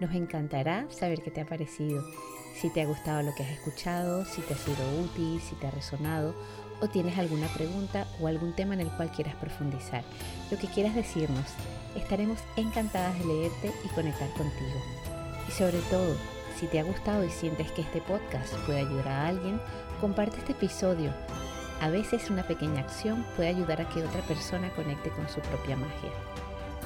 Nos 0.00 0.14
encantará 0.14 0.86
saber 0.90 1.22
qué 1.22 1.30
te 1.30 1.40
ha 1.40 1.46
parecido 1.46 2.04
si 2.60 2.70
te 2.70 2.82
ha 2.82 2.86
gustado 2.86 3.22
lo 3.22 3.34
que 3.34 3.44
has 3.44 3.50
escuchado, 3.50 4.24
si 4.24 4.40
te 4.42 4.54
ha 4.54 4.56
sido 4.56 5.02
útil, 5.02 5.40
si 5.40 5.54
te 5.56 5.66
ha 5.66 5.70
resonado 5.70 6.34
o 6.80 6.88
tienes 6.88 7.16
alguna 7.16 7.46
pregunta 7.48 8.06
o 8.20 8.26
algún 8.26 8.54
tema 8.54 8.74
en 8.74 8.80
el 8.80 8.90
cual 8.90 9.10
quieras 9.10 9.36
profundizar. 9.36 10.02
Lo 10.50 10.58
que 10.58 10.66
quieras 10.66 10.94
decirnos, 10.94 11.46
estaremos 11.96 12.40
encantadas 12.56 13.18
de 13.18 13.26
leerte 13.26 13.72
y 13.84 13.88
conectar 13.88 14.28
contigo. 14.30 14.80
Y 15.48 15.52
sobre 15.52 15.78
todo, 15.90 16.16
si 16.58 16.66
te 16.66 16.80
ha 16.80 16.84
gustado 16.84 17.24
y 17.24 17.30
sientes 17.30 17.70
que 17.72 17.82
este 17.82 18.00
podcast 18.00 18.54
puede 18.66 18.80
ayudar 18.80 19.08
a 19.08 19.28
alguien, 19.28 19.60
comparte 20.00 20.38
este 20.38 20.52
episodio. 20.52 21.12
A 21.84 21.90
veces 21.90 22.30
una 22.30 22.42
pequeña 22.44 22.80
acción 22.80 23.26
puede 23.36 23.50
ayudar 23.50 23.82
a 23.82 23.88
que 23.90 24.02
otra 24.02 24.22
persona 24.22 24.70
conecte 24.70 25.10
con 25.10 25.28
su 25.28 25.40
propia 25.40 25.76
magia. 25.76 26.12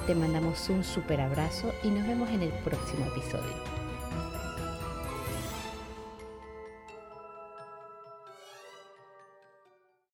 Te 0.09 0.15
mandamos 0.17 0.69
un 0.71 0.83
super 0.83 1.21
abrazo 1.21 1.73
y 1.85 1.89
nos 1.91 2.05
vemos 2.05 2.29
en 2.31 2.43
el 2.43 2.51
próximo 2.65 3.07
episodio. 3.07 3.78